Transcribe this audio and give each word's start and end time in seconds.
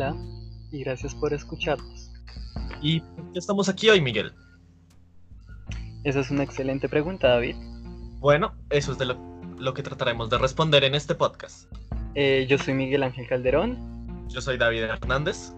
Hola 0.00 0.16
y 0.72 0.82
gracias 0.82 1.14
por 1.14 1.34
escucharnos. 1.34 2.10
¿Y 2.80 3.00
por 3.00 3.32
qué 3.32 3.38
estamos 3.38 3.68
aquí 3.68 3.90
hoy, 3.90 4.00
Miguel? 4.00 4.32
Esa 6.04 6.20
es 6.20 6.30
una 6.30 6.42
excelente 6.42 6.88
pregunta, 6.88 7.28
David. 7.28 7.54
Bueno, 8.18 8.54
eso 8.70 8.92
es 8.92 8.98
de 8.98 9.04
lo, 9.04 9.74
que 9.74 9.82
trataremos 9.82 10.30
de 10.30 10.38
responder 10.38 10.84
en 10.84 10.94
este 10.94 11.14
podcast. 11.14 11.70
Eh, 12.14 12.46
yo 12.48 12.56
soy 12.56 12.72
Miguel 12.72 13.02
Ángel 13.02 13.28
Calderón. 13.28 14.26
Yo 14.30 14.40
soy 14.40 14.56
David 14.56 14.84
Hernández. 14.84 15.52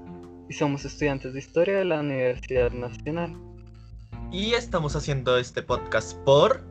Y 0.48 0.54
somos 0.54 0.84
estudiantes 0.84 1.34
de 1.34 1.38
Historia 1.38 1.78
de 1.78 1.84
la 1.84 2.00
Universidad 2.00 2.72
Nacional. 2.72 3.36
Y 4.32 4.54
estamos 4.54 4.96
haciendo 4.96 5.38
este 5.38 5.62
podcast 5.62 6.18
por... 6.24 6.64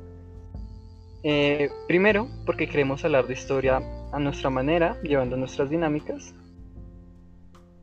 Eh, 1.23 1.69
primero, 1.87 2.27
porque 2.45 2.67
queremos 2.67 3.05
hablar 3.05 3.27
de 3.27 3.33
historia 3.33 3.79
a 4.11 4.19
nuestra 4.19 4.49
manera, 4.49 5.01
llevando 5.03 5.37
nuestras 5.37 5.69
dinámicas. 5.69 6.33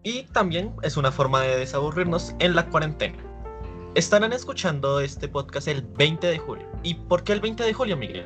Y 0.09 0.23
también 0.33 0.73
es 0.83 0.97
una 0.97 1.13
forma 1.13 1.43
de 1.43 1.59
desaburrirnos 1.59 2.35
en 2.39 2.57
la 2.57 2.71
cuarentena. 2.71 3.19
Estarán 3.95 4.33
escuchando 4.33 5.01
este 5.01 5.29
podcast 5.29 5.69
el 5.69 5.83
20 5.83 6.29
de 6.29 6.39
julio. 6.39 6.67
¿Y 6.83 6.95
por 6.95 7.25
qué 7.25 7.35
el 7.35 7.41
20 7.41 7.63
de 7.63 7.75
julio, 7.75 7.95
Miguel? 7.95 8.25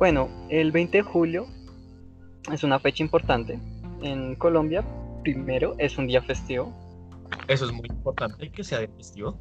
Bueno, 0.00 0.28
el 0.50 0.72
20 0.72 0.96
de 0.96 1.02
julio 1.04 1.46
es 2.52 2.64
una 2.64 2.80
fecha 2.80 3.04
importante 3.04 3.60
en 4.02 4.34
Colombia. 4.34 4.84
Primero, 5.22 5.76
es 5.78 5.96
un 5.98 6.08
día 6.08 6.20
festivo. 6.20 6.74
Eso 7.46 7.66
es 7.66 7.72
muy 7.72 7.86
importante 7.88 8.50
que 8.50 8.64
sea 8.64 8.80
festivo. 8.96 9.38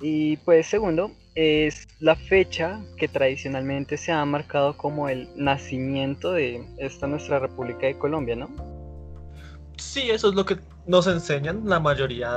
Y 0.00 0.38
pues 0.38 0.66
segundo, 0.66 1.12
es 1.36 1.86
la 2.00 2.16
fecha 2.16 2.82
que 2.96 3.06
tradicionalmente 3.06 3.96
se 3.96 4.10
ha 4.10 4.24
marcado 4.24 4.76
como 4.76 5.08
el 5.08 5.28
nacimiento 5.36 6.32
de 6.32 6.66
esta 6.78 7.06
nuestra 7.06 7.38
República 7.38 7.86
de 7.86 7.96
Colombia, 7.96 8.34
¿no? 8.34 8.79
Sí, 9.80 10.10
eso 10.10 10.28
es 10.28 10.34
lo 10.34 10.44
que 10.44 10.58
nos 10.86 11.06
enseñan. 11.06 11.62
La 11.64 11.80
mayoría 11.80 12.30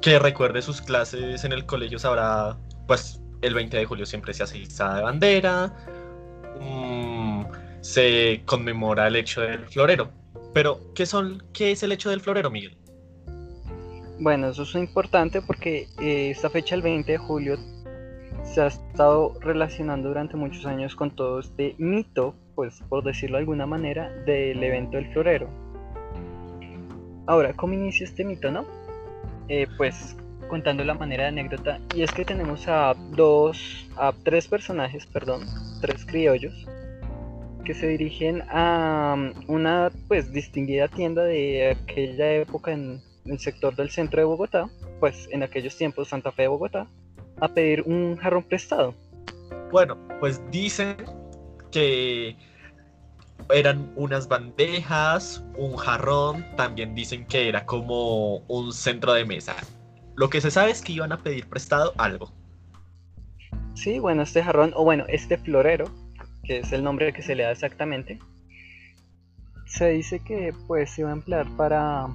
que 0.00 0.18
recuerde 0.18 0.60
sus 0.62 0.82
clases 0.82 1.44
en 1.44 1.52
el 1.52 1.64
colegio 1.64 1.98
sabrá, 1.98 2.56
pues 2.88 3.20
el 3.40 3.54
20 3.54 3.76
de 3.76 3.84
julio 3.84 4.04
siempre 4.04 4.34
se 4.34 4.42
hace 4.42 4.58
izada 4.58 4.96
de 4.96 5.02
bandera, 5.02 5.72
mm, 6.60 7.44
se 7.80 8.42
conmemora 8.46 9.06
el 9.06 9.14
hecho 9.14 9.42
del 9.42 9.64
florero. 9.66 10.10
Pero, 10.52 10.92
¿qué, 10.94 11.06
son, 11.06 11.42
¿qué 11.52 11.70
es 11.70 11.84
el 11.84 11.92
hecho 11.92 12.10
del 12.10 12.20
florero, 12.20 12.50
Miguel? 12.50 12.76
Bueno, 14.18 14.48
eso 14.48 14.64
es 14.64 14.74
importante 14.74 15.40
porque 15.40 15.86
eh, 16.00 16.30
esta 16.30 16.50
fecha, 16.50 16.74
el 16.74 16.82
20 16.82 17.12
de 17.12 17.18
julio, 17.18 17.56
se 18.42 18.60
ha 18.60 18.66
estado 18.66 19.34
relacionando 19.40 20.08
durante 20.08 20.36
muchos 20.36 20.66
años 20.66 20.96
con 20.96 21.14
todo 21.14 21.38
este 21.38 21.76
mito, 21.78 22.34
pues 22.56 22.82
por 22.88 23.04
decirlo 23.04 23.36
de 23.36 23.42
alguna 23.42 23.66
manera, 23.66 24.10
del 24.24 24.60
evento 24.64 24.96
del 24.96 25.12
florero. 25.12 25.67
Ahora, 27.28 27.52
¿cómo 27.52 27.74
inicia 27.74 28.04
este 28.04 28.24
mito, 28.24 28.50
no? 28.50 28.64
Eh, 29.48 29.66
pues 29.76 30.16
contando 30.48 30.82
la 30.82 30.94
manera 30.94 31.24
de 31.24 31.28
anécdota, 31.28 31.78
y 31.94 32.00
es 32.00 32.10
que 32.10 32.24
tenemos 32.24 32.66
a 32.68 32.94
dos, 33.10 33.86
a 33.98 34.14
tres 34.24 34.48
personajes, 34.48 35.04
perdón, 35.04 35.42
tres 35.82 36.06
criollos, 36.06 36.66
que 37.66 37.74
se 37.74 37.86
dirigen 37.86 38.42
a 38.48 39.14
um, 39.14 39.34
una 39.46 39.92
pues 40.08 40.32
distinguida 40.32 40.88
tienda 40.88 41.22
de 41.24 41.72
aquella 41.72 42.32
época 42.32 42.72
en 42.72 43.02
el 43.26 43.38
sector 43.38 43.76
del 43.76 43.90
centro 43.90 44.22
de 44.22 44.24
Bogotá, 44.24 44.70
pues 44.98 45.28
en 45.30 45.42
aquellos 45.42 45.76
tiempos 45.76 46.08
Santa 46.08 46.32
Fe 46.32 46.42
de 46.42 46.48
Bogotá, 46.48 46.86
a 47.40 47.48
pedir 47.48 47.82
un 47.82 48.16
jarrón 48.16 48.44
prestado. 48.44 48.94
Bueno, 49.70 49.98
pues 50.18 50.40
dicen 50.50 50.96
que 51.70 52.36
eran 53.50 53.92
unas 53.96 54.28
bandejas, 54.28 55.44
un 55.56 55.76
jarrón, 55.76 56.44
también 56.56 56.94
dicen 56.94 57.26
que 57.26 57.48
era 57.48 57.64
como 57.64 58.36
un 58.48 58.72
centro 58.72 59.12
de 59.14 59.24
mesa. 59.24 59.56
Lo 60.16 60.28
que 60.28 60.40
se 60.40 60.50
sabe 60.50 60.70
es 60.70 60.82
que 60.82 60.92
iban 60.92 61.12
a 61.12 61.18
pedir 61.18 61.46
prestado 61.46 61.92
algo. 61.96 62.32
Sí, 63.74 63.98
bueno, 63.98 64.22
este 64.22 64.42
jarrón, 64.42 64.72
o 64.74 64.84
bueno, 64.84 65.04
este 65.08 65.38
florero, 65.38 65.90
que 66.44 66.58
es 66.58 66.72
el 66.72 66.82
nombre 66.82 67.12
que 67.12 67.22
se 67.22 67.34
le 67.34 67.44
da 67.44 67.52
exactamente, 67.52 68.18
se 69.66 69.90
dice 69.90 70.20
que 70.20 70.52
pues 70.66 70.90
se 70.90 71.02
iba 71.02 71.10
a 71.10 71.14
emplear 71.14 71.46
para 71.56 72.08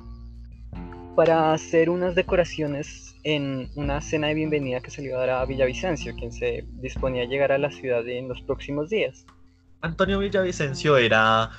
para 1.16 1.53
hacer 1.53 1.89
unas 1.89 2.16
decoraciones 2.16 3.16
en 3.23 3.69
una 3.75 4.01
cena 4.01 4.28
de 4.28 4.33
bienvenida 4.33 4.81
que 4.81 4.89
se 4.89 5.01
le 5.01 5.09
iba 5.09 5.17
a 5.17 5.28
dar 5.28 5.41
a 5.41 5.45
Villavicencio, 5.45 6.16
quien 6.16 6.31
se 6.31 6.66
disponía 6.81 7.23
a 7.23 7.28
llegar 7.28 7.51
a 7.51 7.57
la 7.57 7.72
ciudad 7.72 8.07
en 8.07 8.28
los 8.28 8.41
próximos 8.41 8.89
días. 8.89 9.25
Antonio 9.83 10.19
Villavicencio 10.19 10.97
era 10.97 11.51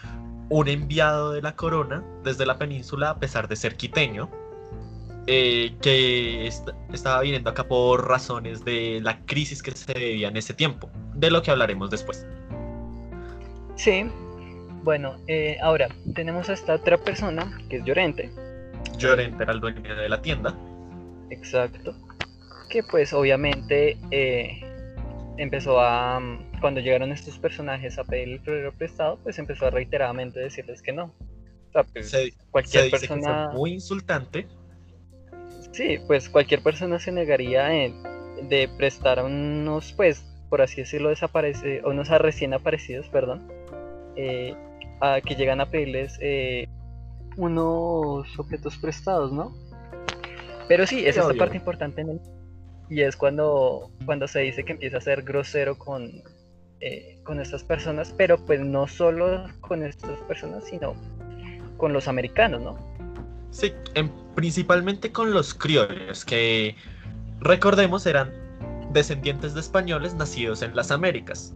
un 0.48 0.68
enviado 0.68 1.32
de 1.32 1.42
la 1.42 1.54
corona 1.54 2.02
desde 2.24 2.46
la 2.46 2.58
península 2.58 3.10
a 3.10 3.18
pesar 3.18 3.48
de 3.48 3.56
ser 3.56 3.76
quiteño, 3.76 4.30
eh, 5.26 5.74
que 5.80 6.46
estaba 6.46 7.20
viniendo 7.20 7.50
acá 7.50 7.64
por 7.64 8.08
razones 8.08 8.64
de 8.64 9.00
la 9.02 9.20
crisis 9.26 9.62
que 9.62 9.70
se 9.72 9.92
vivía 9.92 10.28
en 10.28 10.36
ese 10.36 10.54
tiempo, 10.54 10.90
de 11.14 11.30
lo 11.30 11.42
que 11.42 11.50
hablaremos 11.50 11.90
después. 11.90 12.26
Sí, 13.76 14.06
bueno, 14.82 15.16
eh, 15.26 15.58
ahora 15.62 15.88
tenemos 16.14 16.48
a 16.48 16.54
esta 16.54 16.74
otra 16.74 16.96
persona, 16.96 17.58
que 17.68 17.76
es 17.76 17.84
Llorente, 17.84 18.30
Llorente 18.98 19.42
era 19.42 19.52
el 19.52 19.60
dueño 19.60 19.94
de 19.94 20.08
la 20.08 20.20
tienda. 20.22 20.54
Exacto. 21.30 21.94
Que 22.70 22.82
pues 22.82 23.12
obviamente 23.12 23.98
eh, 24.10 24.60
empezó 25.36 25.80
a... 25.80 26.20
Cuando 26.64 26.80
llegaron 26.80 27.12
estos 27.12 27.38
personajes 27.38 27.98
a 27.98 28.04
pedir 28.04 28.26
el 28.26 28.40
florero 28.40 28.72
prestado, 28.72 29.18
pues 29.22 29.38
empezó 29.38 29.66
a 29.66 29.70
reiteradamente 29.70 30.40
decirles 30.40 30.80
que 30.80 30.92
no. 30.92 31.12
O 31.68 31.72
sea, 31.72 31.82
pues, 31.82 32.10
cualquier 32.50 32.90
persona... 32.90 33.50
muy 33.52 33.74
insultante. 33.74 34.46
Sí, 35.72 35.98
pues 36.06 36.30
cualquier 36.30 36.62
persona 36.62 36.98
se 36.98 37.12
negaría 37.12 37.64
de 37.68 38.70
prestar 38.78 39.18
a 39.18 39.24
unos, 39.24 39.92
pues, 39.92 40.24
por 40.48 40.62
así 40.62 40.76
decirlo, 40.76 41.10
desaparece, 41.10 41.82
o 41.84 41.90
unos 41.90 42.08
recién 42.08 42.54
aparecidos, 42.54 43.10
perdón, 43.10 43.46
eh, 44.16 44.56
a 45.02 45.20
que 45.20 45.34
llegan 45.34 45.60
a 45.60 45.70
pedirles 45.70 46.16
eh, 46.22 46.66
unos 47.36 48.38
objetos 48.38 48.78
prestados, 48.78 49.30
¿no? 49.32 49.54
Pero 50.66 50.86
sí, 50.86 51.04
es 51.06 51.18
esta 51.18 51.34
parte 51.34 51.58
importante 51.58 52.00
en 52.00 52.08
el... 52.08 52.20
Y 52.88 53.02
es 53.02 53.16
cuando, 53.16 53.90
cuando 54.06 54.26
se 54.26 54.40
dice 54.40 54.64
que 54.64 54.72
empieza 54.72 54.96
a 54.96 55.02
ser 55.02 55.24
grosero 55.24 55.76
con, 55.76 56.22
eh, 56.80 57.18
con 57.24 57.40
estas 57.40 57.62
personas, 57.64 58.14
pero 58.16 58.38
pues 58.38 58.60
no 58.60 58.86
solo 58.86 59.46
con 59.60 59.82
estas 59.82 60.18
personas, 60.20 60.64
sino 60.64 60.94
con 61.76 61.92
los 61.92 62.08
americanos, 62.08 62.62
¿no? 62.62 62.78
Sí, 63.50 63.72
principalmente 64.34 65.12
con 65.12 65.32
los 65.32 65.54
criollos, 65.54 66.24
que 66.24 66.74
recordemos 67.40 68.06
eran 68.06 68.32
descendientes 68.92 69.54
de 69.54 69.60
españoles 69.60 70.14
nacidos 70.14 70.62
en 70.62 70.74
las 70.74 70.90
Américas. 70.90 71.54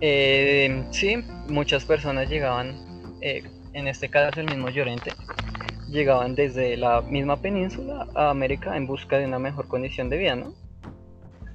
Eh, 0.00 0.86
sí, 0.90 1.16
muchas 1.48 1.84
personas 1.84 2.28
llegaban 2.28 3.16
eh, 3.20 3.42
en 3.74 3.86
este 3.86 4.08
caso 4.08 4.40
el 4.40 4.46
mismo 4.46 4.70
Llorente, 4.70 5.12
llegaban 5.88 6.34
desde 6.34 6.76
la 6.76 7.02
misma 7.02 7.36
península 7.36 8.06
a 8.14 8.30
América 8.30 8.76
en 8.76 8.86
busca 8.86 9.18
de 9.18 9.26
una 9.26 9.38
mejor 9.38 9.68
condición 9.68 10.08
de 10.08 10.18
vida, 10.18 10.36
¿no? 10.36 10.54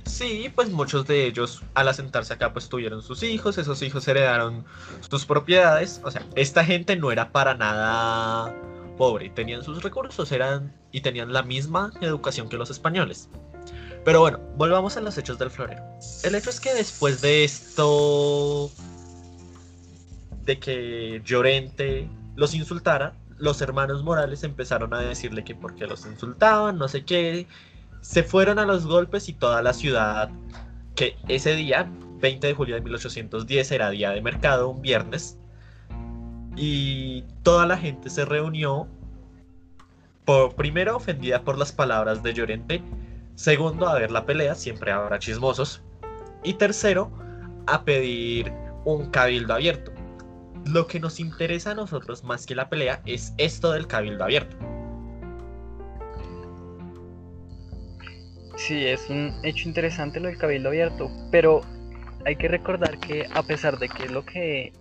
Sí, 0.06 0.52
pues 0.54 0.70
muchos 0.70 1.08
de 1.08 1.26
ellos 1.26 1.64
al 1.74 1.88
asentarse 1.88 2.34
acá 2.34 2.54
pues 2.54 2.70
tuvieron 2.70 3.02
sus 3.02 3.24
hijos, 3.24 3.58
esos 3.58 3.82
hijos 3.82 4.08
heredaron 4.08 4.64
sus 5.10 5.26
propiedades, 5.26 6.00
o 6.04 6.12
sea, 6.12 6.26
esta 6.36 6.64
gente 6.64 6.96
no 6.96 7.12
era 7.12 7.32
para 7.32 7.56
nada 7.56 8.56
pobre, 8.98 9.30
tenían 9.30 9.64
sus 9.64 9.84
recursos, 9.84 10.32
eran 10.32 10.74
y 10.92 11.02
tenían 11.02 11.34
la 11.34 11.44
misma 11.44 11.92
educación 12.02 12.48
que 12.50 12.56
los 12.56 12.70
españoles. 12.70 13.30
Pero 14.06 14.20
bueno, 14.20 14.40
volvamos 14.56 14.96
a 14.96 15.02
los 15.02 15.18
hechos 15.18 15.40
del 15.40 15.50
florero. 15.50 15.84
El 16.24 16.36
hecho 16.36 16.52
es 16.52 16.60
que 16.60 16.74
después 16.74 17.22
de 17.22 17.44
esto 17.44 18.72
de 20.44 20.60
que 20.60 21.22
Llorente 21.26 22.08
los 22.36 22.54
insultara, 22.54 23.16
los 23.38 23.62
hermanos 23.62 24.04
Morales 24.04 24.44
empezaron 24.44 24.94
a 24.94 25.00
decirle 25.00 25.44
que 25.44 25.56
porque 25.56 25.88
los 25.88 26.06
insultaban, 26.06 26.78
no 26.78 26.88
sé 26.88 27.04
qué, 27.04 27.48
se 28.06 28.22
fueron 28.22 28.60
a 28.60 28.66
los 28.66 28.86
golpes 28.86 29.28
y 29.30 29.34
toda 29.34 29.64
la 29.64 29.74
ciudad, 29.74 30.30
que 30.94 31.18
ese 31.28 31.56
día, 31.56 31.90
20 32.20 32.46
de 32.46 32.54
julio 32.54 32.76
de 32.76 32.82
1810, 32.82 33.72
era 33.72 33.90
día 33.90 34.12
de 34.12 34.22
mercado, 34.22 34.70
un 34.70 34.82
viernes, 34.84 35.40
y 36.56 37.24
toda 37.42 37.66
la 37.66 37.78
gente 37.78 38.12
se 38.12 38.24
reunió, 38.24 38.88
por, 40.24 40.54
primero 40.54 40.98
ofendida 40.98 41.42
por 41.42 41.58
las 41.58 41.72
palabras 41.72 42.22
de 42.22 42.34
Llorente, 42.36 42.84
segundo 43.34 43.88
a 43.88 43.96
ver 43.96 44.12
la 44.12 44.24
pelea, 44.24 44.54
siempre 44.54 44.92
habrá 44.92 45.18
chismosos, 45.18 45.82
y 46.44 46.54
tercero 46.54 47.12
a 47.66 47.84
pedir 47.84 48.54
un 48.86 49.10
cabildo 49.10 49.56
abierto 49.56 49.92
lo 50.66 50.88
que 50.88 51.00
nos 51.00 51.20
interesa 51.20 51.72
a 51.72 51.76
nosotros 51.76 52.24
más 52.24 52.46
que 52.46 52.56
la 52.56 52.70
pelea 52.70 53.02
es 53.06 53.34
esto 53.38 53.72
del 53.72 53.88
cabildo 53.88 54.24
abierto. 54.24 54.58
Sí, 58.58 58.86
es 58.86 59.10
un 59.10 59.34
hecho 59.44 59.68
interesante 59.68 60.20
lo 60.20 60.28
del 60.28 60.38
cabildo 60.38 60.70
abierto, 60.70 61.12
pero 61.32 61.62
hay 62.26 62.36
que 62.36 62.48
recordar 62.48 63.00
que 63.00 63.26
a 63.34 63.44
pesar 63.44 63.78
de 63.78 63.90
que 63.90 64.06
es 64.06 64.12
lo 64.12 64.26
que 64.26 64.74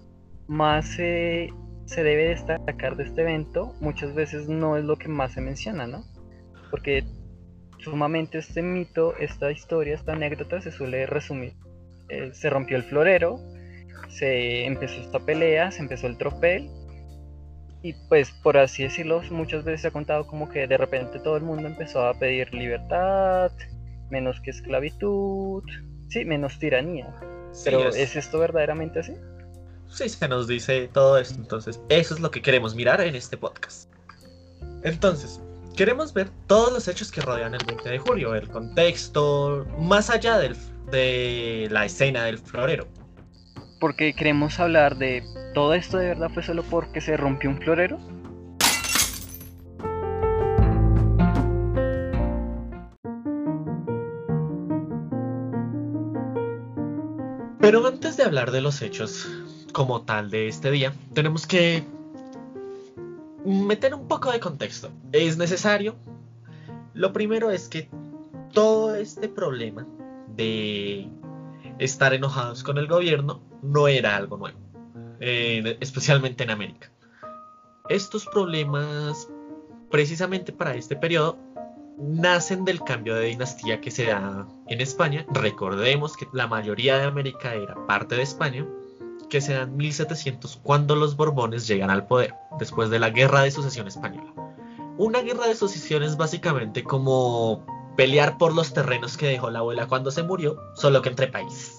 más 0.47 0.87
se 0.87 1.50
se 1.87 2.03
debe 2.03 2.29
destacar 2.29 2.97
de 2.97 3.05
este 3.05 3.23
evento 3.23 3.75
muchas 3.81 4.15
veces 4.15 4.49
no 4.49 4.76
es 4.76 4.85
lo 4.85 4.97
que 4.97 5.09
más 5.09 5.32
se 5.32 5.41
menciona, 5.41 5.87
¿no? 5.87 6.05
Porque 6.71 7.05
sumamente 7.79 8.38
este 8.38 8.62
mito, 8.62 9.15
esta 9.19 9.50
historia, 9.50 9.94
esta 9.94 10.12
anécdota 10.12 10.61
se 10.61 10.73
suele 10.73 11.06
resumir. 11.06 11.53
Eh, 12.09 12.31
se 12.32 12.50
rompió 12.50 12.77
el 12.77 12.85
florero, 12.85 13.38
se 14.09 14.65
empezó 14.65 15.00
esta 15.00 15.20
pelea, 15.20 15.70
se 15.70 15.82
empezó 15.82 16.06
el 16.06 16.17
tropel 16.17 16.70
y 17.85 17.93
pues 18.09 18.31
por 18.43 18.57
así 18.57 18.83
decirlo 18.83 19.21
muchas 19.31 19.63
veces 19.63 19.83
se 19.83 19.89
ha 19.89 19.91
contado 19.91 20.27
como 20.27 20.49
que 20.49 20.67
de 20.67 20.79
repente 20.79 21.21
todo 21.21 21.37
el 21.37 21.43
mundo 21.43 21.69
empezó 21.69 22.07
a 22.07 22.15
pedir 22.15 22.53
libertad, 22.55 23.53
menos 24.09 24.41
que 24.41 24.51
esclavitud, 24.51 25.63
sí, 26.09 26.25
menos 26.25 26.59
tiranía. 26.59 27.15
Pero 27.63 27.91
es 27.91 28.17
esto 28.17 28.39
verdaderamente 28.39 29.01
así? 29.01 29.13
Sí, 29.91 30.09
se 30.09 30.27
nos 30.29 30.49
dice 30.49 30.89
todo 30.95 31.19
esto, 31.19 31.35
entonces 31.39 31.79
eso 31.91 32.15
es 32.15 32.21
lo 32.21 32.31
que 32.31 32.41
queremos 32.41 32.75
mirar 32.75 33.03
en 33.03 33.15
este 33.15 33.37
podcast. 33.37 33.91
Entonces, 34.83 35.43
queremos 35.77 36.15
ver 36.15 36.31
todos 36.47 36.73
los 36.73 36.89
hechos 36.89 37.13
que 37.13 37.21
rodean 37.21 37.55
el 37.55 37.67
20 37.67 37.87
de 37.87 37.99
julio, 37.99 38.35
el 38.35 38.49
contexto, 38.49 39.67
más 39.79 40.09
allá 40.09 40.39
del, 40.39 40.57
de 40.91 41.69
la 41.71 41.85
escena 41.85 42.25
del 42.25 42.39
florero. 42.39 42.89
Porque 43.81 44.15
queremos 44.15 44.61
hablar 44.61 44.97
de 44.97 45.25
todo 45.55 45.75
esto 45.75 45.99
de 45.99 46.09
verdad 46.09 46.31
fue 46.31 46.43
solo 46.43 46.62
porque 46.62 47.00
se 47.00 47.17
rompió 47.17 47.50
un 47.50 47.59
florero. 47.59 47.99
Pero 57.61 57.87
antes 57.87 58.19
de 58.19 58.25
hablar 58.25 58.50
de 58.50 58.61
los 58.61 58.82
hechos 58.82 59.26
como 59.73 60.03
tal 60.03 60.31
de 60.31 60.49
este 60.49 60.70
día, 60.70 60.93
tenemos 61.15 61.47
que 61.47 61.82
meter 63.44 63.94
un 63.94 64.06
poco 64.06 64.31
de 64.31 64.41
contexto. 64.41 64.91
Es 65.12 65.38
necesario. 65.38 65.97
Lo 66.93 67.12
primero 67.12 67.50
es 67.50 67.69
que 67.69 67.88
todo 68.53 68.94
este 68.94 69.29
problema 69.29 69.87
de 70.29 71.09
estar 71.79 72.12
enojados 72.12 72.62
con 72.62 72.79
el 72.79 72.87
gobierno 72.87 73.41
no 73.65 73.89
era 73.89 74.17
algo 74.17 74.37
nuevo, 74.37 74.59
especialmente 75.21 76.45
en 76.45 76.51
América. 76.51 76.91
Estos 77.89 78.27
problemas, 78.27 79.29
precisamente 79.91 80.53
para 80.53 80.75
este 80.75 80.97
periodo, 80.97 81.37
nacen 81.99 82.65
del 82.65 82.83
cambio 82.83 83.15
de 83.15 83.27
dinastía 83.27 83.81
que 83.81 83.91
se 83.91 84.07
da 84.07 84.47
en 84.69 84.81
España. 84.81 85.27
Recordemos 85.33 86.17
que 86.17 86.27
la 86.33 86.47
mayoría 86.47 86.99
de 86.99 87.05
América 87.05 87.55
era 87.55 87.75
parte 87.87 88.17
de 88.17 88.23
España, 88.23 88.67
que 89.31 89.41
se 89.41 89.55
da 89.55 89.63
en 89.63 89.77
1700 89.77 90.61
cuando 90.63 90.97
los 90.97 91.17
Borbones 91.17 91.67
llegan 91.67 91.91
al 91.91 92.07
poder, 92.07 92.35
después 92.59 92.91
de 92.91 92.99
la 92.99 93.11
Guerra 93.11 93.43
de 93.43 93.51
Sucesión 93.51 93.89
Española. 93.89 94.33
Una 94.97 95.23
guerra 95.23 95.49
de 95.49 95.57
sucesión 95.57 96.05
es 96.05 96.17
básicamente 96.17 96.85
como 96.85 97.65
pelear 97.97 98.39
por 98.39 98.55
los 98.55 98.73
terrenos 98.73 99.17
que 99.17 99.27
dejó 99.27 99.51
la 99.51 99.59
abuela 99.61 99.87
cuando 99.87 100.11
se 100.13 100.23
murió, 100.23 100.57
solo 100.75 101.03
que 101.03 101.09
entre 101.09 101.27
países. 101.27 101.74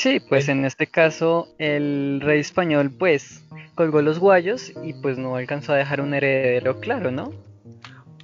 Sí, 0.00 0.18
pues 0.18 0.48
en 0.48 0.64
este 0.64 0.86
caso 0.86 1.48
el 1.58 2.22
rey 2.22 2.40
español 2.40 2.90
pues 2.90 3.44
colgó 3.74 4.00
los 4.00 4.18
guayos 4.18 4.72
y 4.82 4.94
pues 4.94 5.18
no 5.18 5.36
alcanzó 5.36 5.74
a 5.74 5.76
dejar 5.76 6.00
un 6.00 6.14
heredero 6.14 6.80
claro, 6.80 7.10
¿no? 7.10 7.34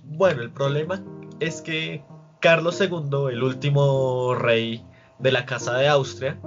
Bueno, 0.02 0.40
el 0.40 0.50
problema 0.50 1.04
es 1.38 1.60
que 1.60 2.02
Carlos 2.40 2.80
II, 2.80 3.26
el 3.30 3.42
último 3.42 4.34
rey 4.34 4.86
de 5.18 5.32
la 5.32 5.44
Casa 5.44 5.76
de 5.76 5.86
Austria, 5.88 6.40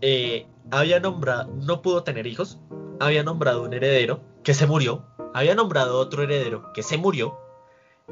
eh, 0.00 0.46
había 0.70 0.98
nombrado, 0.98 1.52
no 1.54 1.82
pudo 1.82 2.02
tener 2.02 2.26
hijos, 2.26 2.58
había 3.00 3.22
nombrado 3.22 3.62
un 3.62 3.74
heredero 3.74 4.22
que 4.44 4.54
se 4.54 4.66
murió, 4.66 5.04
había 5.34 5.54
nombrado 5.54 5.98
otro 5.98 6.22
heredero 6.22 6.72
que 6.72 6.82
se 6.82 6.96
murió, 6.96 7.38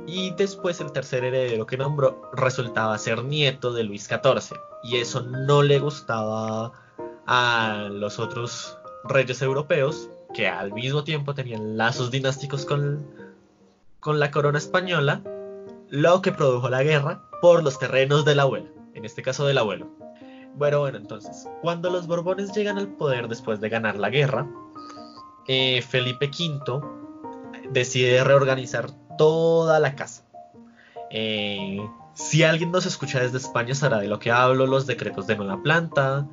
y 0.07 0.33
después 0.33 0.81
el 0.81 0.93
tercer 0.93 1.25
heredero 1.25 1.67
que 1.67 1.77
nombró 1.77 2.31
resultaba 2.33 2.97
ser 2.99 3.25
nieto 3.25 3.73
de 3.73 3.85
Luis 3.85 4.07
XIV, 4.07 4.57
y 4.83 4.97
eso 4.97 5.23
no 5.23 5.63
le 5.63 5.79
gustaba 5.79 6.73
a 7.27 7.89
los 7.91 8.19
otros 8.19 8.77
reyes 9.05 9.43
europeos, 9.43 10.09
que 10.35 10.49
al 10.49 10.73
mismo 10.73 11.05
tiempo 11.05 11.35
tenían 11.35 11.77
lazos 11.77 12.11
dinásticos 12.11 12.65
con, 12.65 13.05
con 14.01 14.21
la 14.21 14.31
corona 14.31 14.59
española, 14.59 15.23
lo 15.89 16.23
que 16.23 16.33
produjo 16.33 16.69
la 16.69 16.83
guerra 16.83 17.23
por 17.41 17.63
los 17.63 17.79
terrenos 17.79 18.25
de 18.25 18.35
la 18.35 18.43
abuela, 18.43 18.69
en 18.95 19.05
este 19.05 19.23
caso 19.23 19.47
del 19.47 19.59
abuelo. 19.59 19.89
Bueno, 20.55 20.81
bueno, 20.81 20.99
entonces, 20.99 21.49
cuando 21.63 21.91
los 21.91 22.07
Borbones 22.07 22.53
llegan 22.53 22.79
al 22.79 22.89
poder 22.89 23.29
después 23.29 23.61
de 23.61 23.69
ganar 23.69 23.97
la 23.97 24.11
guerra, 24.11 24.47
eh, 25.47 25.83
Felipe 25.83 26.27
V 26.27 26.81
decide 27.71 28.23
reorganizar 28.25 28.91
toda 29.21 29.79
la 29.81 29.95
casa. 29.97 30.23
Eh, 31.11 31.79
si 32.15 32.43
alguien 32.43 32.73
nos 32.73 32.87
escucha 32.87 33.21
desde 33.21 33.37
España 33.37 33.75
sabrá 33.75 33.99
de 33.99 34.09
lo 34.09 34.19
que 34.19 34.31
hablo, 34.31 34.67
los 34.67 34.87
decretos 34.87 35.27
de 35.27 35.37
nueva 35.37 35.63
planta, 35.63 36.27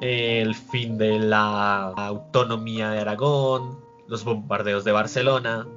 el 0.00 0.54
fin 0.54 0.96
de 0.96 1.18
la 1.18 1.88
autonomía 1.90 2.88
de 2.88 3.00
Aragón, 3.00 3.78
los 4.08 4.24
bombardeos 4.24 4.82
de 4.82 4.92
Barcelona, 4.92 5.68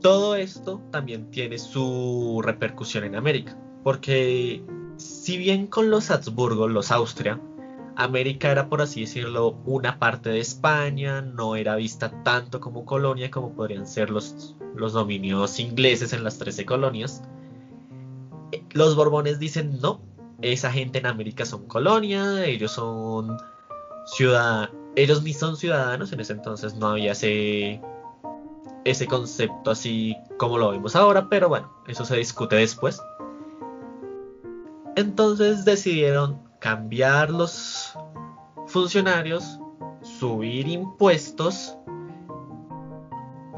todo 0.00 0.36
esto 0.36 0.80
también 0.92 1.32
tiene 1.32 1.58
su 1.58 2.42
repercusión 2.44 3.02
en 3.02 3.16
América, 3.16 3.58
porque 3.82 4.62
si 4.98 5.36
bien 5.36 5.66
con 5.66 5.90
los 5.90 6.12
Habsburgo, 6.12 6.68
los 6.68 6.92
Austria, 6.92 7.40
América 7.98 8.52
era 8.52 8.68
por 8.68 8.80
así 8.80 9.00
decirlo 9.00 9.56
una 9.66 9.98
parte 9.98 10.30
de 10.30 10.38
España, 10.38 11.20
no 11.20 11.56
era 11.56 11.74
vista 11.74 12.22
tanto 12.22 12.60
como 12.60 12.84
colonia 12.84 13.28
como 13.28 13.52
podrían 13.54 13.88
ser 13.88 14.08
los, 14.10 14.54
dominios 14.76 15.58
ingleses 15.58 16.12
en 16.12 16.22
las 16.22 16.38
13 16.38 16.64
colonias. 16.64 17.24
Los 18.70 18.94
Borbones 18.94 19.40
dicen 19.40 19.80
no, 19.80 20.00
esa 20.40 20.70
gente 20.70 21.00
en 21.00 21.06
América 21.06 21.44
son 21.44 21.66
colonia, 21.66 22.44
ellos 22.44 22.70
son 22.70 23.36
ciudad, 24.06 24.70
ellos 24.94 25.24
ni 25.24 25.32
son 25.32 25.56
ciudadanos, 25.56 26.12
en 26.12 26.20
ese 26.20 26.34
entonces 26.34 26.76
no 26.76 26.86
había 26.86 27.10
ese 27.10 27.80
concepto 29.08 29.72
así 29.72 30.16
como 30.36 30.56
lo 30.56 30.70
vemos 30.70 30.94
ahora, 30.94 31.28
pero 31.28 31.48
bueno, 31.48 31.68
eso 31.88 32.04
se 32.04 32.16
discute 32.16 32.54
después. 32.54 33.02
Entonces 34.94 35.64
decidieron 35.64 36.47
cambiar 36.58 37.30
los 37.30 37.92
funcionarios, 38.66 39.58
subir 40.02 40.68
impuestos, 40.68 41.76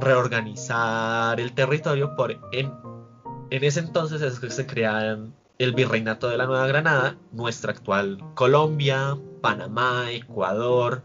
reorganizar 0.01 1.41
el 1.41 1.53
territorio. 1.53 2.15
Por, 2.17 2.33
en, 2.53 2.73
en 3.51 3.65
ese 3.65 3.81
entonces 3.81 4.23
es 4.23 4.41
que 4.41 4.51
se 4.51 4.67
crean 4.67 5.35
el 5.59 5.75
virreinato 5.75 6.29
de 6.29 6.39
la 6.39 6.47
Nueva 6.47 6.67
Granada, 6.67 7.17
nuestra 7.33 7.73
actual 7.73 8.19
Colombia, 8.35 9.17
Panamá, 9.41 10.11
Ecuador 10.11 11.03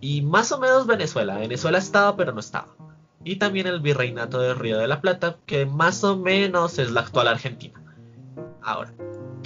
y 0.00 0.22
más 0.22 0.52
o 0.52 0.58
menos 0.58 0.86
Venezuela. 0.86 1.36
Venezuela 1.38 1.78
estaba 1.78 2.16
pero 2.16 2.32
no 2.32 2.40
estaba 2.40 2.76
y 3.26 3.36
también 3.36 3.66
el 3.66 3.80
virreinato 3.80 4.38
del 4.38 4.56
Río 4.56 4.78
de 4.78 4.86
la 4.86 5.00
Plata, 5.00 5.36
que 5.46 5.66
más 5.66 6.04
o 6.04 6.16
menos 6.16 6.78
es 6.78 6.92
la 6.92 7.00
actual 7.00 7.26
Argentina. 7.26 7.82
Ahora, 8.62 8.94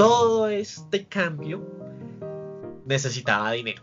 todo 0.00 0.49
este 0.49 1.07
cambio 1.07 1.61
necesitaba 2.87 3.52
dinero. 3.52 3.83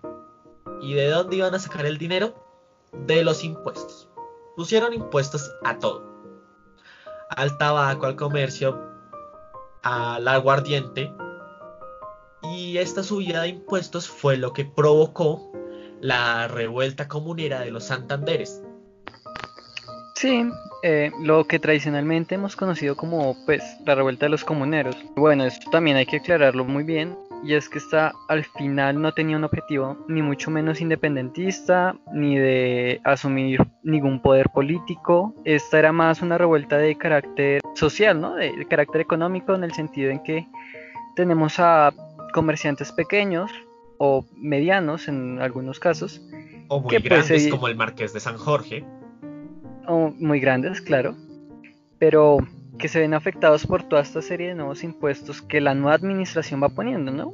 ¿Y 0.81 0.95
de 0.95 1.09
dónde 1.09 1.35
iban 1.35 1.53
a 1.53 1.59
sacar 1.59 1.85
el 1.85 1.99
dinero? 1.99 2.33
De 3.05 3.23
los 3.23 3.43
impuestos. 3.43 4.09
Pusieron 4.55 4.93
impuestos 4.93 5.51
a 5.63 5.77
todo. 5.77 6.03
Al 7.29 7.55
tabaco, 7.59 8.07
al 8.07 8.15
comercio, 8.15 8.81
al 9.83 10.27
aguardiente. 10.27 11.13
Y 12.41 12.79
esta 12.79 13.03
subida 13.03 13.43
de 13.43 13.49
impuestos 13.49 14.07
fue 14.07 14.37
lo 14.37 14.53
que 14.53 14.65
provocó 14.65 15.51
la 16.01 16.47
revuelta 16.47 17.07
comunera 17.07 17.59
de 17.59 17.69
los 17.69 17.83
Santanderes, 17.83 18.63
Sí, 20.15 20.49
eh, 20.83 21.11
lo 21.21 21.45
que 21.45 21.59
tradicionalmente 21.59 22.35
hemos 22.35 22.55
conocido 22.55 22.95
como 22.95 23.35
pues 23.45 23.63
la 23.85 23.95
revuelta 23.95 24.25
de 24.25 24.29
los 24.29 24.43
comuneros. 24.43 24.95
Bueno, 25.15 25.45
esto 25.45 25.69
también 25.71 25.97
hay 25.97 26.05
que 26.05 26.17
aclararlo 26.17 26.65
muy 26.65 26.83
bien, 26.83 27.17
y 27.43 27.53
es 27.53 27.69
que 27.69 27.77
esta 27.77 28.13
al 28.27 28.43
final 28.43 29.01
no 29.01 29.13
tenía 29.13 29.37
un 29.37 29.43
objetivo 29.43 29.97
ni 30.07 30.21
mucho 30.21 30.51
menos 30.51 30.81
independentista, 30.81 31.95
ni 32.13 32.37
de 32.37 33.01
asumir 33.03 33.61
ningún 33.83 34.21
poder 34.21 34.49
político. 34.49 35.35
Esta 35.45 35.79
era 35.79 35.91
más 35.91 36.21
una 36.21 36.37
revuelta 36.37 36.77
de 36.77 36.97
carácter 36.97 37.61
social, 37.75 38.19
¿no? 38.19 38.35
De, 38.35 38.65
carácter 38.65 39.01
económico 39.01 39.53
en 39.53 39.63
el 39.63 39.73
sentido 39.73 40.11
en 40.11 40.21
que 40.23 40.47
tenemos 41.15 41.59
a 41.59 41.93
comerciantes 42.33 42.91
pequeños 42.91 43.51
o 43.97 44.25
medianos 44.35 45.07
en 45.07 45.39
algunos 45.41 45.79
casos. 45.79 46.21
O 46.69 46.81
muy 46.81 46.89
pues, 46.89 47.03
grandes 47.03 47.47
como 47.47 47.67
el 47.67 47.75
Marqués 47.75 48.13
de 48.13 48.19
San 48.19 48.37
Jorge 48.37 48.83
muy 49.87 50.39
grandes, 50.39 50.81
claro, 50.81 51.15
pero 51.99 52.37
que 52.77 52.87
se 52.87 52.99
ven 52.99 53.13
afectados 53.13 53.65
por 53.65 53.83
toda 53.83 54.01
esta 54.01 54.21
serie 54.21 54.49
de 54.49 54.55
nuevos 54.55 54.83
impuestos 54.83 55.41
que 55.41 55.61
la 55.61 55.73
nueva 55.73 55.95
administración 55.95 56.61
va 56.61 56.69
poniendo, 56.69 57.11
¿no? 57.11 57.33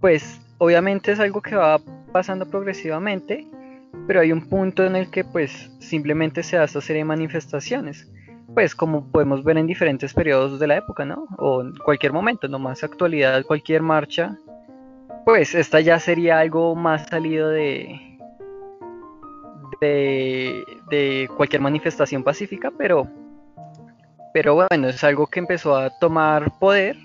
Pues 0.00 0.40
obviamente 0.58 1.12
es 1.12 1.20
algo 1.20 1.40
que 1.40 1.56
va 1.56 1.80
pasando 2.12 2.46
progresivamente 2.46 3.46
pero 4.06 4.20
hay 4.20 4.32
un 4.32 4.48
punto 4.48 4.84
en 4.84 4.96
el 4.96 5.10
que 5.10 5.24
pues 5.24 5.70
simplemente 5.80 6.42
se 6.42 6.56
da 6.56 6.64
esta 6.64 6.80
serie 6.80 7.00
de 7.00 7.06
manifestaciones, 7.06 8.10
pues 8.54 8.74
como 8.74 9.10
podemos 9.10 9.44
ver 9.44 9.58
en 9.58 9.66
diferentes 9.66 10.14
periodos 10.14 10.58
de 10.58 10.66
la 10.66 10.76
época, 10.76 11.04
¿no? 11.04 11.26
O 11.36 11.62
en 11.62 11.74
cualquier 11.76 12.12
momento, 12.12 12.48
no 12.48 12.58
más 12.58 12.82
actualidad, 12.82 13.44
cualquier 13.44 13.82
marcha, 13.82 14.38
pues 15.24 15.54
esta 15.54 15.80
ya 15.80 15.98
sería 15.98 16.38
algo 16.38 16.74
más 16.74 17.06
salido 17.08 17.50
de, 17.50 18.00
de, 19.80 21.28
cualquier 21.36 21.62
manifestación 21.62 22.22
pacífica, 22.22 22.70
pero, 22.76 23.08
pero 24.32 24.54
bueno, 24.54 24.88
es 24.88 25.02
algo 25.04 25.26
que 25.26 25.40
empezó 25.40 25.76
a 25.76 25.90
tomar 25.98 26.58
poder 26.58 26.96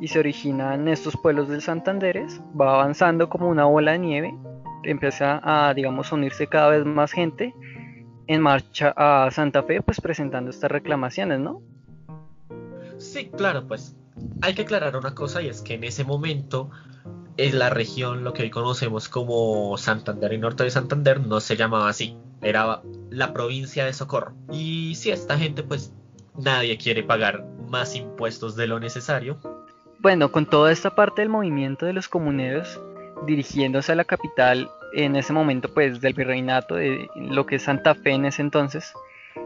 y 0.00 0.08
se 0.08 0.18
origina 0.18 0.74
en 0.74 0.88
estos 0.88 1.16
pueblos 1.16 1.48
del 1.48 1.62
Santanderes, 1.62 2.40
va 2.58 2.74
avanzando 2.74 3.28
como 3.28 3.48
una 3.48 3.64
bola 3.64 3.92
de 3.92 3.98
nieve, 3.98 4.34
empieza 4.84 5.40
a, 5.42 5.74
digamos, 5.74 6.12
unirse 6.12 6.46
cada 6.46 6.70
vez 6.70 6.84
más 6.84 7.12
gente 7.12 7.52
en 8.26 8.40
marcha 8.40 8.94
a 8.96 9.30
Santa 9.30 9.62
Fe, 9.62 9.82
pues 9.82 10.00
presentando 10.00 10.50
estas 10.50 10.70
reclamaciones, 10.70 11.40
¿no? 11.40 11.62
Sí, 12.98 13.30
claro, 13.30 13.66
pues 13.66 13.96
hay 14.42 14.54
que 14.54 14.62
aclarar 14.62 14.96
una 14.96 15.14
cosa 15.14 15.42
y 15.42 15.48
es 15.48 15.62
que 15.62 15.74
en 15.74 15.84
ese 15.84 16.04
momento 16.04 16.70
es 17.38 17.54
la 17.54 17.70
región, 17.70 18.24
lo 18.24 18.32
que 18.34 18.42
hoy 18.42 18.50
conocemos 18.50 19.08
como 19.08 19.78
Santander 19.78 20.32
y 20.32 20.38
Norte 20.38 20.64
de 20.64 20.70
Santander, 20.70 21.20
no 21.20 21.40
se 21.40 21.56
llamaba 21.56 21.88
así, 21.88 22.16
era 22.42 22.82
la 23.10 23.32
provincia 23.32 23.86
de 23.86 23.92
Socorro. 23.92 24.34
Y 24.50 24.96
si 24.96 25.10
esta 25.10 25.38
gente, 25.38 25.62
pues 25.62 25.92
nadie 26.36 26.76
quiere 26.76 27.04
pagar 27.04 27.44
más 27.68 27.94
impuestos 27.94 28.56
de 28.56 28.66
lo 28.66 28.80
necesario. 28.80 29.38
Bueno, 30.00 30.32
con 30.32 30.46
toda 30.46 30.72
esta 30.72 30.94
parte 30.94 31.22
del 31.22 31.28
movimiento 31.28 31.86
de 31.86 31.92
los 31.92 32.08
comuneros 32.08 32.80
dirigiéndose 33.24 33.92
a 33.92 33.96
la 33.96 34.04
capital 34.04 34.68
en 34.92 35.14
ese 35.14 35.32
momento, 35.32 35.72
pues 35.72 36.00
del 36.00 36.14
virreinato, 36.14 36.74
de 36.74 37.08
lo 37.14 37.46
que 37.46 37.56
es 37.56 37.62
Santa 37.62 37.94
Fe 37.94 38.12
en 38.12 38.24
ese 38.24 38.42
entonces, 38.42 38.92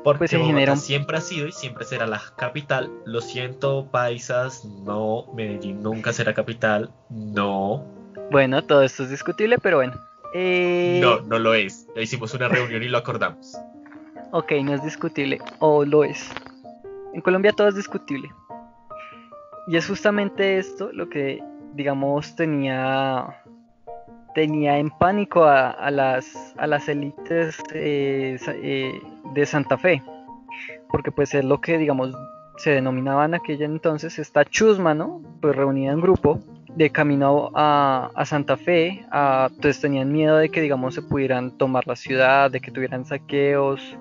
porque 0.04 0.18
Pues 0.18 0.30
se 0.30 0.36
Bogotá 0.38 0.54
genera 0.54 0.72
un- 0.72 0.78
siempre 0.78 1.16
ha 1.16 1.20
sido 1.20 1.46
y 1.46 1.52
siempre 1.52 1.84
será 1.84 2.06
la 2.06 2.20
capital. 2.36 2.90
Lo 3.04 3.20
siento, 3.20 3.86
paisas, 3.90 4.64
no, 4.64 5.26
Medellín 5.34 5.82
nunca 5.82 6.12
será 6.12 6.34
capital, 6.34 6.90
no, 7.08 7.84
bueno, 8.30 8.62
todo 8.64 8.82
esto 8.82 9.02
es 9.04 9.10
discutible, 9.10 9.58
pero 9.58 9.76
bueno. 9.78 9.94
Eh, 10.34 10.98
no, 11.02 11.20
no 11.20 11.38
lo 11.38 11.52
es. 11.54 11.86
Ya 11.94 12.00
hicimos 12.02 12.32
una 12.34 12.48
reunión 12.48 12.82
y 12.82 12.88
lo 12.88 12.96
acordamos. 12.98 13.58
Ok, 14.30 14.52
no 14.64 14.72
es 14.74 14.82
discutible, 14.82 15.38
o 15.58 15.84
lo 15.84 16.02
es. 16.04 16.30
En 17.12 17.20
Colombia 17.20 17.52
todo 17.52 17.68
es 17.68 17.74
discutible. 17.74 18.30
Y 19.68 19.76
es 19.76 19.86
justamente 19.86 20.58
esto 20.58 20.90
lo 20.92 21.08
que, 21.10 21.42
digamos, 21.74 22.34
tenía 22.34 23.41
tenía 24.34 24.78
en 24.78 24.90
pánico 24.90 25.44
a, 25.44 25.90
las, 25.90 26.54
a 26.58 26.66
las 26.66 26.88
élites 26.88 27.58
eh, 27.74 28.38
eh, 28.46 29.00
de 29.34 29.46
Santa 29.46 29.78
Fe. 29.78 30.02
Porque 30.90 31.10
pues 31.10 31.34
es 31.34 31.44
lo 31.44 31.60
que, 31.60 31.78
digamos, 31.78 32.14
se 32.58 32.70
denominaba 32.70 33.24
en 33.24 33.34
aquella 33.34 33.64
entonces 33.64 34.18
esta 34.18 34.44
chusma, 34.44 34.94
¿no? 34.94 35.22
Pues 35.40 35.56
reunida 35.56 35.92
en 35.92 36.00
grupo 36.00 36.38
de 36.74 36.90
camino 36.90 37.50
a, 37.54 38.10
a 38.14 38.24
Santa 38.24 38.56
Fe, 38.56 39.04
a- 39.10 39.48
entonces 39.50 39.80
tenían 39.80 40.12
miedo 40.12 40.36
de 40.36 40.50
que, 40.50 40.60
digamos, 40.60 40.94
se 40.94 41.02
pudieran 41.02 41.56
tomar 41.58 41.86
la 41.86 41.96
ciudad, 41.96 42.50
de 42.50 42.60
que 42.60 42.70
tuvieran 42.70 43.04
saqueos, 43.04 43.96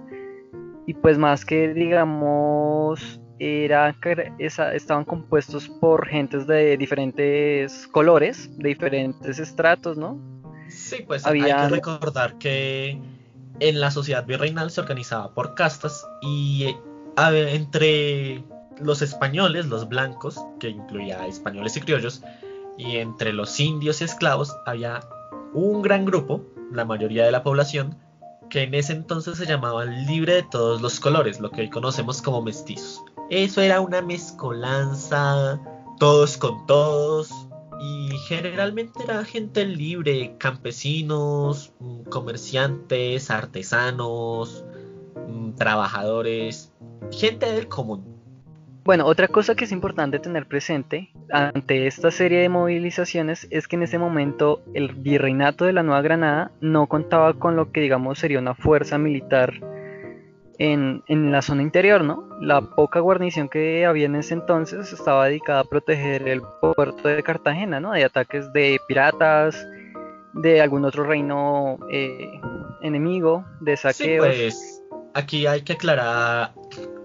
y 0.86 0.94
pues 0.94 1.18
más 1.18 1.46
que 1.46 1.74
digamos 1.74 3.21
era 3.42 3.96
estaban 4.38 5.04
compuestos 5.04 5.68
por 5.68 6.08
gentes 6.08 6.46
de 6.46 6.78
diferentes 6.78 7.88
colores, 7.88 8.56
de 8.58 8.70
diferentes 8.70 9.40
estratos, 9.40 9.98
¿no? 9.98 10.20
Sí, 10.70 11.04
pues 11.08 11.26
hay 11.26 11.42
Había- 11.42 11.68
que 11.68 11.76
recordar 11.76 12.38
que 12.38 13.00
en 13.60 13.80
la 13.80 13.90
sociedad 13.90 14.26
virreinal 14.28 14.70
se 14.70 14.82
organizaba 14.82 15.34
por 15.34 15.56
castas 15.56 16.06
y 16.22 16.66
eh, 16.66 17.56
entre 17.56 18.44
los 18.80 19.02
españoles, 19.02 19.66
los 19.66 19.90
blancos, 19.90 20.40
que 20.60 20.70
incluía 20.70 21.26
españoles 21.26 21.76
y 21.78 21.82
criollos, 21.82 22.24
y 22.78 22.98
entre 22.98 23.34
los 23.34 23.60
indios 23.60 24.02
y 24.02 24.04
esclavos 24.06 24.56
había 24.68 25.02
un 25.54 25.82
gran 25.82 26.06
grupo, 26.06 26.46
la 26.72 26.86
mayoría 26.86 27.26
de 27.26 27.32
la 27.32 27.44
población, 27.44 27.98
que 28.52 28.64
en 28.64 28.76
ese 28.76 28.94
entonces 28.94 29.38
se 29.38 29.48
llamaban 29.48 30.06
libre 30.06 30.36
de 30.36 30.44
todos 30.44 30.82
los 30.82 31.00
colores, 31.00 31.40
lo 31.40 31.50
que 31.50 31.62
hoy 31.62 31.70
conocemos 31.70 32.22
como 32.22 32.42
mestizos. 32.42 33.02
Eso 33.30 33.62
era 33.62 33.80
una 33.80 34.02
mezcolanza, 34.02 35.60
todos 35.98 36.38
con 36.38 36.68
todos, 36.68 37.32
y 37.80 38.10
generalmente 38.28 39.04
era 39.04 39.24
gente 39.24 39.66
libre, 39.66 40.36
campesinos, 40.38 41.72
mm, 41.80 42.04
comerciantes, 42.04 43.32
artesanos, 43.32 44.66
mm, 45.28 45.54
trabajadores, 45.54 46.74
gente 47.12 47.52
del 47.52 47.70
común. 47.70 48.11
Bueno, 48.84 49.06
otra 49.06 49.28
cosa 49.28 49.54
que 49.54 49.66
es 49.66 49.72
importante 49.72 50.18
tener 50.18 50.48
presente 50.48 51.12
ante 51.32 51.86
esta 51.86 52.10
serie 52.10 52.40
de 52.40 52.50
movilizaciones 52.50 53.48
es 53.52 53.68
que 53.68 53.76
en 53.76 53.84
ese 53.84 54.00
momento 54.00 54.62
el 54.74 54.94
virreinato 54.96 55.66
de 55.66 55.74
la 55.74 55.84
Nueva 55.84 56.02
Granada 56.02 56.52
no 56.62 56.88
contaba 56.88 57.36
con 57.36 57.56
lo 57.56 57.72
que 57.72 57.82
digamos 57.82 58.18
sería 58.18 58.40
una 58.40 58.56
fuerza 58.56 58.98
militar 58.98 59.54
en, 60.58 61.04
en 61.08 61.32
la 61.32 61.44
zona 61.44 61.62
interior, 61.62 62.04
¿no? 62.04 62.28
La 62.42 62.62
poca 62.62 63.00
guarnición 63.00 63.50
que 63.50 63.86
había 63.86 64.08
en 64.08 64.16
ese 64.16 64.34
entonces 64.34 64.92
estaba 64.92 65.26
dedicada 65.28 65.60
a 65.62 65.64
proteger 65.64 66.28
el 66.28 66.42
puerto 66.60 67.08
de 67.08 67.22
Cartagena, 67.22 67.80
¿no? 67.80 67.92
De 67.92 68.04
ataques 68.04 68.52
de 68.52 68.80
piratas, 68.88 69.64
de 70.34 70.60
algún 70.60 70.86
otro 70.86 71.04
reino 71.04 71.78
eh, 71.92 72.32
enemigo, 72.82 73.46
de 73.60 73.78
Sí, 73.78 73.82
saqueos. 73.84 74.26
pues 74.26 74.82
aquí 75.14 75.46
hay 75.46 75.62
que 75.62 75.74
aclarar 75.74 76.52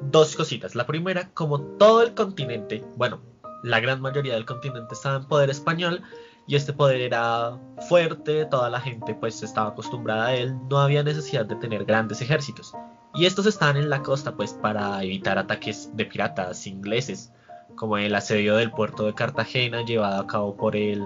dos 0.02 0.36
cositas. 0.36 0.74
La 0.74 0.86
primera, 0.86 1.30
como 1.34 1.60
todo 1.60 2.02
el 2.02 2.14
continente, 2.14 2.84
bueno, 2.96 3.20
la 3.62 3.80
gran 3.80 4.00
mayoría 4.00 4.34
del 4.34 4.44
continente 4.44 4.94
estaba 4.94 5.16
en 5.16 5.26
poder 5.26 5.50
español 5.50 6.02
y 6.46 6.54
este 6.56 6.72
poder 6.72 7.00
era 7.00 7.58
fuerte, 7.88 8.44
toda 8.46 8.70
la 8.70 8.80
gente 8.80 9.14
pues 9.14 9.42
estaba 9.42 9.70
acostumbrada 9.70 10.26
a 10.26 10.34
él, 10.34 10.56
no 10.70 10.78
había 10.78 11.02
necesidad 11.02 11.46
de 11.46 11.56
tener 11.56 11.84
grandes 11.84 12.20
ejércitos. 12.20 12.72
Y 13.14 13.26
estos 13.26 13.46
estaban 13.46 13.76
en 13.76 13.90
la 13.90 14.02
costa 14.02 14.36
pues 14.36 14.52
para 14.52 15.02
evitar 15.02 15.38
ataques 15.38 15.90
de 15.94 16.04
piratas 16.04 16.66
ingleses, 16.66 17.32
como 17.74 17.98
el 17.98 18.14
asedio 18.14 18.56
del 18.56 18.70
puerto 18.70 19.06
de 19.06 19.14
Cartagena 19.14 19.84
llevado 19.84 20.20
a 20.20 20.26
cabo 20.26 20.56
por 20.56 20.76
el 20.76 21.04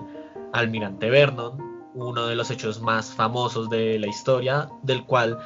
almirante 0.52 1.08
Vernon, 1.08 1.70
uno 1.94 2.26
de 2.26 2.34
los 2.34 2.50
hechos 2.50 2.80
más 2.80 3.14
famosos 3.14 3.70
de 3.70 3.98
la 3.98 4.08
historia, 4.08 4.68
del 4.82 5.04
cual 5.04 5.38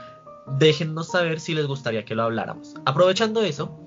déjennos 0.46 1.08
saber 1.08 1.40
si 1.40 1.54
les 1.54 1.66
gustaría 1.66 2.04
que 2.04 2.14
lo 2.14 2.22
habláramos. 2.22 2.74
Aprovechando 2.84 3.42
eso, 3.42 3.78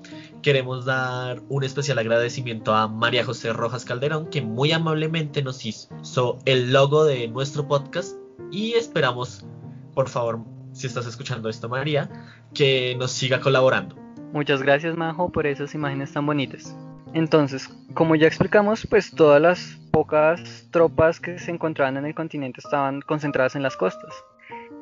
queremos 0.41 0.85
dar 0.85 1.41
un 1.49 1.63
especial 1.63 1.99
agradecimiento 1.99 2.73
a 2.73 2.87
María 2.87 3.25
José 3.25 3.53
Rojas 3.53 3.85
Calderón, 3.85 4.29
que 4.29 4.41
muy 4.41 4.71
amablemente 4.71 5.41
nos 5.41 5.65
hizo 5.65 6.39
el 6.45 6.71
logo 6.71 7.05
de 7.05 7.27
nuestro 7.27 7.67
podcast 7.67 8.15
y 8.51 8.73
esperamos, 8.73 9.45
por 9.93 10.09
favor, 10.09 10.39
si 10.71 10.87
estás 10.87 11.07
escuchando 11.07 11.49
esto, 11.49 11.69
María, 11.69 12.09
que 12.53 12.95
nos 12.97 13.11
siga 13.11 13.39
colaborando. 13.39 13.95
Muchas 14.33 14.61
gracias, 14.61 14.95
Majo, 14.95 15.31
por 15.31 15.47
esas 15.47 15.73
imágenes 15.73 16.13
tan 16.13 16.25
bonitas. 16.25 16.75
Entonces, 17.13 17.69
como 17.93 18.15
ya 18.15 18.27
explicamos, 18.27 18.85
pues 18.87 19.11
todas 19.11 19.41
las 19.41 19.79
pocas 19.91 20.67
tropas 20.71 21.19
que 21.19 21.39
se 21.39 21.51
encontraban 21.51 21.97
en 21.97 22.05
el 22.05 22.13
continente 22.13 22.59
estaban 22.59 23.01
concentradas 23.01 23.55
en 23.55 23.63
las 23.63 23.75
costas. 23.75 24.13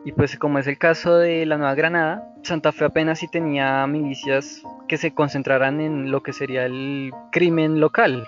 Y 0.06 0.12
pues 0.12 0.38
como 0.38 0.60
es 0.60 0.68
el 0.68 0.78
caso 0.78 1.18
de 1.18 1.46
la 1.48 1.58
Nueva 1.58 1.74
Granada, 1.74 2.32
Santa 2.44 2.72
Fe 2.72 2.86
apenas 2.86 3.20
si 3.20 3.28
tenía 3.28 3.86
milicias 3.88 4.62
que 4.88 4.98
se 4.98 5.14
concentraran 5.14 5.82
en 5.82 6.12
lo 6.12 6.22
que 6.22 6.32
sería 6.32 6.66
el 6.66 7.12
crimen 7.32 7.80
local, 7.80 8.28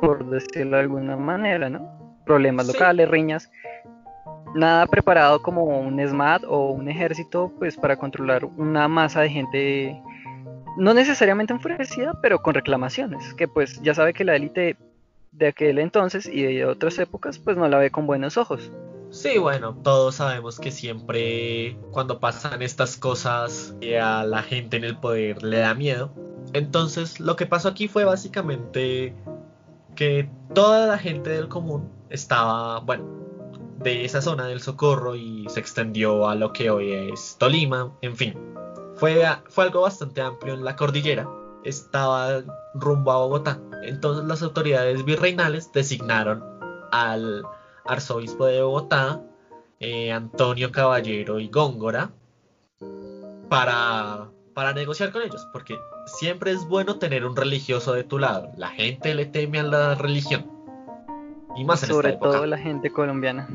por 0.00 0.24
decirlo 0.30 0.76
de 0.78 0.82
alguna 0.82 1.16
manera, 1.16 1.68
¿no? 1.68 1.86
Problemas 2.24 2.66
Sí. 2.66 2.72
locales, 2.72 3.08
riñas. 3.10 3.50
Nada 4.54 4.86
preparado 4.86 5.42
como 5.42 5.64
un 5.64 6.00
SMAT 6.00 6.44
o 6.48 6.70
un 6.70 6.88
ejército, 6.88 7.52
pues 7.58 7.76
para 7.76 7.96
controlar 7.96 8.46
una 8.46 8.88
masa 8.88 9.20
de 9.20 9.28
gente 9.28 10.02
no 10.78 10.94
necesariamente 10.94 11.52
enfurecida, 11.52 12.14
pero 12.22 12.40
con 12.40 12.54
reclamaciones, 12.54 13.34
que 13.34 13.46
pues 13.46 13.82
ya 13.82 13.92
sabe 13.92 14.14
que 14.14 14.24
la 14.24 14.36
élite 14.36 14.76
de 15.32 15.48
aquel 15.48 15.78
entonces 15.78 16.26
y 16.26 16.42
de 16.42 16.64
otras 16.64 16.98
épocas 16.98 17.38
pues 17.38 17.58
no 17.58 17.68
la 17.68 17.76
ve 17.78 17.90
con 17.90 18.06
buenos 18.06 18.38
ojos. 18.38 18.72
Sí, 19.10 19.38
bueno, 19.38 19.74
todos 19.82 20.16
sabemos 20.16 20.60
que 20.60 20.70
siempre 20.70 21.76
cuando 21.90 22.20
pasan 22.20 22.62
estas 22.62 22.96
cosas 22.96 23.74
a 24.00 24.24
la 24.24 24.42
gente 24.42 24.76
en 24.76 24.84
el 24.84 24.96
poder 24.96 25.42
le 25.42 25.58
da 25.58 25.74
miedo. 25.74 26.12
Entonces, 26.52 27.18
lo 27.18 27.34
que 27.34 27.46
pasó 27.46 27.68
aquí 27.68 27.88
fue 27.88 28.04
básicamente 28.04 29.14
que 29.96 30.30
toda 30.54 30.86
la 30.86 30.96
gente 30.96 31.30
del 31.30 31.48
común 31.48 31.90
estaba, 32.08 32.80
bueno, 32.80 33.04
de 33.78 34.04
esa 34.04 34.22
zona 34.22 34.46
del 34.46 34.60
Socorro 34.60 35.16
y 35.16 35.46
se 35.48 35.58
extendió 35.58 36.28
a 36.28 36.36
lo 36.36 36.52
que 36.52 36.70
hoy 36.70 36.92
es 36.92 37.36
Tolima, 37.38 37.92
en 38.02 38.16
fin. 38.16 38.34
Fue, 38.94 39.24
fue 39.48 39.64
algo 39.64 39.80
bastante 39.82 40.20
amplio 40.20 40.54
en 40.54 40.64
la 40.64 40.76
cordillera, 40.76 41.28
estaba 41.64 42.42
rumbo 42.74 43.10
a 43.10 43.16
Bogotá. 43.16 43.60
Entonces 43.82 44.24
las 44.26 44.42
autoridades 44.42 45.04
virreinales 45.04 45.72
designaron 45.72 46.44
al 46.92 47.42
arzobispo 47.84 48.46
de 48.46 48.62
Bogotá 48.62 49.22
eh, 49.80 50.12
Antonio 50.12 50.70
Caballero 50.70 51.40
y 51.40 51.48
Góngora 51.48 52.10
para, 53.48 54.28
para 54.54 54.72
negociar 54.74 55.10
con 55.10 55.22
ellos, 55.22 55.48
porque 55.52 55.78
siempre 56.06 56.52
es 56.52 56.66
bueno 56.68 56.98
tener 56.98 57.24
un 57.24 57.34
religioso 57.34 57.94
de 57.94 58.04
tu 58.04 58.18
lado. 58.18 58.52
La 58.56 58.68
gente 58.68 59.14
le 59.14 59.26
teme 59.26 59.60
a 59.60 59.62
la 59.62 59.94
religión. 59.94 60.46
Y 61.56 61.64
más 61.64 61.82
en 61.82 61.88
Sobre 61.88 62.12
todo 62.12 62.46
la 62.46 62.58
gente 62.58 62.90
colombiana. 62.90 63.48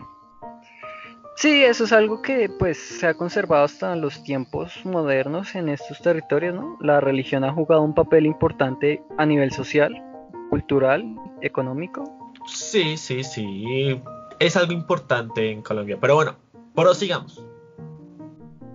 Sí, 1.37 1.63
eso 1.63 1.83
es 1.83 1.91
algo 1.91 2.21
que 2.21 2.49
pues 2.49 2.77
se 2.77 3.07
ha 3.07 3.13
conservado 3.13 3.65
hasta 3.65 3.95
los 3.95 4.23
tiempos 4.23 4.85
modernos 4.85 5.53
en 5.55 5.69
estos 5.69 6.01
territorios, 6.01 6.55
¿no? 6.55 6.77
La 6.79 7.01
religión 7.01 7.43
ha 7.43 7.53
jugado 7.53 7.81
un 7.81 7.93
papel 7.93 8.25
importante 8.25 9.03
a 9.17 9.25
nivel 9.25 9.51
social, 9.51 10.01
cultural, 10.49 11.03
económico. 11.41 12.03
Sí, 12.47 12.95
sí, 12.97 13.23
sí. 13.23 14.01
Es 14.39 14.57
algo 14.57 14.73
importante 14.73 15.51
en 15.51 15.61
Colombia. 15.61 15.97
Pero 15.99 16.15
bueno, 16.15 16.35
prosigamos. 16.73 17.43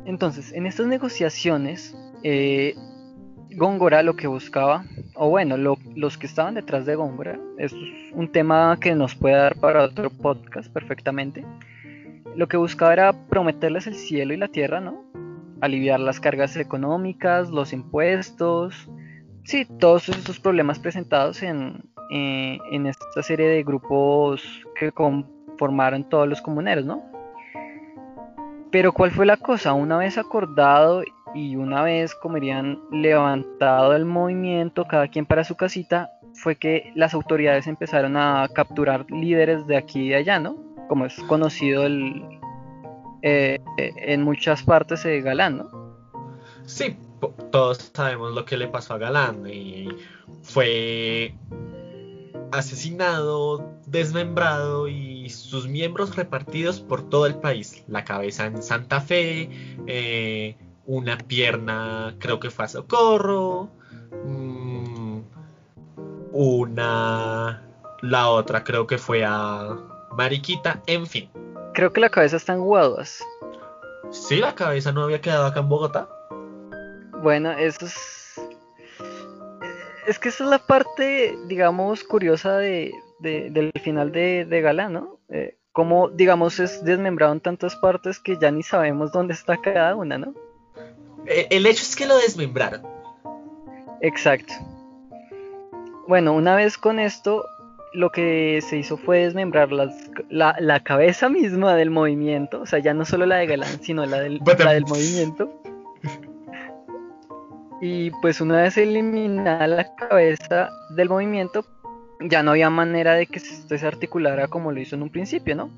Entonces, 0.06 0.52
en 0.52 0.66
estas 0.66 0.86
negociaciones, 0.86 1.96
eh, 2.22 2.74
Góngora 3.52 4.02
lo 4.02 4.14
que 4.14 4.26
buscaba, 4.26 4.84
o 5.14 5.28
bueno, 5.28 5.56
los 5.56 6.18
que 6.18 6.26
estaban 6.26 6.54
detrás 6.54 6.86
de 6.86 6.94
Góngora, 6.94 7.38
esto 7.58 7.76
es 7.76 8.12
un 8.12 8.30
tema 8.30 8.78
que 8.80 8.94
nos 8.94 9.14
puede 9.14 9.34
dar 9.34 9.56
para 9.56 9.84
otro 9.84 10.08
podcast 10.08 10.72
perfectamente. 10.72 11.44
Lo 12.36 12.46
que 12.46 12.56
buscaba 12.56 12.92
era 12.92 13.12
prometerles 13.26 13.88
el 13.88 13.96
cielo 13.96 14.32
y 14.32 14.36
la 14.36 14.48
tierra, 14.48 14.80
¿no? 14.80 15.04
Aliviar 15.60 15.98
las 15.98 16.20
cargas 16.20 16.56
económicas, 16.56 17.50
los 17.50 17.72
impuestos, 17.72 18.88
sí, 19.42 19.66
todos 19.78 20.08
esos 20.08 20.38
problemas 20.38 20.78
presentados 20.78 21.42
en, 21.42 21.90
eh, 22.12 22.58
en 22.70 22.86
esta 22.86 23.22
serie 23.22 23.48
de 23.48 23.64
grupos 23.64 24.42
que 24.78 24.92
conformaron 25.60 26.04
todos 26.04 26.26
los 26.26 26.40
comuneros, 26.40 26.86
¿no? 26.86 27.02
Pero 28.72 28.92
¿cuál 28.92 29.10
fue 29.10 29.26
la 29.26 29.36
cosa? 29.36 29.74
Una 29.74 29.98
vez 29.98 30.16
acordado 30.16 31.02
y 31.34 31.56
una 31.56 31.82
vez 31.82 32.14
como 32.14 32.36
dirían 32.36 32.78
levantado 32.90 33.94
el 33.94 34.06
movimiento, 34.06 34.86
cada 34.86 35.08
quien 35.08 35.26
para 35.26 35.44
su 35.44 35.56
casita, 35.56 36.10
fue 36.34 36.56
que 36.56 36.92
las 36.94 37.12
autoridades 37.12 37.66
empezaron 37.66 38.16
a 38.16 38.48
capturar 38.54 39.04
líderes 39.10 39.66
de 39.66 39.76
aquí 39.76 40.06
y 40.06 40.08
de 40.10 40.16
allá, 40.16 40.38
¿no? 40.38 40.56
Como 40.88 41.04
es 41.04 41.14
conocido 41.24 41.84
el, 41.84 42.24
eh, 43.22 43.58
en 43.76 44.22
muchas 44.22 44.62
partes 44.62 45.02
de 45.02 45.20
Galán, 45.20 45.58
¿no? 45.58 45.68
Sí, 46.64 46.96
todos 47.50 47.90
sabemos 47.92 48.32
lo 48.32 48.46
que 48.46 48.56
le 48.56 48.68
pasó 48.68 48.94
a 48.94 48.98
Galán 48.98 49.46
y 49.46 49.88
fue 50.42 51.34
asesinado, 52.52 53.73
desmembrado 53.87 54.88
y 54.88 55.28
sus 55.30 55.69
miembros 55.69 56.16
repartidos 56.16 56.80
por 56.80 57.09
todo 57.09 57.26
el 57.26 57.37
país. 57.37 57.85
La 57.88 58.04
cabeza 58.04 58.47
en 58.47 58.62
Santa 58.62 59.00
Fe, 59.00 59.50
eh, 59.87 60.57
una 60.87 61.19
pierna 61.19 62.16
creo 62.19 62.40
que 62.40 62.50
fue 62.50 62.64
a 62.64 62.69
Socorro, 62.69 63.71
mm, 64.25 65.21
una, 66.33 67.62
la 68.02 68.28
otra 68.28 68.64
creo 68.64 68.87
que 68.87 68.99
fue 68.99 69.25
a 69.25 69.76
Mariquita, 70.16 70.83
en 70.87 71.07
fin. 71.07 71.30
Creo 71.75 71.92
que 71.92 72.00
la 72.00 72.11
cabeza 72.11 72.37
está 72.37 72.54
en 72.54 72.61
Guaduas. 72.61 73.25
Sí, 74.11 74.37
la 74.37 74.54
cabeza 74.54 74.90
no 74.92 75.02
había 75.02 75.21
quedado 75.21 75.47
acá 75.47 75.61
en 75.61 75.69
Bogotá. 75.69 76.09
Bueno, 77.23 77.52
eso 77.52 77.87
es... 77.87 78.19
Es 80.07 80.19
que 80.19 80.30
esa 80.30 80.45
es 80.45 80.50
la 80.50 80.59
parte, 80.59 81.37
digamos, 81.47 82.04
curiosa 82.04 82.57
de, 82.57 82.92
del 83.21 83.73
final 83.83 84.12
de, 84.12 84.45
de 84.45 84.60
Galán, 84.60 84.93
¿no? 84.95 85.19
Eh, 85.28 85.56
como, 85.73 86.08
digamos, 86.08 86.58
es 86.58 86.84
desmembrado 86.84 87.32
en 87.32 87.41
tantas 87.41 87.76
partes 87.76 88.19
que 88.19 88.36
ya 88.39 88.50
ni 88.50 88.63
sabemos 88.63 89.13
dónde 89.13 89.34
está 89.34 89.56
cada 89.58 89.95
una, 89.95 90.19
¿no? 90.19 90.34
Eh, 91.26 91.47
el 91.50 91.67
hecho 91.67 91.82
es 91.82 91.95
que 91.95 92.06
lo 92.06 92.17
desmembraron. 92.19 92.82
Exacto. 94.00 94.52
Bueno, 96.08 96.32
una 96.32 96.56
vez 96.56 96.76
con 96.76 96.99
esto, 96.99 97.45
lo 97.93 98.10
que 98.10 98.60
se 98.63 98.78
hizo 98.78 98.97
fue 98.97 99.19
desmembrar 99.25 99.71
la, 99.71 100.80
cabeza 100.80 101.28
misma 101.28 101.76
del 101.76 101.91
movimiento, 101.91 102.63
o 102.63 102.67
sea, 102.67 102.78
ya 102.80 102.95
no 102.95 103.04
solo 103.04 103.26
la 103.26 103.36
de 103.36 103.47
Galán, 103.47 103.80
sino 103.82 104.04
la 104.06 104.21
del, 104.21 104.41
la 104.58 104.73
del 104.73 104.86
movimiento. 104.86 105.59
Y 107.80 108.10
pues 108.23 108.40
una 108.40 108.62
vez 108.62 108.76
eliminada 108.76 109.66
la 109.66 109.95
cabeza 109.95 110.69
del 110.90 111.08
movimiento, 111.08 111.64
ya 112.21 112.43
no 112.43 112.50
había 112.50 112.69
manera 112.69 113.14
de 113.14 113.26
que 113.26 113.38
esto 113.38 113.76
se 113.76 113.86
articulara 113.86 114.49
como 114.49 114.73
lo 114.73 114.80
hizo 114.80 114.97
en 114.97 115.02
un 115.02 115.10
principio, 115.10 115.56
¿no? 115.56 115.71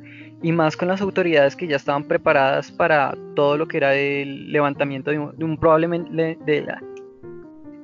Y 0.43 0.51
más 0.51 0.77
con 0.77 0.89
las 0.89 1.01
autoridades 1.01 1.55
que 1.55 1.69
ya 1.69 1.77
estaban 1.77 2.05
preparadas 2.05 2.73
para 2.73 3.17
todo 3.37 3.57
lo 3.57 3.69
que 3.69 3.77
era 3.77 3.95
el 3.95 4.51
levantamiento 4.51 5.13
de 5.13 5.19
un, 5.19 5.57
probablemente 5.57 6.37
de 6.45 6.63
la, 6.63 6.83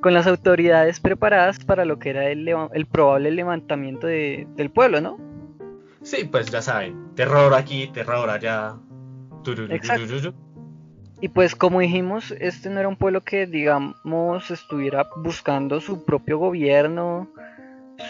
con 0.01 0.13
las 0.13 0.27
autoridades 0.27 0.99
preparadas 0.99 1.63
para 1.63 1.85
lo 1.85 1.99
que 1.99 2.09
era 2.09 2.29
el, 2.29 2.47
el 2.47 2.85
probable 2.85 3.31
levantamiento 3.31 4.07
del 4.07 4.69
pueblo, 4.71 4.99
¿no? 4.99 5.17
Sí, 6.01 6.25
pues 6.25 6.49
ya 6.49 6.61
saben, 6.61 7.13
terror 7.15 7.53
aquí, 7.53 7.87
terror 7.93 8.29
allá. 8.29 8.75
Y 11.21 11.27
pues 11.27 11.53
como 11.53 11.81
dijimos, 11.81 12.33
este 12.39 12.69
no 12.69 12.79
era 12.79 12.87
un 12.87 12.95
pueblo 12.95 13.21
que 13.21 13.45
digamos 13.45 14.51
estuviera 14.51 15.07
buscando 15.17 15.81
su 15.81 16.05
propio 16.05 16.37
gobierno, 16.37 17.27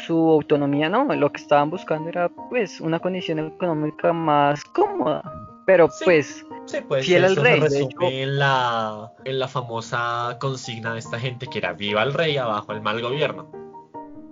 su 0.05 0.15
autonomía, 0.15 0.89
no, 0.89 1.03
lo 1.15 1.31
que 1.31 1.41
estaban 1.41 1.71
buscando 1.71 2.09
era 2.09 2.29
pues 2.49 2.79
una 2.79 2.99
condición 2.99 3.39
económica 3.39 4.13
más 4.13 4.63
cómoda, 4.63 5.23
pero 5.65 5.89
pues 6.05 6.45
sí, 6.65 6.77
pues, 6.87 7.05
fiel 7.05 7.25
al 7.25 7.35
rey. 7.35 7.61
en, 8.01 8.37
la, 8.37 9.11
en 9.25 9.39
la 9.39 9.47
famosa 9.47 10.37
consigna 10.39 10.93
de 10.93 10.99
esta 10.99 11.19
gente 11.19 11.47
que 11.47 11.57
era 11.57 11.73
viva 11.73 12.03
el 12.03 12.13
rey 12.13 12.37
abajo 12.37 12.73
el 12.73 12.81
mal 12.81 13.01
gobierno. 13.01 13.51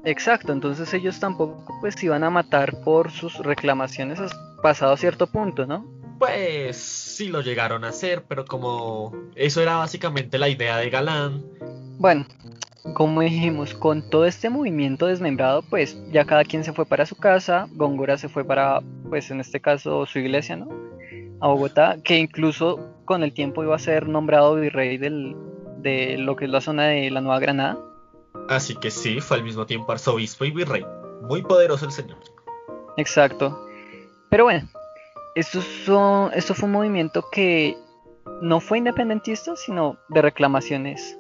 Exacto, 0.04 0.54
entonces 0.54 0.94
ellos 0.94 1.20
tampoco 1.20 1.66
pues 1.82 2.02
iban 2.04 2.24
a 2.24 2.30
matar 2.30 2.80
por 2.84 3.12
sus 3.12 3.40
reclamaciones 3.40 4.20
pasado 4.62 4.96
cierto 4.98 5.28
punto, 5.28 5.66
¿no? 5.66 5.97
Pues 6.18 6.78
sí 6.78 7.28
lo 7.28 7.42
llegaron 7.42 7.84
a 7.84 7.90
hacer, 7.90 8.24
pero 8.28 8.46
como 8.46 9.14
eso 9.36 9.62
era 9.62 9.78
básicamente 9.78 10.38
la 10.38 10.50
idea 10.50 10.78
de 10.78 10.90
Galán. 10.90 11.44
Bueno, 12.00 12.26
como 12.94 13.22
dijimos, 13.22 13.74
con 13.74 14.10
todo 14.10 14.26
este 14.26 14.50
movimiento 14.50 15.08
desmembrado, 15.08 15.62
pues 15.64 15.98
ya 16.12 16.26
cada 16.26 16.44
quien 16.44 16.64
se 16.64 16.74
fue 16.74 16.86
para 16.86 17.06
su 17.06 17.16
casa, 17.16 17.68
Góngora 17.74 18.18
se 18.18 18.30
fue 18.30 18.46
para, 18.46 18.82
pues 19.10 19.30
en 19.32 19.40
este 19.40 19.60
caso, 19.60 20.06
su 20.06 20.20
iglesia, 20.20 20.56
¿no? 20.58 20.70
A 21.40 21.48
Bogotá, 21.48 21.98
que 22.04 22.18
incluso 22.18 22.94
con 23.06 23.24
el 23.24 23.34
tiempo 23.34 23.64
iba 23.64 23.76
a 23.76 23.80
ser 23.80 24.08
nombrado 24.08 24.56
virrey 24.56 24.98
del, 24.98 25.36
de 25.80 26.18
lo 26.18 26.36
que 26.36 26.46
es 26.46 26.52
la 26.52 26.62
zona 26.62 26.86
de 26.88 27.12
la 27.12 27.22
Nueva 27.22 27.40
Granada. 27.40 27.78
Así 28.50 28.76
que 28.76 28.92
sí, 28.92 29.20
fue 29.22 29.38
al 29.38 29.44
mismo 29.44 29.66
tiempo 29.66 29.92
arzobispo 29.92 30.46
y 30.46 30.52
virrey. 30.52 30.86
Muy 31.24 31.42
poderoso 31.44 31.86
el 31.86 31.92
señor. 31.92 32.18
Exacto. 32.98 33.68
Pero 34.30 34.46
bueno, 34.46 34.68
esto, 35.38 35.62
fue 36.56 36.66
un 36.66 36.72
movimiento 36.72 37.24
que 37.32 37.78
no 38.42 38.60
fue 38.60 38.80
independentista, 38.80 39.56
sino 39.56 39.98
de 40.10 40.22
reclamaciones. 40.22 41.18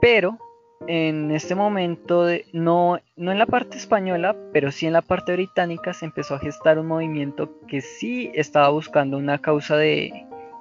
Pero 0.00 0.38
en 0.86 1.32
este 1.32 1.54
momento, 1.54 2.26
no, 2.52 2.98
no 3.16 3.32
en 3.32 3.38
la 3.38 3.46
parte 3.46 3.76
española, 3.76 4.36
pero 4.52 4.70
sí 4.70 4.86
en 4.86 4.92
la 4.92 5.02
parte 5.02 5.32
británica, 5.32 5.92
se 5.92 6.06
empezó 6.06 6.36
a 6.36 6.38
gestar 6.38 6.78
un 6.78 6.86
movimiento 6.86 7.50
que 7.66 7.80
sí 7.80 8.30
estaba 8.34 8.68
buscando 8.68 9.18
una 9.18 9.38
causa 9.38 9.76
de, 9.76 10.12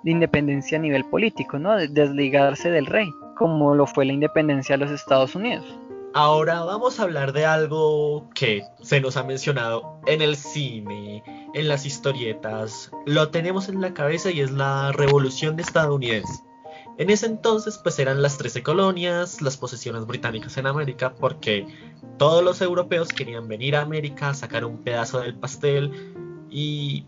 de 0.04 0.12
independencia 0.12 0.80
a 0.80 0.82
nivel 0.82 1.06
político, 1.06 1.60
¿no? 1.60 1.76
De 1.76 1.88
desligarse 1.88 2.72
del 2.72 2.88
rey, 2.88 3.10
como 3.38 3.76
lo 3.76 3.86
fue 3.86 4.06
la 4.06 4.14
independencia 4.14 4.76
de 4.76 4.86
los 4.86 4.92
Estados 4.92 5.36
Unidos. 5.36 5.80
Ahora 6.14 6.62
vamos 6.64 7.00
a 7.00 7.04
hablar 7.04 7.34
de 7.34 7.46
algo 7.46 8.30
que 8.34 8.64
se 8.82 9.00
nos 9.02 9.18
ha 9.18 9.24
mencionado 9.24 10.00
en 10.08 10.22
el 10.22 10.36
cine, 10.36 11.24
en 11.54 11.68
las 11.68 11.86
historietas, 11.86 12.92
lo 13.06 13.30
tenemos 13.30 13.70
en 13.70 13.82
la 13.82 13.94
cabeza 13.94 14.32
y 14.32 14.42
es 14.42 14.52
la 14.52 14.92
revolución 14.94 15.60
estadounidense. 15.60 16.44
En 16.98 17.12
ese 17.12 17.28
entonces 17.28 17.80
pues 17.84 18.00
eran 18.00 18.22
las 18.22 18.38
13 18.38 18.64
colonias, 18.64 19.42
las 19.42 19.58
posesiones 19.58 20.08
británicas 20.08 20.58
en 20.58 20.66
América, 20.66 21.14
porque 21.14 21.68
todos 22.18 22.44
los 22.44 22.62
europeos 22.62 23.10
querían 23.10 23.48
venir 23.48 23.76
a 23.76 23.82
América, 23.82 24.34
sacar 24.34 24.66
un 24.66 24.84
pedazo 24.84 25.20
del 25.20 25.36
pastel 25.36 25.92
y 26.50 27.06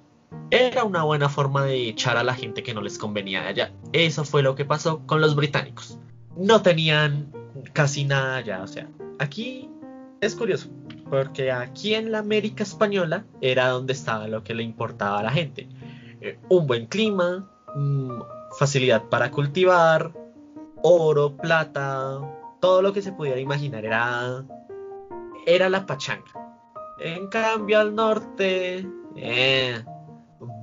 era 0.52 0.84
una 0.84 1.04
buena 1.04 1.30
forma 1.30 1.64
de 1.64 1.90
echar 1.90 2.18
a 2.18 2.24
la 2.24 2.36
gente 2.36 2.62
que 2.62 2.74
no 2.74 2.82
les 2.82 3.00
convenía 3.00 3.48
allá. 3.48 3.72
Eso 3.94 4.26
fue 4.26 4.44
lo 4.44 4.56
que 4.56 4.66
pasó 4.66 5.06
con 5.08 5.22
los 5.22 5.36
británicos. 5.36 5.98
No 6.38 6.62
tenían 6.62 7.32
casi 7.74 8.06
nada 8.06 8.38
allá. 8.38 8.62
O 8.64 8.68
sea, 8.68 8.88
aquí 9.20 9.70
es 10.22 10.36
curioso, 10.36 10.70
porque 11.10 11.52
aquí 11.52 11.96
en 11.96 12.12
la 12.12 12.20
América 12.20 12.64
Española 12.64 13.26
era 13.42 13.70
donde 13.70 13.94
estaba 13.94 14.28
lo 14.28 14.44
que 14.44 14.54
le 14.54 14.64
importaba 14.64 15.20
a 15.20 15.24
la 15.24 15.32
gente. 15.32 15.68
Eh, 16.22 16.38
un 16.50 16.68
buen 16.68 16.88
clima, 16.88 17.50
mm, 17.76 18.22
facilidad 18.58 19.04
para 19.10 19.32
cultivar, 19.32 20.12
oro, 20.82 21.36
plata, 21.38 22.20
todo 22.60 22.82
lo 22.82 22.94
que 22.94 23.02
se 23.02 23.12
pudiera 23.12 23.40
imaginar 23.40 23.86
era, 23.86 24.44
era 25.46 25.70
la 25.70 25.86
pachanga. 25.86 26.32
En 27.00 27.28
cambio 27.28 27.80
al 27.80 27.96
norte, 27.96 28.86
eh, 29.16 29.82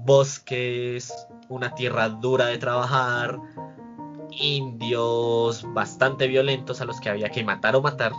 bosques, 0.04 1.12
una 1.48 1.74
tierra 1.74 2.08
dura 2.08 2.46
de 2.46 2.58
trabajar, 2.58 3.38
indios 4.36 5.64
bastante 5.72 6.26
violentos 6.26 6.80
a 6.80 6.84
los 6.84 7.00
que 7.00 7.08
había 7.08 7.30
que 7.30 7.44
matar 7.44 7.76
o 7.76 7.82
matar. 7.82 8.12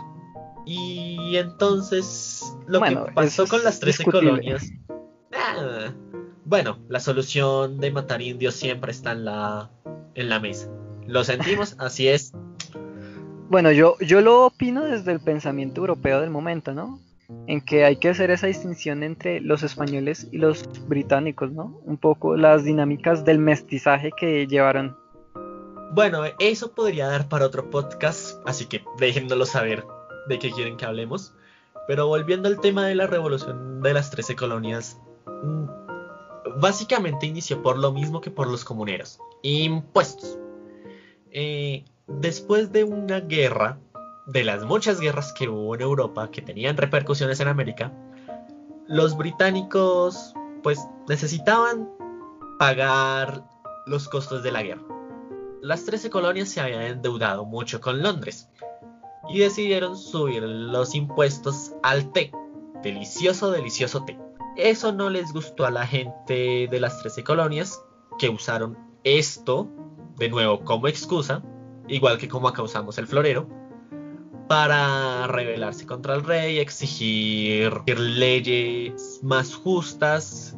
Y 0.66 1.36
entonces 1.36 2.42
lo 2.66 2.80
que 2.82 2.96
pasó 3.14 3.46
con 3.46 3.64
las 3.64 3.80
13 3.80 4.04
colonias. 4.04 4.70
Ah, 5.32 5.92
bueno, 6.44 6.78
la 6.88 7.00
solución 7.00 7.78
de 7.78 7.90
matar 7.90 8.22
indios 8.22 8.54
siempre 8.54 8.90
está 8.90 9.12
en 9.12 9.24
la, 9.24 9.70
en 10.14 10.28
la 10.28 10.40
mesa. 10.40 10.68
Lo 11.06 11.24
sentimos, 11.24 11.76
así 11.78 12.08
es. 12.08 12.32
Bueno, 13.48 13.72
yo, 13.72 13.96
yo 14.00 14.20
lo 14.20 14.46
opino 14.46 14.84
desde 14.84 15.12
el 15.12 15.20
pensamiento 15.20 15.80
europeo 15.80 16.20
del 16.20 16.30
momento, 16.30 16.74
¿no? 16.74 17.00
En 17.46 17.62
que 17.62 17.84
hay 17.84 17.96
que 17.96 18.10
hacer 18.10 18.30
esa 18.30 18.46
distinción 18.46 19.02
entre 19.02 19.40
los 19.40 19.62
españoles 19.62 20.28
y 20.32 20.38
los 20.38 20.68
británicos, 20.86 21.50
¿no? 21.52 21.80
Un 21.84 21.96
poco 21.96 22.36
las 22.36 22.64
dinámicas 22.64 23.24
del 23.24 23.38
mestizaje 23.38 24.10
que 24.18 24.46
llevaron. 24.46 24.96
Bueno, 25.90 26.22
eso 26.38 26.72
podría 26.72 27.08
dar 27.08 27.28
para 27.28 27.46
otro 27.46 27.70
podcast, 27.70 28.36
así 28.46 28.66
que 28.66 28.84
déjenmelo 28.98 29.46
saber 29.46 29.84
de 30.26 30.38
qué 30.38 30.50
quieren 30.50 30.76
que 30.76 30.84
hablemos. 30.84 31.32
Pero 31.86 32.06
volviendo 32.06 32.48
al 32.48 32.60
tema 32.60 32.86
de 32.86 32.94
la 32.94 33.06
revolución 33.06 33.80
de 33.80 33.94
las 33.94 34.10
13 34.10 34.36
colonias, 34.36 34.98
mm, 35.26 35.64
básicamente 36.60 37.26
inició 37.26 37.62
por 37.62 37.78
lo 37.78 37.92
mismo 37.92 38.20
que 38.20 38.30
por 38.30 38.46
los 38.48 38.64
comuneros, 38.64 39.18
impuestos. 39.42 40.38
Eh, 41.30 41.84
después 42.06 42.72
de 42.72 42.84
una 42.84 43.20
guerra, 43.20 43.78
de 44.26 44.44
las 44.44 44.64
muchas 44.64 45.00
guerras 45.00 45.32
que 45.32 45.48
hubo 45.48 45.74
en 45.74 45.80
Europa 45.80 46.30
que 46.30 46.42
tenían 46.42 46.76
repercusiones 46.76 47.40
en 47.40 47.48
América, 47.48 47.90
los 48.86 49.16
británicos 49.16 50.34
pues 50.62 50.78
necesitaban 51.08 51.88
pagar 52.58 53.48
los 53.86 54.08
costos 54.08 54.42
de 54.42 54.52
la 54.52 54.62
guerra. 54.62 54.97
Las 55.62 55.84
13 55.84 56.08
colonias 56.10 56.48
se 56.48 56.60
habían 56.60 56.82
endeudado 56.82 57.44
mucho 57.44 57.80
con 57.80 58.02
Londres 58.02 58.48
y 59.28 59.40
decidieron 59.40 59.96
subir 59.98 60.42
los 60.42 60.94
impuestos 60.94 61.72
al 61.82 62.12
té. 62.12 62.30
Delicioso, 62.82 63.50
delicioso 63.50 64.04
té. 64.04 64.16
Eso 64.56 64.92
no 64.92 65.10
les 65.10 65.32
gustó 65.32 65.66
a 65.66 65.70
la 65.70 65.86
gente 65.86 66.68
de 66.70 66.80
las 66.80 67.00
13 67.00 67.24
colonias 67.24 67.82
que 68.18 68.28
usaron 68.28 68.78
esto 69.02 69.68
de 70.16 70.28
nuevo 70.28 70.60
como 70.64 70.88
excusa, 70.88 71.42
igual 71.88 72.18
que 72.18 72.28
como 72.28 72.48
acá 72.48 72.62
usamos 72.62 72.98
el 72.98 73.06
florero, 73.06 73.48
para 74.48 75.26
rebelarse 75.26 75.86
contra 75.86 76.14
el 76.14 76.24
rey, 76.24 76.58
exigir 76.58 77.72
leyes 77.98 79.20
más 79.22 79.54
justas 79.54 80.56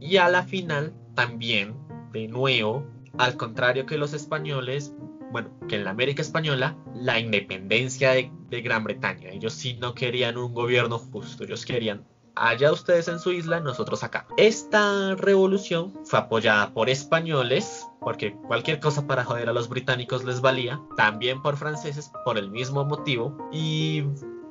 y 0.00 0.16
a 0.16 0.28
la 0.28 0.42
final 0.42 0.92
también, 1.14 1.76
de 2.12 2.28
nuevo, 2.28 2.84
al 3.16 3.36
contrario 3.36 3.86
que 3.86 3.98
los 3.98 4.12
españoles, 4.12 4.92
bueno, 5.30 5.50
que 5.68 5.76
en 5.76 5.84
la 5.84 5.90
América 5.90 6.22
Española, 6.22 6.76
la 6.94 7.18
independencia 7.18 8.12
de, 8.12 8.30
Gran 8.62 8.84
Bretaña. 8.84 9.30
Ellos 9.30 9.52
sí 9.52 9.76
no 9.80 9.94
querían 9.94 10.38
un 10.38 10.54
gobierno 10.54 10.98
justo, 10.98 11.44
ellos 11.44 11.66
querían 11.66 12.06
allá 12.34 12.72
ustedes 12.72 13.08
en 13.08 13.18
su 13.18 13.32
isla, 13.32 13.60
nosotros 13.60 14.02
acá. 14.02 14.26
Esta 14.36 15.14
revolución 15.16 15.92
fue 16.04 16.18
apoyada 16.18 16.72
por 16.72 16.88
españoles, 16.88 17.86
porque 18.00 18.34
cualquier 18.46 18.80
cosa 18.80 19.06
para 19.06 19.24
joder 19.24 19.48
a 19.48 19.52
los 19.52 19.68
británicos 19.68 20.24
les 20.24 20.40
valía, 20.40 20.80
también 20.96 21.42
por 21.42 21.56
franceses, 21.56 22.10
por 22.24 22.38
el 22.38 22.50
mismo 22.50 22.84
motivo, 22.84 23.36
y 23.52 24.04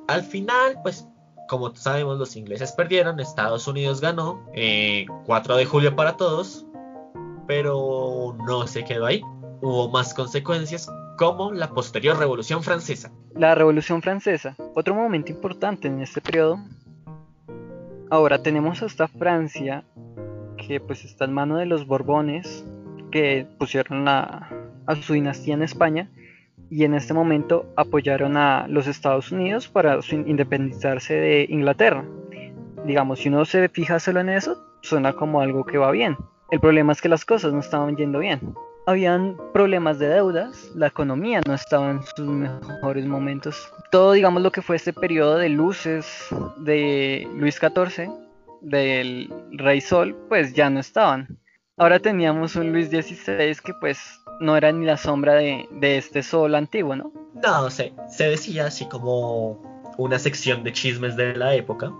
al 0.06 0.22
final, 0.22 0.78
pues... 0.82 1.06
Como 1.48 1.74
sabemos, 1.74 2.18
los 2.18 2.36
ingleses 2.36 2.72
perdieron, 2.72 3.20
Estados 3.20 3.66
Unidos 3.66 4.02
ganó, 4.02 4.44
4 4.52 4.52
eh, 4.52 5.06
de 5.56 5.64
julio 5.64 5.96
para 5.96 6.18
todos, 6.18 6.66
pero 7.48 8.36
no 8.46 8.68
se 8.68 8.84
quedó 8.84 9.06
ahí 9.06 9.20
hubo 9.60 9.88
más 9.88 10.14
consecuencias 10.14 10.90
como 11.16 11.52
la 11.52 11.70
posterior 11.70 12.18
Revolución 12.18 12.62
Francesa. 12.62 13.10
La 13.34 13.54
Revolución 13.54 14.02
Francesa, 14.02 14.56
otro 14.74 14.94
momento 14.94 15.32
importante 15.32 15.88
en 15.88 16.00
este 16.00 16.20
periodo. 16.20 16.58
Ahora 18.10 18.42
tenemos 18.42 18.82
hasta 18.82 19.08
Francia, 19.08 19.84
que 20.56 20.80
pues 20.80 21.04
está 21.04 21.24
en 21.24 21.32
mano 21.32 21.56
de 21.56 21.66
los 21.66 21.86
Borbones, 21.86 22.64
que 23.10 23.46
pusieron 23.58 24.06
a, 24.08 24.48
a 24.86 24.96
su 24.96 25.14
dinastía 25.14 25.54
en 25.54 25.62
España 25.62 26.10
y 26.70 26.84
en 26.84 26.94
este 26.94 27.14
momento 27.14 27.66
apoyaron 27.76 28.36
a 28.36 28.66
los 28.68 28.86
Estados 28.86 29.32
Unidos 29.32 29.68
para 29.68 29.98
independizarse 30.10 31.14
de 31.14 31.46
Inglaterra. 31.48 32.04
Digamos, 32.84 33.20
si 33.20 33.28
uno 33.28 33.44
se 33.44 33.68
fija 33.68 33.98
solo 33.98 34.20
en 34.20 34.28
eso, 34.28 34.62
suena 34.82 35.14
como 35.14 35.40
algo 35.40 35.64
que 35.64 35.78
va 35.78 35.90
bien. 35.90 36.16
El 36.50 36.60
problema 36.60 36.92
es 36.92 37.02
que 37.02 37.08
las 37.08 37.24
cosas 37.24 37.52
no 37.52 37.60
estaban 37.60 37.96
yendo 37.96 38.18
bien 38.18 38.54
habían 38.88 39.36
problemas 39.52 39.98
de 39.98 40.08
deudas, 40.08 40.70
la 40.74 40.86
economía 40.86 41.42
no 41.46 41.52
estaba 41.52 41.90
en 41.90 42.02
sus 42.02 42.26
mejores 42.26 43.04
momentos. 43.04 43.70
Todo, 43.90 44.12
digamos, 44.12 44.42
lo 44.42 44.50
que 44.50 44.62
fue 44.62 44.76
este 44.76 44.94
periodo 44.94 45.36
de 45.36 45.50
luces 45.50 46.06
de 46.56 47.28
Luis 47.34 47.56
XIV, 47.56 48.10
del 48.62 49.30
Rey 49.52 49.82
Sol, 49.82 50.16
pues 50.30 50.54
ya 50.54 50.70
no 50.70 50.80
estaban. 50.80 51.38
Ahora 51.76 51.98
teníamos 51.98 52.56
un 52.56 52.72
Luis 52.72 52.88
XVI 52.88 53.56
que 53.62 53.74
pues 53.78 54.00
no 54.40 54.56
era 54.56 54.72
ni 54.72 54.86
la 54.86 54.96
sombra 54.96 55.34
de, 55.34 55.68
este 55.82 56.22
sol 56.22 56.54
antiguo, 56.54 56.96
¿no? 56.96 57.12
No, 57.34 57.68
se 57.68 57.92
decía 58.18 58.68
así 58.68 58.88
como 58.88 59.92
una 59.98 60.18
sección 60.18 60.64
de 60.64 60.72
chismes 60.72 61.14
de 61.14 61.36
la 61.36 61.54
época, 61.54 61.92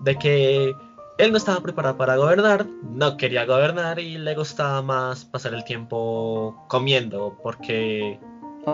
de 0.00 0.16
que 0.16 0.74
él 1.20 1.30
no 1.32 1.36
estaba 1.36 1.60
preparado 1.60 1.96
para 1.96 2.16
gobernar, 2.16 2.66
no 2.82 3.16
quería 3.16 3.44
gobernar 3.44 3.98
y 3.98 4.18
le 4.18 4.34
gustaba 4.34 4.82
más 4.82 5.24
pasar 5.24 5.54
el 5.54 5.64
tiempo 5.64 6.64
comiendo, 6.68 7.38
porque 7.42 8.18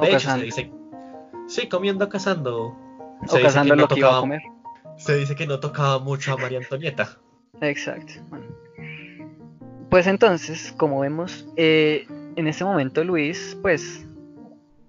de 0.01 0.13
hecho 0.13 0.31
se 0.31 0.43
dice, 0.43 0.73
sí, 1.49 1.69
comiendo, 1.69 2.09
cazando. 2.09 2.77
Se 3.27 3.39
o 3.39 3.43
cazando 3.43 3.75
lo 3.75 3.89
que 3.89 3.99
iba 3.99 4.17
a 4.17 4.21
comer. 4.21 4.43
Se 4.97 5.17
dice 5.17 5.35
que 5.35 5.47
no 5.47 5.61
tocaba 5.61 5.99
mucho 5.99 6.35
a 6.35 6.37
María 6.37 6.59
Antonieta. 6.59 7.19
Exacto. 7.61 8.15
Pues 9.91 10.07
entonces, 10.07 10.73
como 10.77 11.01
vemos, 11.01 11.47
eh, 11.57 12.07
en 12.37 12.47
ese 12.47 12.65
momento 12.65 13.05
Luis, 13.05 13.57
pues, 13.63 14.07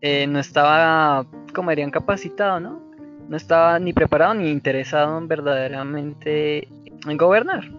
eh, 0.02 0.28
no 0.28 0.40
estaba, 0.40 1.26
como 1.54 1.70
dirían, 1.70 1.92
capacitado, 1.92 2.60
¿no? 2.60 2.82
No 3.30 3.38
estaba 3.38 3.80
ni 3.80 3.94
preparado 3.94 4.34
ni 4.34 4.50
interesado 4.50 5.18
en 5.18 5.28
verdaderamente 5.28 6.68
en 7.12 7.18
gobernar. 7.18 7.70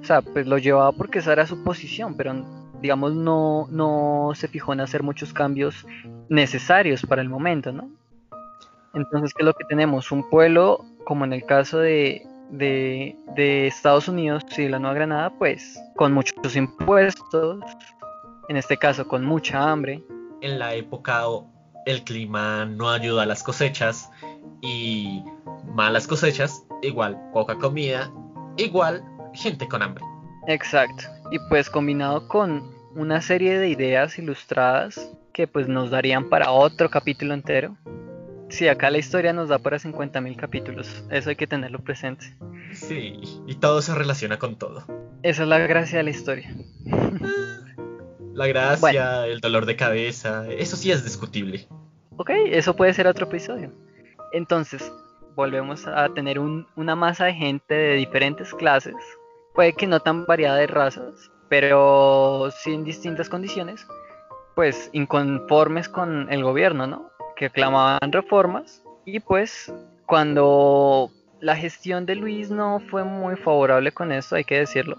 O 0.00 0.04
sea, 0.04 0.22
pues 0.22 0.46
lo 0.46 0.58
llevaba 0.58 0.92
porque 0.92 1.18
esa 1.18 1.32
era 1.32 1.46
su 1.46 1.64
posición, 1.64 2.16
pero 2.16 2.34
digamos 2.80 3.14
no, 3.14 3.66
no 3.70 4.32
se 4.34 4.48
fijó 4.48 4.72
en 4.72 4.80
hacer 4.80 5.02
muchos 5.02 5.32
cambios 5.32 5.86
necesarios 6.28 7.04
para 7.04 7.22
el 7.22 7.28
momento, 7.28 7.72
¿no? 7.72 7.90
Entonces, 8.94 9.34
¿qué 9.34 9.42
es 9.42 9.46
lo 9.46 9.54
que 9.54 9.64
tenemos? 9.64 10.12
Un 10.12 10.28
pueblo, 10.30 10.84
como 11.04 11.24
en 11.24 11.32
el 11.32 11.44
caso 11.44 11.78
de, 11.78 12.26
de, 12.50 13.16
de 13.34 13.66
Estados 13.66 14.08
Unidos 14.08 14.44
y 14.56 14.68
la 14.68 14.78
Nueva 14.78 14.94
Granada, 14.94 15.30
pues 15.38 15.78
con 15.96 16.12
muchos 16.12 16.56
impuestos, 16.56 17.60
en 18.48 18.56
este 18.56 18.76
caso 18.76 19.06
con 19.06 19.24
mucha 19.24 19.70
hambre. 19.70 20.02
En 20.40 20.58
la 20.58 20.74
época 20.74 21.24
el 21.84 22.04
clima 22.04 22.64
no 22.64 22.90
ayuda 22.90 23.24
a 23.24 23.26
las 23.26 23.42
cosechas 23.42 24.10
y 24.62 25.22
malas 25.74 26.06
cosechas, 26.06 26.64
igual 26.82 27.20
poca 27.32 27.56
comida 27.56 28.10
igual 28.56 29.02
gente 29.34 29.68
con 29.68 29.82
hambre. 29.82 30.04
Exacto. 30.46 31.04
Y 31.30 31.38
pues 31.48 31.70
combinado 31.70 32.28
con 32.28 32.62
una 32.94 33.20
serie 33.20 33.58
de 33.58 33.68
ideas 33.68 34.18
ilustradas 34.18 35.10
que 35.32 35.46
pues 35.46 35.68
nos 35.68 35.90
darían 35.90 36.28
para 36.28 36.50
otro 36.50 36.88
capítulo 36.88 37.34
entero. 37.34 37.76
Sí, 38.48 38.68
acá 38.68 38.90
la 38.90 38.98
historia 38.98 39.32
nos 39.32 39.48
da 39.48 39.58
para 39.58 39.78
50.000 39.78 40.36
capítulos, 40.36 41.04
eso 41.10 41.30
hay 41.30 41.36
que 41.36 41.46
tenerlo 41.46 41.80
presente. 41.80 42.34
Sí, 42.72 43.20
y 43.46 43.54
todo 43.56 43.82
se 43.82 43.94
relaciona 43.94 44.38
con 44.38 44.56
todo. 44.56 44.84
Esa 45.22 45.42
es 45.42 45.48
la 45.48 45.58
gracia 45.58 45.98
de 45.98 46.04
la 46.04 46.10
historia. 46.10 46.54
La 48.32 48.46
gracia, 48.46 49.26
el 49.26 49.40
dolor 49.40 49.66
de 49.66 49.76
cabeza, 49.76 50.46
eso 50.48 50.76
sí 50.76 50.92
es 50.92 51.02
discutible. 51.04 51.66
Ok, 52.16 52.30
eso 52.46 52.76
puede 52.76 52.94
ser 52.94 53.06
otro 53.08 53.26
episodio. 53.26 53.72
Entonces, 54.32 54.92
volvemos 55.36 55.86
a 55.86 56.08
tener 56.08 56.40
una 56.40 56.96
masa 56.96 57.26
de 57.26 57.34
gente 57.34 57.74
de 57.74 57.94
diferentes 57.94 58.52
clases, 58.54 58.96
puede 59.54 59.74
que 59.74 59.86
no 59.86 60.00
tan 60.00 60.24
variada 60.24 60.56
de 60.56 60.66
razas, 60.66 61.30
pero 61.48 62.50
sí 62.50 62.72
en 62.72 62.84
distintas 62.84 63.28
condiciones, 63.28 63.86
pues 64.54 64.90
inconformes 64.92 65.88
con 65.88 66.32
el 66.32 66.42
gobierno, 66.42 66.86
¿no? 66.86 67.10
Que 67.36 67.50
clamaban 67.50 68.10
reformas 68.10 68.82
y 69.04 69.20
pues 69.20 69.72
cuando 70.06 71.10
la 71.40 71.54
gestión 71.54 72.06
de 72.06 72.16
Luis 72.16 72.50
no 72.50 72.80
fue 72.90 73.04
muy 73.04 73.36
favorable 73.36 73.92
con 73.92 74.12
esto, 74.12 74.36
hay 74.36 74.44
que 74.44 74.58
decirlo. 74.58 74.96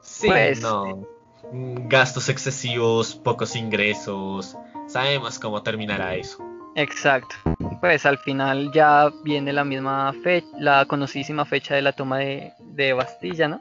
Sí, 0.00 0.28
pues, 0.28 0.62
no. 0.62 1.06
Gastos 1.52 2.30
excesivos, 2.30 3.14
pocos 3.14 3.54
ingresos. 3.54 4.56
Sabemos 4.86 5.38
cómo 5.38 5.62
terminará 5.62 6.14
eso. 6.14 6.42
Exacto. 6.78 7.34
Pues 7.80 8.06
al 8.06 8.18
final 8.18 8.70
ya 8.72 9.10
viene 9.24 9.52
la 9.52 9.64
misma 9.64 10.12
fecha, 10.22 10.46
la 10.60 10.84
conocidísima 10.86 11.44
fecha 11.44 11.74
de 11.74 11.82
la 11.82 11.92
toma 11.92 12.18
de, 12.18 12.92
Bastilla, 12.92 13.48
¿no? 13.48 13.60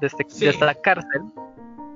De, 0.00 0.08
este, 0.08 0.26
esta 0.48 0.74
cárcel. 0.74 1.22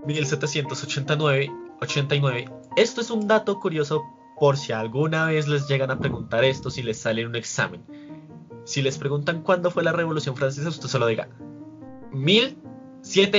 1789. 0.07 1.51
89. 1.81 2.49
Esto 2.77 3.01
es 3.01 3.11
un 3.11 3.27
dato 3.27 3.59
curioso 3.59 4.05
por 4.39 4.57
si 4.57 4.73
alguna 4.73 5.27
vez 5.27 5.49
les 5.49 5.67
llegan 5.67 5.91
a 5.91 5.99
preguntar 5.99 6.45
esto, 6.45 6.71
si 6.71 6.85
les 6.85 7.01
sale 7.01 7.23
en 7.23 7.29
un 7.29 7.37
examen. 7.37 7.83
Si 8.65 8.81
les 8.81 8.97
preguntan 8.97 9.43
cuándo 9.43 9.73
fue 9.73 9.83
la 9.83 9.91
Revolución 9.91 10.37
Francesa, 10.37 10.69
usted 10.69 10.87
solo 10.87 11.09
diga 11.09 11.29
1000, 12.13 12.57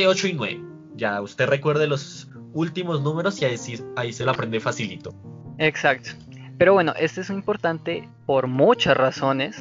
8 0.05 0.27
y 0.27 0.33
9. 0.33 0.63
Ya 0.95 1.21
usted 1.21 1.47
recuerde 1.47 1.87
los 1.87 2.27
últimos 2.51 3.01
números 3.01 3.41
y 3.41 3.45
ahí, 3.45 3.55
ahí 3.95 4.11
se 4.11 4.25
lo 4.25 4.31
aprende 4.31 4.59
facilito. 4.59 5.13
Exacto. 5.59 6.09
Pero 6.61 6.73
bueno, 6.73 6.93
este 6.99 7.21
es 7.21 7.31
importante 7.31 8.07
por 8.27 8.45
muchas 8.45 8.95
razones. 8.95 9.59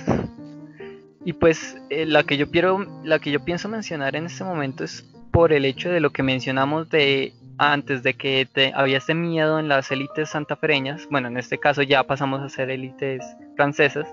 Y 1.25 1.33
pues 1.33 1.79
eh, 1.89 2.05
la 2.05 2.25
que 2.25 2.37
yo 2.37 2.51
quiero, 2.51 2.87
la 3.05 3.19
que 3.19 3.31
yo 3.31 3.43
pienso 3.43 3.71
mencionar 3.71 4.17
en 4.17 4.27
este 4.27 4.45
momento 4.45 4.85
es 4.85 5.11
por 5.31 5.55
el 5.55 5.65
hecho 5.65 5.89
de 5.89 6.01
lo 6.01 6.11
que 6.11 6.23
mencionamos 6.23 6.91
de 6.91 7.33
antes 7.57 8.03
de 8.03 8.13
que 8.13 8.47
te, 8.53 8.75
había 8.75 8.99
este 8.99 9.15
miedo 9.15 9.59
en 9.59 9.67
las 9.67 9.91
élites 9.91 10.29
santafereñas. 10.29 11.09
Bueno, 11.11 11.29
en 11.29 11.39
este 11.39 11.57
caso 11.57 11.81
ya 11.81 12.05
pasamos 12.05 12.43
a 12.43 12.51
ser 12.51 12.69
élites 12.69 13.25
francesas. 13.57 14.07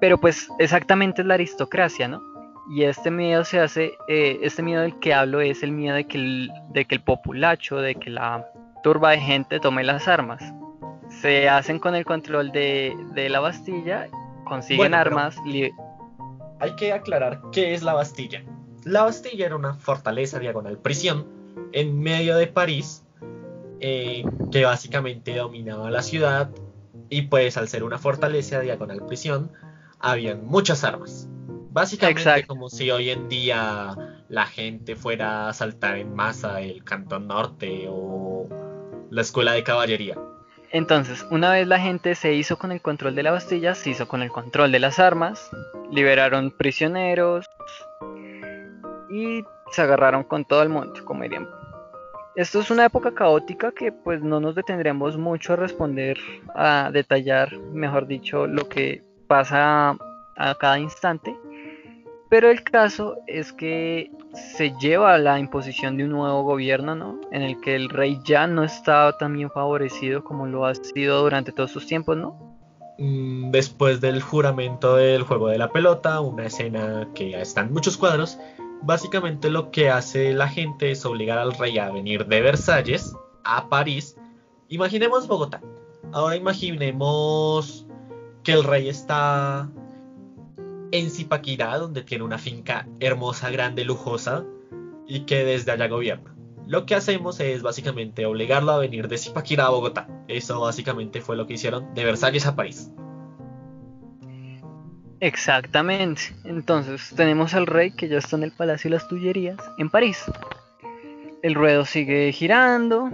Pero 0.00 0.18
pues 0.18 0.50
exactamente 0.60 1.22
es 1.22 1.26
la 1.26 1.34
aristocracia, 1.34 2.06
¿no? 2.06 2.22
Y 2.70 2.84
este 2.84 3.10
miedo 3.10 3.42
se 3.42 3.58
hace, 3.58 3.94
eh, 4.06 4.38
este 4.42 4.62
miedo 4.62 4.82
del 4.82 5.00
que 5.00 5.14
hablo 5.14 5.40
es 5.40 5.64
el 5.64 5.72
miedo 5.72 5.96
de 5.96 6.04
que 6.04 6.18
el, 6.18 6.52
de 6.68 6.84
que 6.84 6.94
el 6.94 7.00
populacho, 7.00 7.78
de 7.78 7.96
que 7.96 8.08
la 8.08 8.46
turba 8.84 9.10
de 9.10 9.18
gente 9.18 9.58
tome 9.58 9.82
las 9.82 10.06
armas. 10.06 10.44
Se 11.22 11.48
hacen 11.48 11.78
con 11.78 11.94
el 11.94 12.04
control 12.04 12.50
de, 12.50 13.28
la 13.30 13.38
Bastilla, 13.38 14.08
consiguen 14.44 14.92
armas. 14.92 15.36
Hay 16.58 16.74
que 16.74 16.92
aclarar 16.92 17.40
qué 17.52 17.74
es 17.74 17.84
la 17.84 17.94
Bastilla. 17.94 18.42
La 18.82 19.04
Bastilla 19.04 19.46
era 19.46 19.54
una 19.54 19.74
fortaleza 19.74 20.40
diagonal 20.40 20.78
prisión 20.78 21.28
en 21.70 22.00
medio 22.00 22.34
de 22.36 22.48
París 22.48 23.04
eh, 23.78 24.24
que 24.50 24.64
básicamente 24.64 25.36
dominaba 25.36 25.92
la 25.92 26.02
ciudad 26.02 26.50
y 27.08 27.22
pues 27.22 27.56
al 27.56 27.68
ser 27.68 27.84
una 27.84 27.98
fortaleza 27.98 28.58
diagonal 28.58 29.06
prisión 29.06 29.52
habían 30.00 30.44
muchas 30.44 30.82
armas 30.82 31.28
Básicamente 31.70 32.44
como 32.46 32.68
si 32.68 32.90
hoy 32.90 33.10
en 33.10 33.28
día 33.28 33.96
la 34.28 34.46
gente 34.46 34.96
fuera 34.96 35.48
a 35.48 35.52
saltar 35.52 35.98
en 35.98 36.14
masa 36.14 36.60
el 36.60 36.82
Cantón 36.82 37.28
Norte 37.28 37.86
o 37.88 38.48
la 39.10 39.22
Escuela 39.22 39.52
de 39.52 39.62
Caballería. 39.62 40.18
Entonces, 40.72 41.26
una 41.30 41.52
vez 41.52 41.68
la 41.68 41.78
gente 41.78 42.14
se 42.14 42.32
hizo 42.32 42.58
con 42.58 42.72
el 42.72 42.80
control 42.80 43.14
de 43.14 43.22
la 43.22 43.30
Bastilla, 43.30 43.74
se 43.74 43.90
hizo 43.90 44.08
con 44.08 44.22
el 44.22 44.30
control 44.30 44.72
de 44.72 44.78
las 44.78 44.98
armas, 44.98 45.50
liberaron 45.90 46.50
prisioneros 46.50 47.46
y 49.10 49.44
se 49.70 49.82
agarraron 49.82 50.24
con 50.24 50.46
todo 50.46 50.62
el 50.62 50.70
mundo, 50.70 51.04
como 51.04 51.24
dirían. 51.24 51.46
Esto 52.36 52.60
es 52.60 52.70
una 52.70 52.86
época 52.86 53.12
caótica 53.12 53.72
que 53.72 53.92
pues 53.92 54.22
no 54.22 54.40
nos 54.40 54.54
detendremos 54.54 55.18
mucho 55.18 55.52
a 55.52 55.56
responder, 55.56 56.16
a 56.54 56.88
detallar, 56.90 57.54
mejor 57.58 58.06
dicho, 58.06 58.46
lo 58.46 58.66
que 58.70 59.02
pasa 59.26 59.94
a 60.36 60.54
cada 60.54 60.78
instante. 60.78 61.36
Pero 62.32 62.50
el 62.50 62.64
caso 62.64 63.18
es 63.26 63.52
que 63.52 64.10
se 64.56 64.72
lleva 64.80 65.12
a 65.12 65.18
la 65.18 65.38
imposición 65.38 65.98
de 65.98 66.04
un 66.04 66.12
nuevo 66.12 66.44
gobierno, 66.44 66.94
¿no? 66.94 67.20
En 67.30 67.42
el 67.42 67.60
que 67.60 67.76
el 67.76 67.90
rey 67.90 68.18
ya 68.24 68.46
no 68.46 68.64
estaba 68.64 69.18
tan 69.18 69.34
bien 69.34 69.50
favorecido 69.50 70.24
como 70.24 70.46
lo 70.46 70.64
ha 70.64 70.74
sido 70.74 71.24
durante 71.24 71.52
todos 71.52 71.72
sus 71.72 71.86
tiempos, 71.86 72.16
¿no? 72.16 72.56
Mm, 72.96 73.50
después 73.50 74.00
del 74.00 74.22
juramento 74.22 74.96
del 74.96 75.24
juego 75.24 75.48
de 75.48 75.58
la 75.58 75.68
pelota, 75.72 76.22
una 76.22 76.46
escena 76.46 77.06
que 77.14 77.38
está 77.38 77.60
en 77.60 77.74
muchos 77.74 77.98
cuadros, 77.98 78.38
básicamente 78.80 79.50
lo 79.50 79.70
que 79.70 79.90
hace 79.90 80.32
la 80.32 80.48
gente 80.48 80.90
es 80.90 81.04
obligar 81.04 81.36
al 81.36 81.52
rey 81.52 81.76
a 81.76 81.90
venir 81.90 82.24
de 82.28 82.40
Versalles 82.40 83.14
a 83.44 83.68
París. 83.68 84.16
Imaginemos 84.70 85.28
Bogotá. 85.28 85.60
Ahora 86.12 86.34
imaginemos 86.34 87.86
que 88.42 88.52
el 88.52 88.64
rey 88.64 88.88
está 88.88 89.68
en 90.92 91.10
Zipaquirá, 91.10 91.76
donde 91.78 92.02
tiene 92.02 92.22
una 92.22 92.38
finca 92.38 92.86
hermosa, 93.00 93.50
grande, 93.50 93.84
lujosa, 93.84 94.44
y 95.06 95.20
que 95.20 95.44
desde 95.44 95.72
allá 95.72 95.88
gobierna. 95.88 96.34
Lo 96.66 96.86
que 96.86 96.94
hacemos 96.94 97.40
es 97.40 97.62
básicamente 97.62 98.24
obligarlo 98.24 98.72
a 98.72 98.78
venir 98.78 99.08
de 99.08 99.18
Zipaquirá 99.18 99.66
a 99.66 99.70
Bogotá. 99.70 100.06
Eso 100.28 100.60
básicamente 100.60 101.20
fue 101.20 101.36
lo 101.36 101.46
que 101.46 101.54
hicieron 101.54 101.92
de 101.94 102.04
Versalles 102.04 102.46
a 102.46 102.54
París. 102.54 102.90
Exactamente. 105.20 106.22
Entonces 106.44 107.12
tenemos 107.16 107.54
al 107.54 107.66
rey 107.66 107.92
que 107.92 108.08
ya 108.08 108.18
está 108.18 108.36
en 108.36 108.44
el 108.44 108.52
Palacio 108.52 108.90
de 108.90 108.96
las 108.96 109.08
Tullerías, 109.08 109.58
en 109.78 109.90
París. 109.90 110.24
El 111.42 111.54
ruedo 111.54 111.84
sigue 111.84 112.32
girando, 112.32 113.10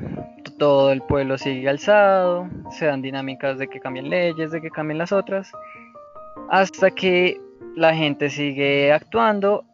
todo 0.58 0.92
el 0.92 1.02
pueblo 1.02 1.38
sigue 1.38 1.68
alzado, 1.68 2.48
se 2.70 2.86
dan 2.86 3.00
dinámicas 3.00 3.58
de 3.58 3.68
que 3.68 3.80
cambien 3.80 4.10
leyes, 4.10 4.50
de 4.50 4.60
que 4.60 4.70
cambien 4.70 4.98
las 4.98 5.12
otras, 5.12 5.50
hasta 6.50 6.90
que 6.90 7.40
la 7.78 7.94
gente 7.94 8.28
sigue 8.28 8.92
actuando, 8.92 9.64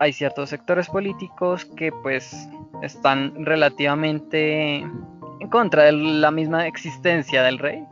hay 0.00 0.12
ciertos 0.12 0.50
sectores 0.50 0.88
políticos 0.88 1.64
que 1.76 1.92
pues 2.02 2.48
están 2.82 3.44
relativamente 3.44 4.78
en 4.78 5.48
contra 5.50 5.84
de 5.84 5.92
la 5.92 6.32
misma 6.32 6.66
existencia 6.66 7.44
del 7.44 7.58
rey. 7.58 7.84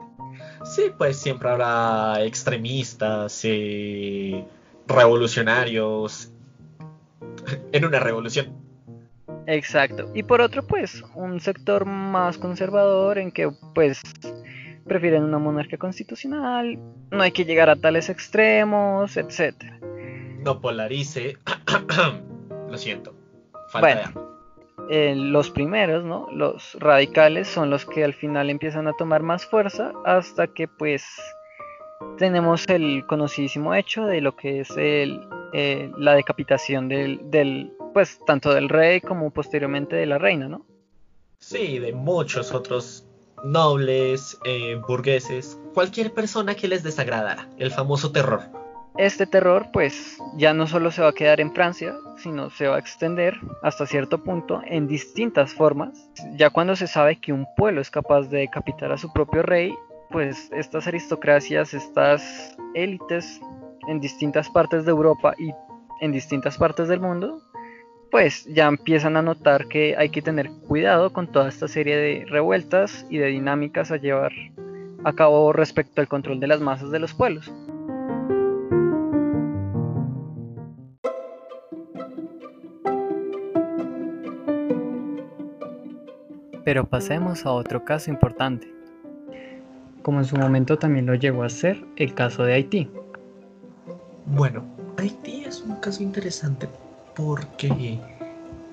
Sí, 0.64 0.90
pues 0.98 1.16
siempre 1.16 1.48
habrá 1.48 2.22
extremistas, 2.24 3.44
y 3.44 4.44
revolucionarios 4.88 6.32
en 7.72 7.84
una 7.84 8.00
revolución. 8.00 8.52
Exacto. 9.46 10.10
Y 10.14 10.24
por 10.24 10.40
otro, 10.40 10.66
pues, 10.66 11.02
un 11.14 11.40
sector 11.40 11.84
más 11.84 12.38
conservador 12.38 13.18
en 13.18 13.30
que, 13.30 13.50
pues, 13.74 14.00
prefieren 14.86 15.22
una 15.22 15.38
monarquía 15.38 15.78
constitucional, 15.78 16.78
no 17.10 17.22
hay 17.22 17.32
que 17.32 17.44
llegar 17.44 17.70
a 17.70 17.76
tales 17.76 18.08
extremos, 18.08 19.16
etc. 19.16 19.54
No 20.44 20.60
polarice. 20.60 21.38
Lo 22.68 22.78
siento. 22.78 23.14
Falta 23.68 24.10
bueno, 24.12 24.32
eh, 24.90 25.14
los 25.16 25.50
primeros, 25.50 26.04
¿no? 26.04 26.28
Los 26.32 26.74
radicales 26.80 27.48
son 27.48 27.70
los 27.70 27.84
que 27.86 28.04
al 28.04 28.14
final 28.14 28.50
empiezan 28.50 28.88
a 28.88 28.92
tomar 28.94 29.22
más 29.22 29.46
fuerza 29.46 29.92
hasta 30.04 30.46
que 30.48 30.68
pues 30.68 31.04
tenemos 32.18 32.68
el 32.68 33.06
conocidísimo 33.06 33.74
hecho 33.74 34.04
de 34.04 34.20
lo 34.20 34.36
que 34.36 34.60
es 34.60 34.70
el, 34.76 35.20
eh, 35.52 35.90
la 35.96 36.14
decapitación 36.14 36.88
del, 36.88 37.20
del, 37.30 37.72
pues 37.94 38.18
tanto 38.26 38.52
del 38.52 38.68
rey 38.68 39.00
como 39.00 39.30
posteriormente 39.30 39.96
de 39.96 40.06
la 40.06 40.18
reina, 40.18 40.48
¿no? 40.48 40.66
Sí, 41.38 41.78
de 41.78 41.92
muchos 41.92 42.52
otros 42.52 43.06
nobles, 43.44 44.38
eh, 44.44 44.80
burgueses, 44.86 45.58
cualquier 45.74 46.12
persona 46.12 46.54
que 46.54 46.68
les 46.68 46.82
desagradara, 46.82 47.48
el 47.58 47.70
famoso 47.70 48.12
terror. 48.12 48.42
Este 48.98 49.26
terror 49.26 49.68
pues 49.72 50.18
ya 50.36 50.52
no 50.52 50.66
solo 50.66 50.90
se 50.90 51.00
va 51.00 51.08
a 51.08 51.14
quedar 51.14 51.40
en 51.40 51.54
Francia, 51.54 51.94
sino 52.18 52.50
se 52.50 52.68
va 52.68 52.76
a 52.76 52.78
extender 52.78 53.34
hasta 53.62 53.86
cierto 53.86 54.22
punto 54.22 54.60
en 54.66 54.86
distintas 54.86 55.54
formas. 55.54 56.10
Ya 56.36 56.50
cuando 56.50 56.76
se 56.76 56.86
sabe 56.86 57.18
que 57.18 57.32
un 57.32 57.46
pueblo 57.56 57.80
es 57.80 57.90
capaz 57.90 58.28
de 58.28 58.40
decapitar 58.40 58.92
a 58.92 58.98
su 58.98 59.10
propio 59.12 59.42
rey, 59.42 59.74
pues 60.10 60.50
estas 60.52 60.86
aristocracias, 60.86 61.72
estas 61.72 62.54
élites 62.74 63.40
en 63.88 63.98
distintas 63.98 64.50
partes 64.50 64.84
de 64.84 64.90
Europa 64.90 65.34
y 65.38 65.52
en 66.02 66.12
distintas 66.12 66.58
partes 66.58 66.88
del 66.88 67.00
mundo, 67.00 67.40
pues 68.12 68.44
ya 68.44 68.68
empiezan 68.68 69.16
a 69.16 69.22
notar 69.22 69.68
que 69.68 69.96
hay 69.96 70.10
que 70.10 70.20
tener 70.20 70.50
cuidado 70.68 71.14
con 71.14 71.32
toda 71.32 71.48
esta 71.48 71.66
serie 71.66 71.96
de 71.96 72.26
revueltas 72.26 73.06
y 73.08 73.16
de 73.16 73.28
dinámicas 73.28 73.90
a 73.90 73.96
llevar 73.96 74.32
a 75.02 75.14
cabo 75.14 75.50
respecto 75.54 76.02
al 76.02 76.08
control 76.08 76.38
de 76.38 76.46
las 76.46 76.60
masas 76.60 76.90
de 76.90 76.98
los 76.98 77.14
pueblos. 77.14 77.50
Pero 86.66 86.84
pasemos 86.84 87.46
a 87.46 87.52
otro 87.52 87.82
caso 87.82 88.10
importante, 88.10 88.70
como 90.02 90.18
en 90.18 90.26
su 90.26 90.36
momento 90.36 90.78
también 90.78 91.06
lo 91.06 91.14
llegó 91.14 91.44
a 91.44 91.48
ser 91.48 91.82
el 91.96 92.12
caso 92.12 92.44
de 92.44 92.52
Haití. 92.52 92.90
Bueno, 94.26 94.66
Haití 94.98 95.44
es 95.44 95.62
un 95.62 95.76
caso 95.76 96.02
interesante 96.02 96.68
porque 97.14 98.00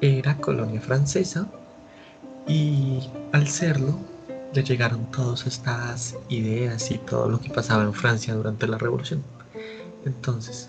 era 0.02 0.38
colonia 0.38 0.82
francesa 0.82 1.47
y 2.47 3.10
al 3.32 3.47
serlo 3.47 3.97
le 4.54 4.63
llegaron 4.63 5.06
todas 5.12 5.45
estas 5.45 6.15
ideas 6.30 6.89
y 6.89 6.97
todo 6.97 7.30
lo 7.30 7.39
que 7.39 7.49
pasaba 7.49 7.84
en 7.84 7.93
Francia 7.93 8.34
durante 8.34 8.67
la 8.67 8.78
revolución. 8.78 9.21
Entonces, 10.06 10.67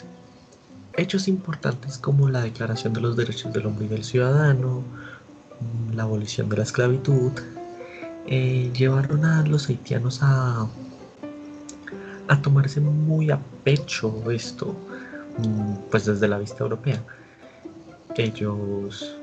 hechos 0.96 1.28
importantes 1.28 1.96
como 1.96 2.28
la 2.28 2.42
Declaración 2.42 2.92
de 2.92 3.00
los 3.00 3.16
Derechos 3.16 3.52
del 3.52 3.66
Hombre 3.66 3.86
y 3.86 3.88
del 3.88 4.04
Ciudadano, 4.04 4.82
la 5.94 6.02
abolición 6.02 6.48
de 6.48 6.56
la 6.58 6.62
esclavitud, 6.64 7.32
eh, 8.26 8.70
llevaron 8.76 9.24
a 9.24 9.46
los 9.46 9.68
haitianos 9.68 10.18
a, 10.22 10.66
a 12.28 12.42
tomarse 12.42 12.80
muy 12.80 13.30
a 13.30 13.38
pecho 13.64 14.30
esto, 14.30 14.74
mm, 15.38 15.90
pues 15.90 16.04
desde 16.04 16.28
la 16.28 16.38
vista 16.38 16.62
europea 16.62 17.02
ellos, 18.16 19.16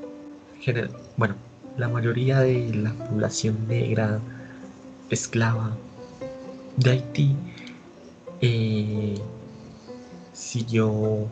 bueno, 1.16 1.34
la 1.76 1.88
mayoría 1.88 2.40
de 2.40 2.74
la 2.74 2.92
población 2.92 3.56
negra 3.68 4.20
esclava 5.10 5.76
de 6.76 6.90
Haití 6.90 7.36
eh, 8.40 9.14
siguió, 10.32 11.26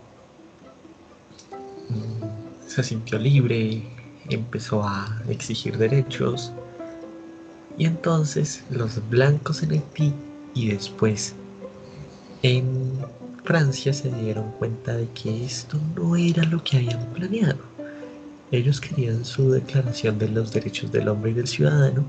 mm, 1.89 2.69
se 2.69 2.83
sintió 2.83 3.19
libre, 3.19 3.83
empezó 4.29 4.83
a 4.83 5.23
exigir 5.29 5.77
derechos. 5.79 6.53
Y 7.79 7.87
entonces 7.87 8.65
los 8.71 9.07
blancos 9.11 9.63
en 9.63 9.73
Haití 9.73 10.13
y 10.55 10.69
después 10.69 11.35
en 12.43 12.86
Francia 13.47 13.93
se 13.93 14.11
dieron 14.11 14.51
cuenta 14.59 14.97
de 14.97 15.09
que 15.11 15.45
esto 15.45 15.79
no 15.95 16.17
era 16.17 16.43
lo 16.43 16.65
que 16.65 16.79
habían 16.79 17.07
planeado. 17.15 17.61
Ellos 18.51 18.81
querían 18.81 19.25
su 19.25 19.53
declaración 19.53 20.19
de 20.19 20.29
los 20.29 20.53
derechos 20.53 20.91
del 20.91 21.09
hombre 21.09 21.31
y 21.31 21.35
del 21.35 21.47
ciudadano 21.47 22.05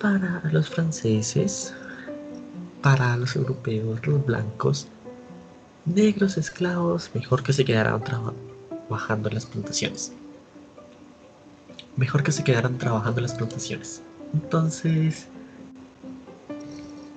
para 0.00 0.40
los 0.52 0.70
franceses, 0.70 1.74
para 2.80 3.14
los 3.18 3.36
europeos, 3.36 4.06
los 4.06 4.24
blancos, 4.24 4.88
negros, 5.84 6.38
esclavos, 6.38 7.10
mejor 7.12 7.42
que 7.42 7.52
se 7.52 7.66
quedaran 7.66 8.02
trabajando 8.02 9.28
en 9.28 9.34
las 9.34 9.44
plantaciones. 9.44 10.12
Mejor 11.96 12.22
que 12.22 12.32
se 12.32 12.42
quedaran 12.42 12.78
trabajando 12.78 13.18
en 13.20 13.24
las 13.24 13.34
plantaciones. 13.34 14.02
Entonces, 14.32 15.28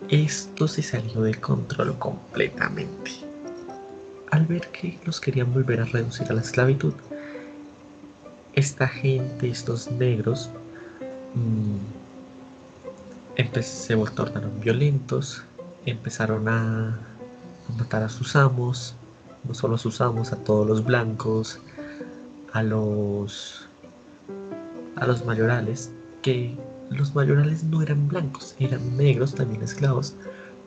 esto 0.09 0.67
se 0.67 0.83
salió 0.83 1.21
de 1.21 1.35
control 1.35 1.97
completamente. 1.97 3.26
Al 4.31 4.45
ver 4.45 4.67
que 4.71 4.99
los 5.05 5.19
querían 5.19 5.53
volver 5.53 5.81
a 5.81 5.85
reducir 5.85 6.29
a 6.29 6.33
la 6.33 6.41
esclavitud, 6.41 6.93
esta 8.53 8.87
gente, 8.87 9.49
estos 9.49 9.91
negros, 9.91 10.49
mmm, 11.35 11.77
se 13.61 13.95
tornaron 13.95 14.59
violentos, 14.59 15.43
empezaron 15.85 16.47
a, 16.47 16.97
matar 17.77 18.03
a 18.03 18.09
sus 18.09 18.35
amos, 18.35 18.95
no 19.43 19.53
solo 19.53 19.75
a 19.75 19.77
sus 19.77 20.01
amos, 20.01 20.31
a 20.31 20.37
todos 20.37 20.67
los 20.67 20.83
blancos, 20.83 21.59
a 22.53 22.63
los 22.63 23.67
a 24.95 25.05
los 25.05 25.23
mayorales, 25.25 25.91
que 26.23 26.57
los 26.89 27.13
mayorales 27.13 27.63
no 27.63 27.83
eran 27.83 28.07
blancos, 28.07 28.55
eran 28.59 28.97
negros, 28.97 29.35
también 29.35 29.61
esclavos, 29.61 30.15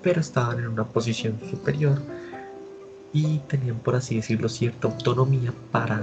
pero 0.03 0.21
estaban 0.21 0.61
en 0.61 0.69
una 0.69 0.85
posición 0.85 1.39
superior 1.51 2.01
y 3.13 3.39
tenían, 3.49 3.79
por 3.79 3.97
así 3.97 4.17
decirlo, 4.17 4.49
cierta 4.49 4.89
autonomía 4.89 5.53
para 5.73 6.03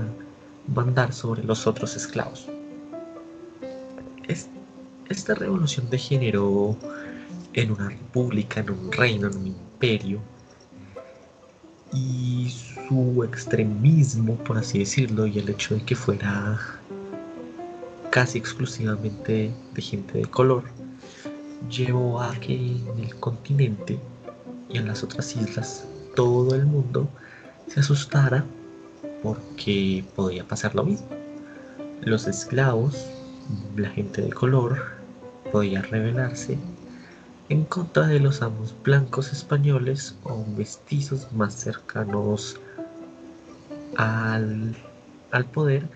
mandar 0.67 1.13
sobre 1.13 1.43
los 1.43 1.67
otros 1.67 1.95
esclavos. 1.95 2.47
esta 5.09 5.35
revolución 5.35 5.89
degeneró 5.89 6.75
en 7.53 7.71
una 7.71 7.89
república, 7.89 8.59
en 8.59 8.71
un 8.71 8.91
reino, 8.91 9.27
en 9.27 9.37
un 9.37 9.47
imperio, 9.47 10.19
y 11.93 12.49
su 12.49 13.23
extremismo, 13.23 14.35
por 14.43 14.57
así 14.57 14.79
decirlo, 14.79 15.25
y 15.25 15.39
el 15.39 15.49
hecho 15.49 15.75
de 15.75 15.83
que 15.83 15.95
fuera 15.95 16.59
casi 18.11 18.37
exclusivamente 18.37 19.51
de 19.73 19.81
gente 19.81 20.17
de 20.17 20.25
color, 20.25 20.63
llevó 21.69 22.21
a 22.21 22.35
que 22.35 22.53
en 22.55 22.99
el 22.99 23.15
continente 23.15 23.97
y 24.69 24.77
en 24.77 24.87
las 24.87 25.03
otras 25.03 25.35
islas 25.37 25.87
todo 26.17 26.55
el 26.55 26.65
mundo 26.65 27.07
se 27.67 27.81
asustara 27.81 28.43
porque 29.21 30.03
podía 30.15 30.43
pasar 30.47 30.73
lo 30.73 30.83
mismo. 30.83 31.07
Los 32.01 32.25
esclavos, 32.25 33.05
la 33.75 33.91
gente 33.91 34.23
de 34.23 34.31
color, 34.31 34.81
podía 35.51 35.83
rebelarse 35.83 36.57
en 37.49 37.65
contra 37.65 38.07
de 38.07 38.19
los 38.19 38.41
amos 38.41 38.73
blancos 38.83 39.31
españoles 39.31 40.17
o 40.23 40.43
mestizos 40.57 41.31
más 41.33 41.53
cercanos 41.53 42.59
al, 43.95 44.75
al 45.29 45.45
poder 45.45 45.87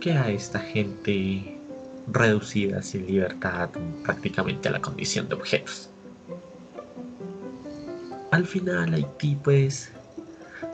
que 0.00 0.12
a 0.12 0.30
esta 0.30 0.60
gente 0.60 1.60
reducida 2.06 2.80
sin 2.80 3.06
libertad 3.06 3.68
prácticamente 4.02 4.70
a 4.70 4.72
la 4.72 4.80
condición 4.80 5.28
de 5.28 5.34
objetos. 5.34 5.90
Al 8.36 8.44
final 8.44 8.92
Haití 8.92 9.34
pues 9.42 9.90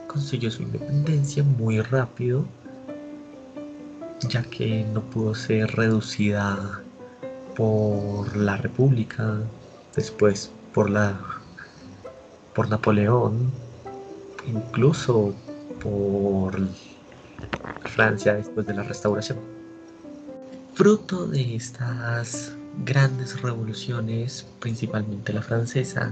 consiguió 0.07 0.51
su 0.51 0.63
independencia 0.63 1.43
muy 1.43 1.79
rápido 1.79 2.45
ya 4.27 4.43
que 4.43 4.85
no 4.93 4.99
pudo 5.01 5.33
ser 5.33 5.71
reducida 5.71 6.81
por 7.55 8.35
la 8.35 8.57
República, 8.57 9.37
después 9.95 10.51
por 10.73 10.89
la 10.89 11.17
por 12.53 12.67
Napoleón, 12.67 13.49
incluso 14.45 15.33
por 15.81 16.67
Francia 17.85 18.33
después 18.33 18.67
de 18.67 18.73
la 18.73 18.83
restauración. 18.83 19.39
Fruto 20.73 21.27
de 21.27 21.55
estas 21.55 22.57
grandes 22.83 23.41
revoluciones, 23.41 24.45
principalmente 24.59 25.31
la 25.31 25.41
francesa, 25.41 26.11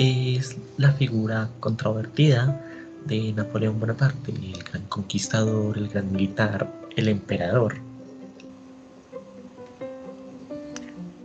es 0.00 0.56
la 0.78 0.92
figura 0.92 1.50
controvertida 1.60 2.58
de 3.04 3.34
Napoleón 3.34 3.78
Bonaparte, 3.78 4.32
el 4.32 4.62
gran 4.64 4.82
conquistador, 4.88 5.76
el 5.76 5.88
gran 5.88 6.10
militar, 6.10 6.66
el 6.96 7.08
emperador. 7.08 7.74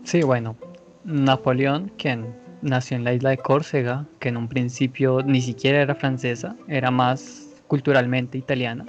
Sí, 0.04 0.24
bueno, 0.24 0.58
Napoleón, 1.06 1.90
quien 1.98 2.36
nació 2.62 2.98
en 2.98 3.06
la 3.06 3.14
isla 3.14 3.30
de 3.30 3.38
Córcega, 3.38 4.06
que 4.20 4.28
en 4.28 4.36
un 4.36 4.50
principio 4.50 5.22
ni 5.24 5.42
siquiera 5.42 5.82
era 5.82 5.96
francesa, 5.96 6.58
era 6.68 6.92
más 6.92 7.48
culturalmente 7.68 8.38
italiana. 8.38 8.86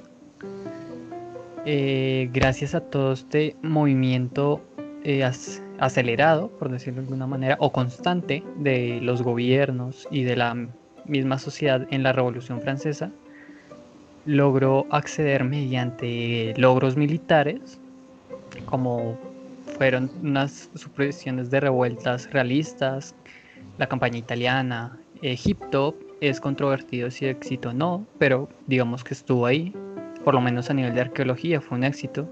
Eh, 1.65 2.29
gracias 2.33 2.75
a 2.75 2.81
todo 2.81 3.13
este 3.13 3.55
movimiento 3.63 4.61
eh, 5.05 5.23
acelerado, 5.79 6.49
por 6.59 6.71
decirlo 6.71 7.01
de 7.01 7.07
alguna 7.07 7.27
manera, 7.27 7.57
o 7.61 7.73
constante 7.73 8.43
de 8.57 9.01
los 9.03 9.23
gobiernos 9.23 10.07
y 10.11 10.25
de 10.25 10.37
la 10.37 10.69
misma 11.05 11.39
sociedad 11.39 11.87
en 11.91 12.03
la 12.03 12.13
Revolución 12.13 12.61
Francesa, 12.61 13.11
logró 14.25 14.87
acceder 14.91 15.45
mediante 15.45 16.53
logros 16.57 16.97
militares 16.97 17.79
como 18.65 19.19
fueron 19.77 20.11
unas 20.23 20.71
supresiones 20.75 21.51
de 21.51 21.61
revueltas 21.61 22.31
realistas, 22.33 23.15
la 23.79 23.87
campaña 23.87 24.19
italiana, 24.19 24.99
Egipto 25.23 25.97
es 26.21 26.41
controvertido 26.41 27.11
si 27.11 27.27
éxito 27.27 27.71
o 27.71 27.73
no, 27.73 28.07
pero 28.19 28.49
digamos 28.67 29.05
que 29.05 29.15
estuvo 29.15 29.47
ahí, 29.47 29.75
por 30.25 30.35
lo 30.35 30.41
menos 30.41 30.71
a 30.71 30.75
nivel 30.75 30.95
de 30.95 31.03
arqueología 31.03 31.61
fue 31.61 31.79
un 31.79 31.85
éxito. 31.85 32.29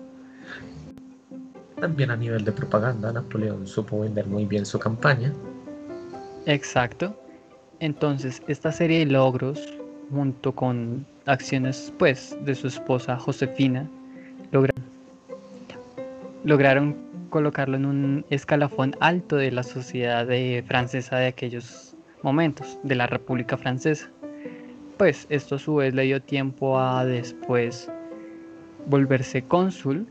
También 1.80 2.10
a 2.10 2.16
nivel 2.16 2.44
de 2.44 2.52
propaganda, 2.52 3.12
Napoleón 3.12 3.66
supo 3.66 4.00
vender 4.00 4.26
muy 4.26 4.46
bien 4.46 4.64
su 4.64 4.78
campaña. 4.78 5.32
Exacto. 6.46 7.18
Entonces, 7.80 8.42
esta 8.48 8.72
serie 8.72 9.00
de 9.00 9.06
logros, 9.06 9.60
junto 10.10 10.52
con 10.52 11.04
acciones 11.26 11.92
pues 11.98 12.36
de 12.44 12.54
su 12.54 12.68
esposa 12.68 13.18
Josefina, 13.18 13.88
lograron, 14.52 14.84
lograron 16.44 16.96
colocarlo 17.30 17.76
en 17.76 17.86
un 17.86 18.24
escalafón 18.30 18.94
alto 19.00 19.36
de 19.36 19.50
la 19.50 19.64
sociedad 19.64 20.28
francesa 20.66 21.16
de 21.16 21.26
aquellos 21.26 21.96
momentos, 22.22 22.78
de 22.84 22.94
la 22.94 23.06
República 23.06 23.56
Francesa. 23.56 24.08
Pues 24.96 25.26
esto 25.28 25.56
a 25.56 25.58
su 25.58 25.74
vez 25.74 25.92
le 25.94 26.04
dio 26.04 26.22
tiempo 26.22 26.78
a 26.78 27.04
después 27.04 27.90
volverse 28.86 29.42
cónsul, 29.42 30.06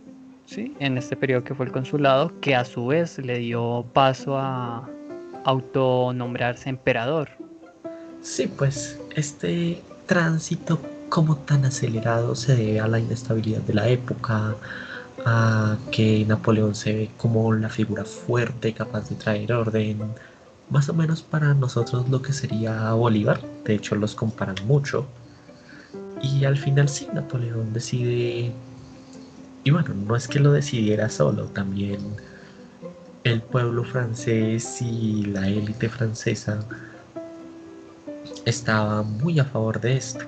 ¿sí? 0.45 0.75
en 0.79 0.97
este 0.97 1.15
periodo 1.15 1.43
que 1.43 1.55
fue 1.55 1.65
el 1.65 1.71
consulado, 1.71 2.31
que 2.41 2.55
a 2.55 2.65
su 2.65 2.87
vez 2.87 3.17
le 3.17 3.39
dio 3.39 3.85
paso 3.93 4.37
a 4.37 4.89
autonombrarse 5.45 6.69
emperador. 6.69 7.29
Sí, 8.21 8.47
pues 8.47 8.99
este 9.15 9.81
tránsito 10.05 10.79
como 11.09 11.37
tan 11.37 11.65
acelerado 11.65 12.35
se 12.35 12.55
debe 12.55 12.79
a 12.79 12.87
la 12.87 12.99
inestabilidad 12.99 13.61
de 13.61 13.73
la 13.73 13.87
época, 13.87 14.55
a 15.25 15.77
que 15.91 16.25
Napoleón 16.25 16.75
se 16.75 16.93
ve 16.93 17.09
como 17.17 17.53
la 17.53 17.69
figura 17.69 18.03
fuerte 18.03 18.73
capaz 18.73 19.09
de 19.09 19.15
traer 19.15 19.53
orden, 19.53 19.99
más 20.69 20.89
o 20.89 20.93
menos 20.93 21.21
para 21.21 21.53
nosotros 21.53 22.09
lo 22.09 22.21
que 22.21 22.33
sería 22.33 22.93
Bolívar, 22.93 23.41
de 23.65 23.75
hecho 23.75 23.95
los 23.95 24.15
comparan 24.15 24.55
mucho, 24.65 25.05
y 26.21 26.45
al 26.45 26.57
final 26.57 26.89
sí, 26.89 27.07
Napoleón 27.13 27.73
decide, 27.73 28.51
y 29.63 29.71
bueno, 29.71 29.93
no 29.93 30.15
es 30.15 30.27
que 30.27 30.39
lo 30.39 30.51
decidiera 30.51 31.09
solo, 31.09 31.45
también 31.45 31.99
el 33.23 33.41
pueblo 33.41 33.83
francés 33.83 34.81
y 34.81 35.25
la 35.25 35.47
élite 35.47 35.87
francesa 35.87 36.59
estaba 38.45 39.03
muy 39.03 39.39
a 39.39 39.45
favor 39.45 39.79
de 39.79 39.95
esto, 39.95 40.25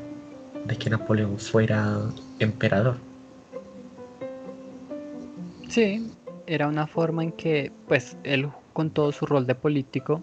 de 0.65 0.75
que 0.77 0.89
Napoleón 0.89 1.37
fuera 1.37 1.99
emperador. 2.39 2.97
Sí, 5.67 6.09
era 6.47 6.67
una 6.67 6.87
forma 6.87 7.23
en 7.23 7.31
que, 7.33 7.71
pues, 7.87 8.15
él 8.23 8.49
con 8.71 8.89
todo 8.91 9.11
su 9.11 9.25
rol 9.25 9.45
de 9.45 9.55
político 9.55 10.21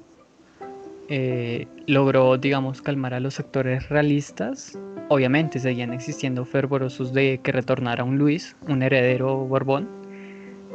eh, 1.08 1.66
logró, 1.86 2.38
digamos, 2.38 2.80
calmar 2.80 3.12
a 3.12 3.20
los 3.20 3.34
sectores 3.34 3.88
realistas. 3.90 4.78
Obviamente 5.08 5.58
seguían 5.58 5.92
existiendo 5.92 6.44
fervorosos 6.44 7.12
de 7.12 7.38
que 7.42 7.52
retornara 7.52 8.04
un 8.04 8.16
Luis, 8.16 8.56
un 8.68 8.82
heredero 8.82 9.36
Borbón, 9.36 9.88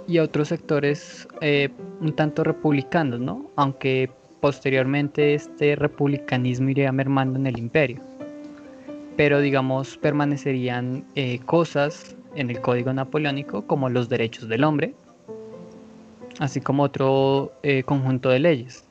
y 0.08 0.20
otros 0.20 0.50
sectores 0.50 1.28
eh, 1.42 1.70
un 2.00 2.16
tanto 2.16 2.44
republicanos, 2.44 3.20
¿no? 3.20 3.50
Aunque 3.56 4.10
posteriormente 4.40 5.34
este 5.34 5.76
republicanismo 5.76 6.70
iría 6.70 6.92
mermando 6.92 7.38
en 7.40 7.48
el 7.48 7.58
imperio. 7.58 8.02
Pero, 9.18 9.40
digamos, 9.40 9.98
permanecerían 9.98 11.04
eh, 11.16 11.40
cosas 11.40 12.16
en 12.36 12.52
el 12.52 12.62
código 12.62 12.94
napoleónico 12.94 13.66
como 13.66 13.90
los 13.90 14.08
derechos 14.08 14.48
del 14.48 14.64
hombre, 14.64 14.94
así 16.40 16.62
como 16.62 16.84
otro 16.84 17.52
conjunto 17.86 18.30
de 18.30 18.40
leyes. 18.40 18.87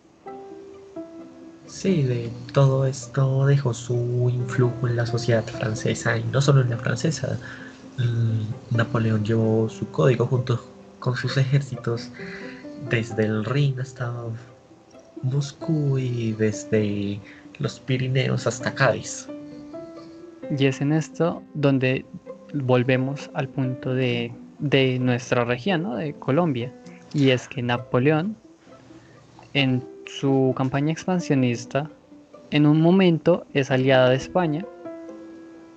Sí, 1.67 2.03
de 2.05 2.31
todo 2.53 2.87
esto 2.87 3.45
dejó 3.47 3.75
su 3.75 4.31
influjo 4.33 4.87
en 4.87 4.97
la 4.97 5.05
sociedad 5.05 5.45
francesa 5.45 6.17
y 6.17 6.25
no 6.25 6.41
solo 6.41 6.61
en 6.61 6.71
la 6.71 6.77
francesa. 6.77 7.39
Mm, 7.99 8.77
Napoleón 8.77 9.25
llevó 9.25 9.69
su 9.69 9.91
código 9.91 10.27
junto 10.27 10.65
con 11.01 11.17
sus 11.17 11.37
ejércitos 11.37 12.11
desde 12.89 13.25
el 13.25 13.45
Rin 13.45 13.81
hasta 13.81 14.13
Moscú 15.23 15.99
y 15.99 16.33
desde 16.33 17.21
los 17.59 17.81
Pirineos 17.81 18.47
hasta 18.47 18.75
Cádiz. 18.75 19.29
Y 20.57 20.67
es 20.67 20.81
en 20.81 20.93
esto 20.93 21.43
donde 21.55 22.07
volvemos 22.55 23.29
al 23.35 23.49
punto 23.49 23.93
de, 23.93 24.33
de 24.61 24.99
nuestra 25.01 25.45
región, 25.45 25.99
de 25.99 26.15
Colombia. 26.15 26.73
Y 27.13 27.31
es 27.31 27.49
que 27.49 27.63
Napoleón 27.63 28.37
en 29.55 29.96
su 30.07 30.55
campaña 30.57 30.93
expansionista 30.93 31.91
en 32.51 32.67
un 32.67 32.81
momento 32.81 33.47
es 33.53 33.71
aliada 33.71 34.11
de 34.11 34.17
España, 34.17 34.65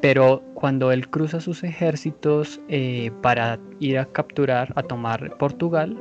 pero 0.02 0.42
cuando 0.54 0.92
él 0.92 1.10
cruza 1.10 1.42
sus 1.42 1.64
ejércitos 1.64 2.62
eh, 2.70 3.12
para 3.22 3.60
ir 3.80 3.98
a 3.98 4.06
capturar, 4.06 4.72
a 4.76 4.84
tomar 4.84 5.36
Portugal, 5.38 5.98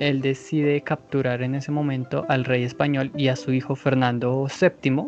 él 0.00 0.20
decide 0.20 0.80
capturar 0.80 1.42
en 1.42 1.54
ese 1.54 1.70
momento 1.70 2.26
al 2.28 2.44
rey 2.44 2.64
español 2.64 3.10
y 3.16 3.28
a 3.28 3.36
su 3.36 3.52
hijo 3.52 3.76
Fernando 3.76 4.46
VII, 4.60 5.04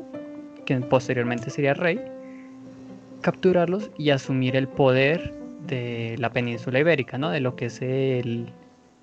que 0.64 0.76
posteriormente 0.80 1.50
sería 1.50 1.74
rey, 1.74 2.00
capturarlos 3.20 3.90
y 3.98 4.10
asumir 4.10 4.54
el 4.54 4.68
poder 4.68 5.34
de 5.66 6.14
la 6.18 6.30
península 6.30 6.78
ibérica, 6.78 7.18
¿no? 7.18 7.30
de 7.30 7.40
lo 7.40 7.56
que 7.56 7.66
es 7.66 7.82
el, 7.82 8.52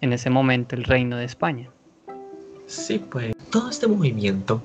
en 0.01 0.13
ese 0.13 0.30
momento 0.30 0.76
el 0.76 0.84
reino 0.84 1.17
de 1.17 1.26
España. 1.26 1.69
Sí, 2.68 2.99
pues 3.11 3.36
todo 3.51 3.70
este 3.70 3.88
movimiento, 3.88 4.61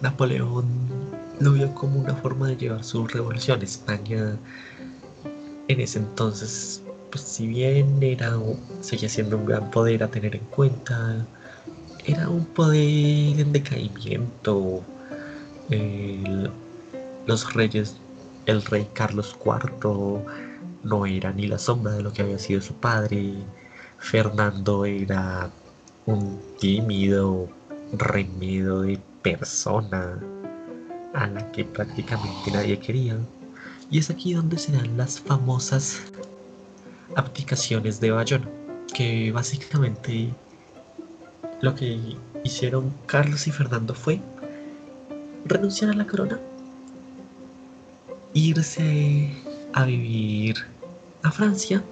Napoleón 0.00 0.64
lo 1.40 1.52
vio 1.52 1.74
como 1.74 2.00
una 2.00 2.14
forma 2.14 2.48
de 2.48 2.56
llevar 2.56 2.84
su 2.84 3.06
revolución. 3.06 3.60
España 3.62 4.36
en 5.68 5.80
ese 5.80 5.98
entonces, 5.98 6.82
pues 7.10 7.24
si 7.24 7.46
bien 7.46 8.02
era, 8.02 8.32
seguía 8.80 9.08
siendo 9.08 9.36
un 9.36 9.46
gran 9.46 9.70
poder 9.70 10.04
a 10.04 10.08
tener 10.08 10.36
en 10.36 10.44
cuenta, 10.46 11.26
era 12.04 12.28
un 12.28 12.44
poder 12.44 13.40
en 13.40 13.52
decaimiento. 13.52 14.82
los 17.26 17.54
reyes, 17.54 17.96
el 18.46 18.62
rey 18.64 18.86
Carlos 18.92 19.36
IV 19.44 20.22
no 20.84 21.06
era 21.06 21.32
ni 21.32 21.46
la 21.46 21.58
sombra 21.58 21.92
de 21.92 22.02
lo 22.02 22.12
que 22.12 22.22
había 22.22 22.38
sido 22.38 22.60
su 22.60 22.74
padre. 22.74 23.34
Fernando 23.98 24.84
era 24.84 25.50
un 26.06 26.40
tímido 26.58 27.48
remedio 27.92 28.80
de 28.80 28.98
persona 29.22 30.18
a 31.14 31.26
la 31.26 31.52
que 31.52 31.64
prácticamente 31.64 32.50
nadie 32.50 32.78
quería. 32.78 33.16
Y 33.90 33.98
es 33.98 34.10
aquí 34.10 34.34
donde 34.34 34.58
se 34.58 34.72
dan 34.72 34.96
las 34.96 35.20
famosas 35.20 36.00
abdicaciones 37.16 38.00
de 38.00 38.10
Bayona, 38.10 38.48
que 38.92 39.30
básicamente 39.32 40.30
lo 41.60 41.74
que 41.74 41.98
hicieron 42.42 42.92
Carlos 43.06 43.46
y 43.46 43.52
Fernando 43.52 43.94
fue 43.94 44.20
renunciar 45.46 45.90
a 45.90 45.94
la 45.94 46.06
corona, 46.06 46.38
irse 48.32 49.30
a 49.72 49.84
vivir 49.84 50.56
a 51.22 51.30
Francia 51.30 51.82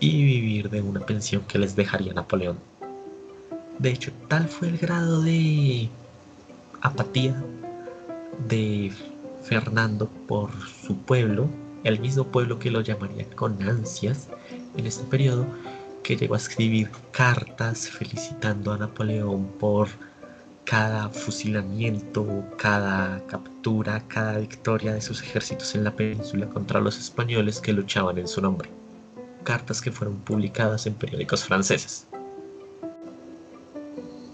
y 0.00 0.24
vivir 0.24 0.70
de 0.70 0.82
una 0.82 1.00
pensión 1.00 1.42
que 1.48 1.58
les 1.58 1.76
dejaría 1.76 2.12
Napoleón. 2.12 2.58
De 3.78 3.90
hecho, 3.90 4.10
tal 4.28 4.48
fue 4.48 4.68
el 4.68 4.78
grado 4.78 5.20
de 5.20 5.90
apatía 6.80 7.42
de 8.48 8.90
Fernando 9.42 10.08
por 10.26 10.50
su 10.66 10.96
pueblo, 10.96 11.48
el 11.84 12.00
mismo 12.00 12.24
pueblo 12.24 12.58
que 12.58 12.70
lo 12.70 12.80
llamaría 12.80 13.28
con 13.36 13.62
ansias 13.62 14.28
en 14.76 14.86
este 14.86 15.04
periodo, 15.04 15.46
que 16.02 16.16
llegó 16.16 16.34
a 16.34 16.38
escribir 16.38 16.90
cartas 17.10 17.88
felicitando 17.88 18.72
a 18.72 18.78
Napoleón 18.78 19.46
por 19.58 19.88
cada 20.64 21.08
fusilamiento, 21.10 22.44
cada 22.56 23.24
captura, 23.26 24.02
cada 24.08 24.38
victoria 24.38 24.94
de 24.94 25.00
sus 25.00 25.22
ejércitos 25.22 25.74
en 25.74 25.84
la 25.84 25.94
península 25.94 26.48
contra 26.48 26.80
los 26.80 26.98
españoles 26.98 27.60
que 27.60 27.72
luchaban 27.72 28.18
en 28.18 28.26
su 28.26 28.40
nombre. 28.40 28.70
Cartas 29.44 29.80
que 29.80 29.92
fueron 29.92 30.16
publicadas 30.20 30.86
en 30.86 30.94
periódicos 30.94 31.44
franceses. 31.44 32.08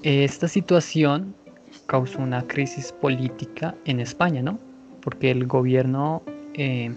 Esta 0.03 0.49
situación 0.49 1.33
causó 1.87 2.19
una 2.19 2.43
crisis 2.43 2.91
política 2.91 3.77
en 3.85 4.01
España, 4.01 4.43
¿no? 4.43 4.59
Porque 5.01 5.31
el 5.31 5.47
gobierno, 5.47 6.23
eh, 6.55 6.93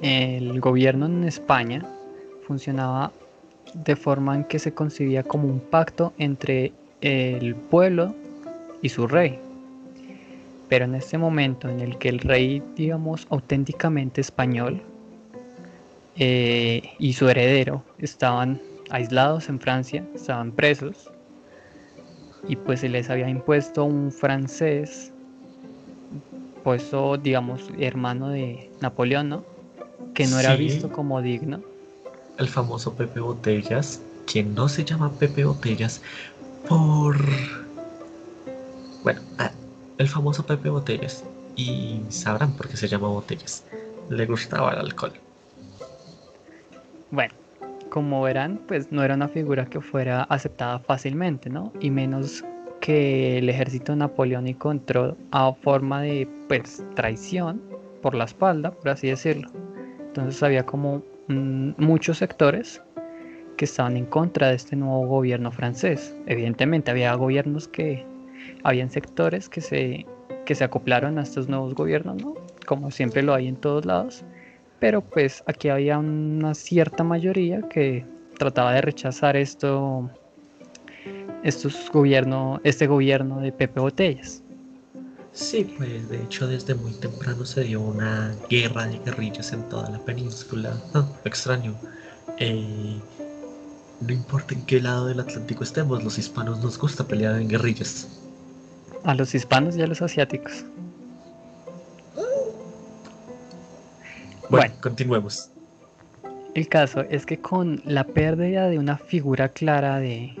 el 0.00 0.60
gobierno 0.60 1.06
en 1.06 1.22
España 1.22 1.86
funcionaba 2.44 3.12
de 3.72 3.94
forma 3.94 4.34
en 4.34 4.44
que 4.44 4.58
se 4.58 4.74
concebía 4.74 5.22
como 5.22 5.46
un 5.46 5.60
pacto 5.60 6.12
entre 6.18 6.72
el 7.00 7.54
pueblo 7.54 8.14
y 8.82 8.88
su 8.88 9.06
rey. 9.06 9.38
Pero 10.68 10.86
en 10.86 10.96
este 10.96 11.18
momento 11.18 11.68
en 11.68 11.80
el 11.80 11.98
que 11.98 12.08
el 12.08 12.18
rey, 12.18 12.60
digamos, 12.74 13.28
auténticamente 13.30 14.20
español 14.20 14.82
eh, 16.16 16.82
y 16.98 17.12
su 17.12 17.28
heredero 17.28 17.84
estaban 17.98 18.60
aislados 18.90 19.48
en 19.48 19.60
Francia, 19.60 20.04
estaban 20.14 20.52
presos, 20.52 21.11
y 22.48 22.56
pues 22.56 22.80
se 22.80 22.88
les 22.88 23.08
había 23.10 23.28
impuesto 23.28 23.84
un 23.84 24.10
francés, 24.10 25.12
puesto, 26.64 27.16
digamos, 27.16 27.68
hermano 27.78 28.28
de 28.28 28.70
Napoleón, 28.80 29.28
¿no? 29.28 29.44
Que 30.14 30.26
no 30.26 30.38
era 30.38 30.56
visto 30.56 30.90
como 30.90 31.22
digno. 31.22 31.60
El 32.38 32.48
famoso 32.48 32.94
Pepe 32.94 33.20
Botellas, 33.20 34.00
quien 34.26 34.54
no 34.54 34.68
se 34.68 34.84
llama 34.84 35.10
Pepe 35.12 35.44
Botellas 35.44 36.02
por... 36.68 37.16
Bueno, 39.02 39.20
ah, 39.38 39.50
el 39.98 40.08
famoso 40.08 40.44
Pepe 40.44 40.68
Botellas. 40.68 41.24
Y 41.54 42.00
sabrán 42.08 42.52
por 42.54 42.68
qué 42.68 42.76
se 42.76 42.88
llama 42.88 43.08
Botellas. 43.08 43.64
Le 44.08 44.26
gustaba 44.26 44.72
el 44.72 44.78
alcohol. 44.78 45.12
Bueno, 47.10 47.34
como 47.92 48.22
verán, 48.22 48.58
pues 48.68 48.90
no 48.90 49.04
era 49.04 49.14
una 49.14 49.28
figura 49.28 49.66
que 49.66 49.78
fuera 49.82 50.22
aceptada 50.22 50.78
fácilmente, 50.78 51.50
¿no? 51.50 51.74
Y 51.78 51.90
menos 51.90 52.42
que 52.80 53.36
el 53.36 53.50
ejército 53.50 53.94
napoleónico 53.94 54.72
entró 54.72 55.14
a 55.30 55.52
forma 55.52 56.00
de 56.00 56.26
pues 56.48 56.82
traición 56.94 57.60
por 58.00 58.14
la 58.14 58.24
espalda, 58.24 58.70
por 58.70 58.88
así 58.88 59.08
decirlo. 59.08 59.50
Entonces 60.06 60.42
había 60.42 60.64
como 60.64 61.02
mm, 61.28 61.72
muchos 61.76 62.16
sectores 62.16 62.82
que 63.58 63.66
estaban 63.66 63.98
en 63.98 64.06
contra 64.06 64.48
de 64.48 64.54
este 64.54 64.74
nuevo 64.74 65.06
gobierno 65.06 65.52
francés. 65.52 66.16
Evidentemente 66.24 66.90
había 66.90 67.12
gobiernos 67.12 67.68
que 67.68 68.06
habían 68.64 68.88
sectores 68.88 69.50
que 69.50 69.60
se 69.60 70.06
que 70.46 70.54
se 70.54 70.64
acoplaron 70.64 71.18
a 71.18 71.22
estos 71.22 71.46
nuevos 71.46 71.74
gobiernos, 71.74 72.22
¿no? 72.22 72.34
Como 72.66 72.90
siempre 72.90 73.22
lo 73.22 73.34
hay 73.34 73.48
en 73.48 73.56
todos 73.56 73.84
lados 73.84 74.24
pero 74.82 75.00
pues 75.00 75.44
aquí 75.46 75.68
había 75.68 75.96
una 75.96 76.54
cierta 76.54 77.04
mayoría 77.04 77.62
que 77.68 78.04
trataba 78.36 78.72
de 78.72 78.80
rechazar 78.80 79.36
esto, 79.36 80.10
estos 81.44 81.88
gobierno, 81.92 82.60
este 82.64 82.88
gobierno 82.88 83.38
de 83.38 83.52
Pepe 83.52 83.78
Botellas. 83.78 84.42
Sí, 85.30 85.72
pues 85.78 86.08
de 86.08 86.20
hecho 86.24 86.48
desde 86.48 86.74
muy 86.74 86.90
temprano 86.94 87.44
se 87.44 87.62
dio 87.62 87.80
una 87.80 88.34
guerra 88.50 88.88
de 88.88 88.98
guerrillas 88.98 89.52
en 89.52 89.62
toda 89.68 89.88
la 89.88 90.00
península. 90.00 90.76
Ah, 90.94 91.06
extraño. 91.24 91.76
Eh, 92.38 92.98
no 94.00 94.12
importa 94.12 94.52
en 94.52 94.66
qué 94.66 94.80
lado 94.80 95.06
del 95.06 95.20
Atlántico 95.20 95.62
estemos, 95.62 96.02
los 96.02 96.18
hispanos 96.18 96.58
nos 96.58 96.76
gusta 96.76 97.06
pelear 97.06 97.40
en 97.40 97.46
guerrillas. 97.46 98.08
A 99.04 99.14
los 99.14 99.32
hispanos 99.32 99.76
y 99.76 99.82
a 99.82 99.86
los 99.86 100.02
asiáticos. 100.02 100.64
Bueno, 104.52 104.74
continuemos. 104.82 105.50
El 106.54 106.68
caso 106.68 107.00
es 107.08 107.24
que 107.24 107.38
con 107.38 107.80
la 107.86 108.04
pérdida 108.04 108.68
de 108.68 108.78
una 108.78 108.98
figura 108.98 109.48
clara 109.48 109.98
de, 109.98 110.34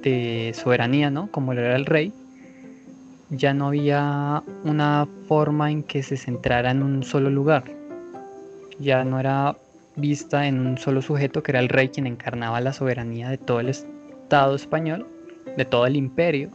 de 0.00 0.52
soberanía, 0.54 1.10
¿no? 1.10 1.28
Como 1.32 1.54
lo 1.54 1.62
era 1.62 1.74
el 1.74 1.84
rey, 1.84 2.12
ya 3.30 3.54
no 3.54 3.66
había 3.66 4.44
una 4.62 5.08
forma 5.26 5.72
en 5.72 5.82
que 5.82 6.04
se 6.04 6.16
centrara 6.16 6.70
en 6.70 6.84
un 6.84 7.02
solo 7.02 7.30
lugar. 7.30 7.64
Ya 8.78 9.02
no 9.02 9.18
era 9.18 9.56
vista 9.96 10.46
en 10.46 10.64
un 10.64 10.78
solo 10.78 11.02
sujeto 11.02 11.42
que 11.42 11.50
era 11.50 11.58
el 11.58 11.68
rey 11.68 11.88
quien 11.88 12.06
encarnaba 12.06 12.60
la 12.60 12.72
soberanía 12.72 13.28
de 13.28 13.38
todo 13.38 13.58
el 13.58 13.70
Estado 13.70 14.54
español, 14.54 15.04
de 15.56 15.64
todo 15.64 15.84
el 15.84 15.96
imperio, 15.96 16.50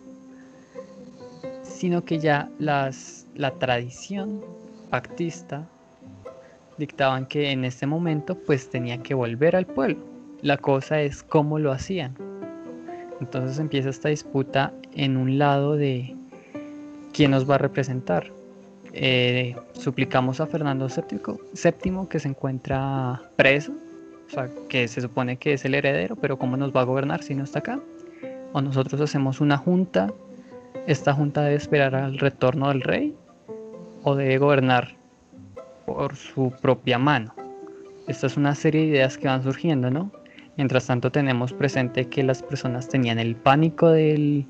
sino 1.63 2.05
que 2.05 2.19
ya 2.19 2.49
las, 2.59 3.27
la 3.35 3.51
tradición 3.51 4.39
pactista 4.89 5.67
dictaban 6.77 7.25
que 7.25 7.51
en 7.51 7.65
este 7.65 7.85
momento 7.85 8.35
pues 8.35 8.69
tenía 8.69 8.97
que 9.01 9.13
volver 9.13 9.55
al 9.55 9.65
pueblo. 9.65 9.97
La 10.41 10.57
cosa 10.57 11.01
es 11.01 11.23
cómo 11.23 11.59
lo 11.59 11.71
hacían. 11.71 12.15
Entonces 13.19 13.59
empieza 13.59 13.89
esta 13.89 14.09
disputa 14.09 14.73
en 14.93 15.17
un 15.17 15.37
lado 15.37 15.75
de 15.75 16.15
quién 17.13 17.31
nos 17.31 17.49
va 17.49 17.55
a 17.55 17.59
representar. 17.59 18.31
Eh, 18.91 19.55
suplicamos 19.73 20.39
a 20.39 20.45
Fernando 20.45 20.87
VII, 20.87 22.07
que 22.09 22.19
se 22.19 22.27
encuentra 22.27 23.21
preso, 23.35 23.73
o 24.27 24.29
sea, 24.29 24.49
que 24.69 24.87
se 24.87 25.01
supone 25.01 25.37
que 25.37 25.53
es 25.53 25.65
el 25.65 25.75
heredero, 25.75 26.15
pero 26.15 26.37
¿cómo 26.37 26.57
nos 26.57 26.75
va 26.75 26.81
a 26.81 26.83
gobernar 26.83 27.23
si 27.23 27.33
no 27.33 27.43
está 27.43 27.59
acá? 27.59 27.79
O 28.51 28.61
nosotros 28.61 29.01
hacemos 29.01 29.41
una 29.41 29.57
junta, 29.57 30.13
esta 30.85 31.13
junta 31.13 31.41
debe 31.43 31.55
esperar 31.55 31.95
al 31.95 32.19
retorno 32.19 32.67
del 32.67 32.81
rey 32.81 33.15
o 34.03 34.15
debe 34.15 34.37
gobernar 34.37 35.02
por 35.93 36.15
su 36.15 36.51
propia 36.61 36.97
mano. 36.97 37.33
Esta 38.07 38.27
es 38.27 38.35
una 38.35 38.55
serie 38.55 38.81
de 38.81 38.87
ideas 38.87 39.17
que 39.17 39.27
van 39.27 39.43
surgiendo, 39.43 39.91
¿no? 39.91 40.11
Mientras 40.57 40.87
tanto 40.87 41.11
tenemos 41.11 41.53
presente 41.53 42.07
que 42.09 42.23
las 42.23 42.41
personas 42.41 42.87
tenían 42.89 43.19
el 43.19 43.35
pánico 43.35 43.89
del, 43.89 44.45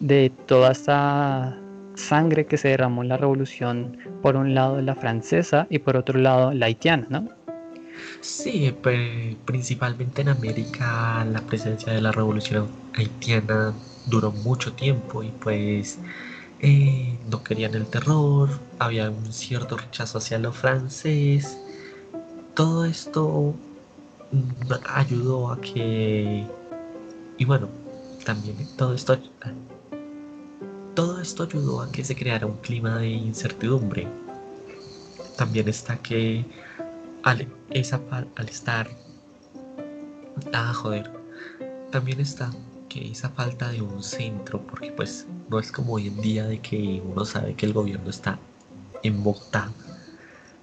de 0.00 0.30
toda 0.46 0.72
esta 0.72 1.58
sangre 1.94 2.46
que 2.46 2.56
se 2.56 2.68
derramó 2.68 3.02
en 3.02 3.08
la 3.08 3.16
revolución, 3.16 3.96
por 4.22 4.36
un 4.36 4.54
lado 4.54 4.80
la 4.80 4.94
francesa 4.94 5.66
y 5.70 5.78
por 5.78 5.96
otro 5.96 6.18
lado 6.18 6.52
la 6.52 6.66
haitiana, 6.66 7.06
¿no? 7.08 7.28
Sí, 8.20 8.72
principalmente 9.44 10.22
en 10.22 10.28
América 10.28 11.26
la 11.32 11.40
presencia 11.40 11.92
de 11.92 12.00
la 12.00 12.12
revolución 12.12 12.68
haitiana 12.94 13.72
duró 14.06 14.30
mucho 14.30 14.72
tiempo 14.74 15.22
y 15.22 15.30
pues 15.30 15.98
eh, 16.60 17.18
no 17.30 17.42
querían 17.44 17.74
el 17.74 17.86
terror, 17.86 18.48
había 18.78 19.10
un 19.10 19.32
cierto 19.32 19.76
rechazo 19.76 20.18
hacia 20.18 20.38
lo 20.38 20.52
francés. 20.52 21.58
Todo 22.54 22.84
esto 22.84 23.54
mm, 24.32 24.72
ayudó 24.88 25.52
a 25.52 25.60
que... 25.60 26.46
Y 27.38 27.44
bueno, 27.44 27.68
también 28.24 28.56
todo 28.76 28.94
esto... 28.94 29.18
Todo 30.94 31.20
esto 31.20 31.44
ayudó 31.44 31.82
a 31.82 31.92
que 31.92 32.02
se 32.04 32.16
creara 32.16 32.46
un 32.46 32.56
clima 32.56 32.98
de 32.98 33.10
incertidumbre. 33.10 34.08
También 35.36 35.68
está 35.68 35.96
que 35.98 36.44
esa, 37.70 38.00
al 38.10 38.48
estar... 38.48 38.88
Ah, 40.52 40.72
joder. 40.74 41.08
También 41.92 42.20
está 42.20 42.50
que 42.88 43.10
esa 43.10 43.28
falta 43.30 43.70
de 43.70 43.82
un 43.82 44.02
centro, 44.02 44.60
porque 44.66 44.92
pues 44.92 45.26
no 45.48 45.58
es 45.58 45.70
como 45.70 45.94
hoy 45.94 46.08
en 46.08 46.20
día 46.20 46.46
de 46.46 46.60
que 46.60 47.02
uno 47.04 47.24
sabe 47.24 47.54
que 47.54 47.66
el 47.66 47.72
gobierno 47.72 48.10
está 48.10 48.38
en 49.02 49.22
Bogotá, 49.22 49.70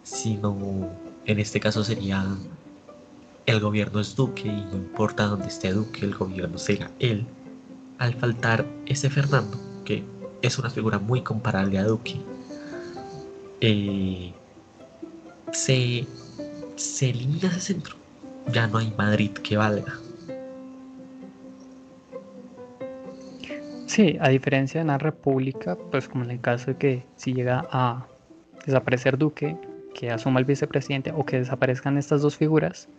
sino 0.04 0.90
en 1.26 1.40
este 1.40 1.60
caso 1.60 1.84
sería 1.84 2.26
el 3.46 3.60
gobierno 3.60 4.00
es 4.00 4.16
Duque 4.16 4.48
y 4.48 4.66
no 4.72 4.78
importa 4.78 5.28
dónde 5.28 5.48
esté 5.48 5.72
Duque, 5.72 6.06
el 6.06 6.16
gobierno 6.16 6.58
será 6.58 6.90
él. 7.00 7.26
Al 8.00 8.14
faltar 8.16 8.66
ese 8.88 9.10
Fernando, 9.10 9.60
que 9.86 10.04
es 10.42 10.58
una 10.58 10.70
figura 10.70 11.00
muy 11.00 11.22
comparable 11.22 11.78
a 11.78 11.84
Duque, 11.84 12.20
eh, 13.62 14.34
se, 15.52 16.08
se 16.76 17.10
elimina 17.10 17.50
ese 17.50 17.60
centro. 17.62 17.96
Ya 18.52 18.68
no 18.68 18.80
hay 18.80 18.94
Madrid 18.98 19.32
que 19.32 19.58
valga. 19.58 20.00
Sí, 23.86 24.18
a 24.20 24.30
diferencia 24.30 24.80
de 24.80 24.86
una 24.86 24.98
república, 24.98 25.78
pues 25.92 26.08
como 26.08 26.24
en 26.24 26.32
el 26.32 26.42
caso 26.42 26.72
de 26.72 26.78
que 26.78 27.06
si 27.16 27.34
llega 27.34 27.68
a 27.72 28.08
desaparecer 28.66 29.18
Duque, 29.18 29.58
que 29.94 30.12
asuma 30.12 30.40
el 30.40 30.46
vicepresidente 30.46 31.12
o 31.16 31.26
que 31.26 31.38
desaparezcan 31.38 31.98
estas 31.98 32.22
dos 32.22 32.36
figuras, 32.36 32.90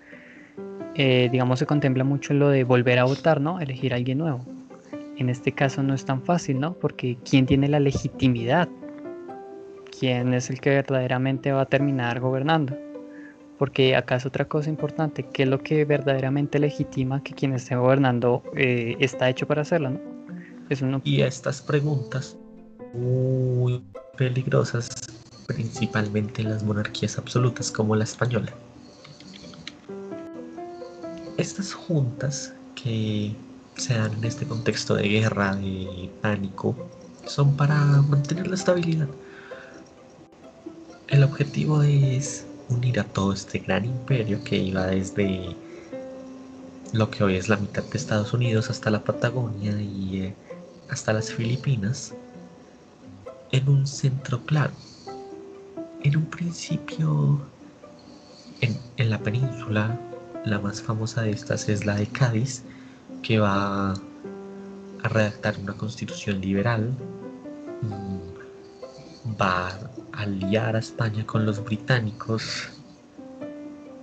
eh, 0.95 1.29
digamos 1.31 1.59
se 1.59 1.67
contempla 1.67 2.05
mucho 2.05 2.33
lo 2.35 2.49
de 2.49 2.65
volver 2.65 2.99
a 2.99 3.05
votar, 3.05 3.41
¿no? 3.41 3.61
Elegir 3.61 3.93
a 3.93 3.97
alguien 3.97 4.19
nuevo. 4.19 4.41
En 5.17 5.29
este 5.29 5.53
caso 5.53 5.83
no 5.83 5.93
es 5.93 6.05
tan 6.05 6.23
fácil, 6.23 6.61
¿no? 6.61 6.75
Porque 6.75 7.19
¿quién 7.29 7.47
tiene 7.47 7.69
la 7.69 7.81
legitimidad? 7.81 8.69
¿Quién 9.99 10.35
es 10.35 10.51
el 10.51 10.61
que 10.61 10.71
verdaderamente 10.71 11.53
va 11.53 11.63
a 11.63 11.67
terminar 11.67 12.21
gobernando? 12.21 12.77
Porque 13.59 13.97
acá 13.97 14.17
es 14.17 14.27
otra 14.27 14.45
cosa 14.45 14.71
importante, 14.71 15.25
¿qué 15.33 15.43
es 15.45 15.49
lo 15.49 15.63
que 15.63 15.85
verdaderamente 15.85 16.59
legitima 16.59 17.23
que 17.23 17.35
quien 17.35 17.55
esté 17.55 17.75
gobernando 17.75 18.43
eh, 18.55 18.97
está 19.01 19.29
hecho 19.29 19.47
para 19.47 19.63
hacerlo, 19.63 19.91
¿no? 19.91 20.16
Y 21.05 21.21
estas 21.23 21.63
preguntas 21.63 22.37
muy 22.93 23.85
peligrosas, 24.17 24.89
principalmente 25.47 26.43
en 26.43 26.51
las 26.51 26.65
monarquías 26.65 27.19
absolutas 27.19 27.71
como 27.71 27.95
la 27.95 28.03
española. 28.03 28.53
Estas 31.37 31.73
juntas 31.73 32.53
que 32.75 33.37
se 33.77 33.95
dan 33.95 34.13
en 34.15 34.25
este 34.25 34.47
contexto 34.47 34.97
de 34.97 35.09
guerra, 35.09 35.55
de 35.55 36.11
pánico, 36.21 36.75
son 37.27 37.57
para 37.57 37.77
mantener 38.03 38.49
la 38.49 38.57
estabilidad. 38.57 39.09
El 41.09 41.23
objetivo 41.23 41.83
es 41.83 42.45
unir 42.69 42.99
a 42.99 43.05
todo 43.05 43.33
este 43.33 43.61
gran 43.61 43.85
imperio 43.85 44.43
que 44.43 44.57
iba 44.57 44.87
desde 44.87 45.55
lo 46.93 47.11
que 47.11 47.23
hoy 47.23 47.37
es 47.37 47.49
la 47.49 47.57
mitad 47.57 47.85
de 47.85 47.99
Estados 47.99 48.33
Unidos 48.33 48.71
hasta 48.71 48.91
la 48.91 49.05
Patagonia 49.05 49.81
y 49.81 50.23
eh, 50.23 50.35
hasta 50.91 51.13
las 51.13 51.33
Filipinas 51.33 52.15
en 53.53 53.69
un 53.69 53.87
centro 53.87 54.45
claro. 54.45 54.73
En 56.03 56.17
un 56.17 56.27
principio, 56.27 57.41
en, 58.61 59.11
la 59.11 59.19
península, 59.19 59.99
la 60.45 60.59
más 60.61 60.81
famosa 60.81 61.23
de 61.23 61.31
estas 61.31 61.69
es 61.69 61.85
la 61.85 61.97
de 61.97 62.07
Cádiz, 62.07 62.63
que 63.23 63.39
va 63.39 63.93
a 63.93 65.09
redactar 65.09 65.59
una 65.59 65.73
constitución 65.75 66.41
liberal, 66.41 66.97
mm, 67.83 69.41
va 69.41 69.69
a 69.69 70.23
aliar 70.23 70.77
a 70.77 70.79
España 70.79 71.27
con 71.27 71.45
los 71.45 71.63
británicos 71.65 72.69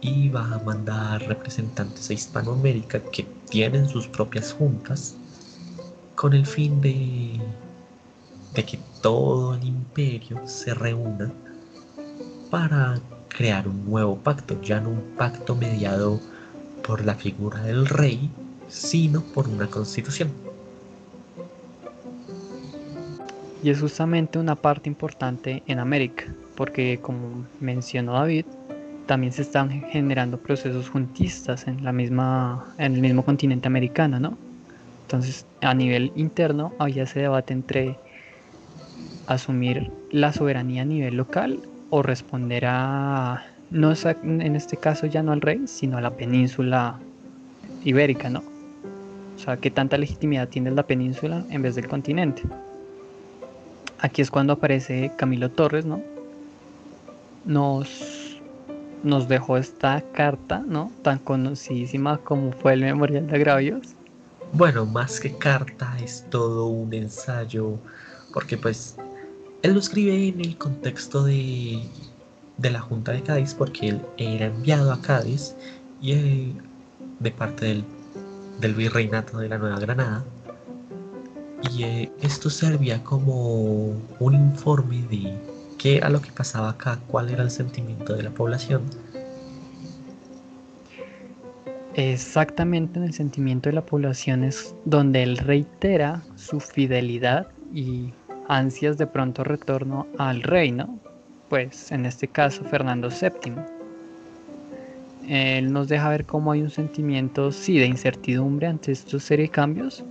y 0.01 0.29
va 0.29 0.55
a 0.55 0.59
mandar 0.59 1.21
representantes 1.27 2.09
a 2.09 2.13
Hispanoamérica 2.13 2.99
que 2.99 3.23
tienen 3.49 3.87
sus 3.87 4.07
propias 4.07 4.51
juntas 4.51 5.15
con 6.23 6.33
el 6.33 6.45
fin 6.45 6.79
de, 6.79 7.37
que 8.53 8.79
todo 9.01 9.55
el 9.55 9.63
imperio 9.65 10.39
se 10.47 10.73
reúna 10.73 11.29
para 12.49 12.97
crear 13.27 13.67
un 13.67 13.83
nuevo 13.83 14.15
pacto, 14.15 14.57
ya 14.61 14.79
no 14.79 14.91
un 14.91 15.01
pacto 15.17 15.53
mediado 15.53 16.21
por 16.87 17.03
la 17.03 17.13
figura 17.15 17.61
del 17.63 17.85
rey, 17.87 18.29
sino 18.69 19.19
por 19.19 19.49
una 19.49 19.67
constitución. 19.67 20.29
Y 23.61 23.69
es 23.69 23.81
justamente 23.81 24.39
una 24.39 24.55
parte 24.55 24.87
importante 24.87 25.61
en 25.67 25.79
América, 25.79 26.33
porque 26.55 26.99
como 27.01 27.45
mencionó 27.59 28.13
David, 28.13 28.45
también 29.07 29.33
se 29.33 29.41
están 29.41 29.69
generando 29.89 30.37
procesos 30.37 30.87
juntistas 30.87 31.67
en 31.67 31.83
la 31.83 31.91
misma 31.91 32.73
en 32.77 32.93
el 32.93 33.01
mismo 33.01 33.25
continente 33.25 33.67
americano, 33.67 34.21
¿no? 34.21 34.37
Entonces, 35.13 35.45
a 35.61 35.75
nivel 35.75 36.11
interno 36.15 36.73
había 36.79 37.03
ese 37.03 37.19
debate 37.19 37.53
entre 37.53 37.99
asumir 39.27 39.91
la 40.09 40.33
soberanía 40.33 40.81
a 40.81 40.85
nivel 40.85 41.17
local 41.17 41.59
o 41.91 42.01
responder 42.01 42.65
a, 42.65 43.45
no 43.69 43.93
en 44.23 44.55
este 44.55 44.75
caso 44.75 45.05
ya 45.05 45.21
no 45.21 45.31
al 45.31 45.41
rey, 45.41 45.67
sino 45.67 45.99
a 45.99 46.01
la 46.01 46.09
península 46.09 46.99
ibérica, 47.83 48.31
¿no? 48.31 48.41
O 49.35 49.39
sea, 49.39 49.57
qué 49.57 49.69
tanta 49.69 49.99
legitimidad 49.99 50.47
tiene 50.47 50.71
la 50.71 50.81
península 50.81 51.45
en 51.51 51.61
vez 51.61 51.75
del 51.75 51.87
continente. 51.87 52.41
Aquí 53.99 54.23
es 54.23 54.31
cuando 54.31 54.53
aparece 54.53 55.11
Camilo 55.15 55.51
Torres, 55.51 55.85
¿no? 55.85 56.01
Nos, 57.45 58.41
nos 59.03 59.27
dejó 59.27 59.57
esta 59.57 60.01
carta, 60.11 60.63
¿no? 60.67 60.91
Tan 61.03 61.19
conocidísima 61.19 62.17
como 62.17 62.51
fue 62.51 62.73
el 62.73 62.81
Memorial 62.81 63.27
de 63.27 63.35
Agravios 63.35 63.95
bueno, 64.53 64.85
más 64.85 65.19
que 65.19 65.35
carta, 65.35 65.97
es 66.03 66.25
todo 66.29 66.67
un 66.67 66.93
ensayo, 66.93 67.79
porque 68.33 68.57
pues 68.57 68.95
él 69.63 69.73
lo 69.73 69.79
escribe 69.79 70.27
en 70.27 70.41
el 70.41 70.57
contexto 70.57 71.23
de, 71.23 71.81
de 72.57 72.69
la 72.69 72.79
Junta 72.79 73.11
de 73.13 73.23
Cádiz, 73.23 73.53
porque 73.55 73.89
él 73.89 74.01
era 74.17 74.45
enviado 74.45 74.91
a 74.93 75.01
Cádiz 75.01 75.55
y 76.01 76.11
eh, 76.13 76.53
de 77.19 77.31
parte 77.31 77.65
del, 77.65 77.83
del 78.59 78.75
virreinato 78.75 79.39
de 79.39 79.49
la 79.49 79.57
Nueva 79.57 79.79
Granada. 79.79 80.23
Y 81.71 81.83
eh, 81.83 82.11
esto 82.21 82.49
servía 82.49 83.03
como 83.03 83.95
un 84.19 84.33
informe 84.33 85.01
de 85.09 85.33
qué 85.79 85.97
era 85.97 86.09
lo 86.09 86.21
que 86.21 86.31
pasaba 86.31 86.69
acá, 86.69 86.99
cuál 87.07 87.29
era 87.29 87.41
el 87.41 87.49
sentimiento 87.49 88.13
de 88.13 88.23
la 88.23 88.29
población. 88.29 88.83
Exactamente 91.95 92.97
en 92.97 93.05
el 93.05 93.13
sentimiento 93.13 93.69
de 93.69 93.73
la 93.73 93.85
población 93.85 94.43
es 94.43 94.75
donde 94.85 95.21
él 95.21 95.37
reitera 95.37 96.23
su 96.35 96.59
fidelidad 96.59 97.47
y 97.71 98.11
ansias 98.47 98.97
de 98.97 99.05
pronto 99.05 99.43
retorno 99.43 100.07
al 100.17 100.41
reino, 100.41 100.99
pues 101.49 101.91
en 101.91 102.07
este 102.07 102.27
caso 102.27 102.63
Fernando 102.63 103.09
VII. 103.09 103.53
Él 105.27 105.71
nos 105.71 105.87
deja 105.87 106.09
ver 106.09 106.25
cómo 106.25 106.51
hay 106.51 106.63
un 106.63 106.71
sentimiento, 106.71 107.51
sí, 107.51 107.77
de 107.77 107.85
incertidumbre 107.85 108.65
ante 108.65 108.91
estos 108.91 109.23
serie 109.23 109.47
cambios, 109.47 110.03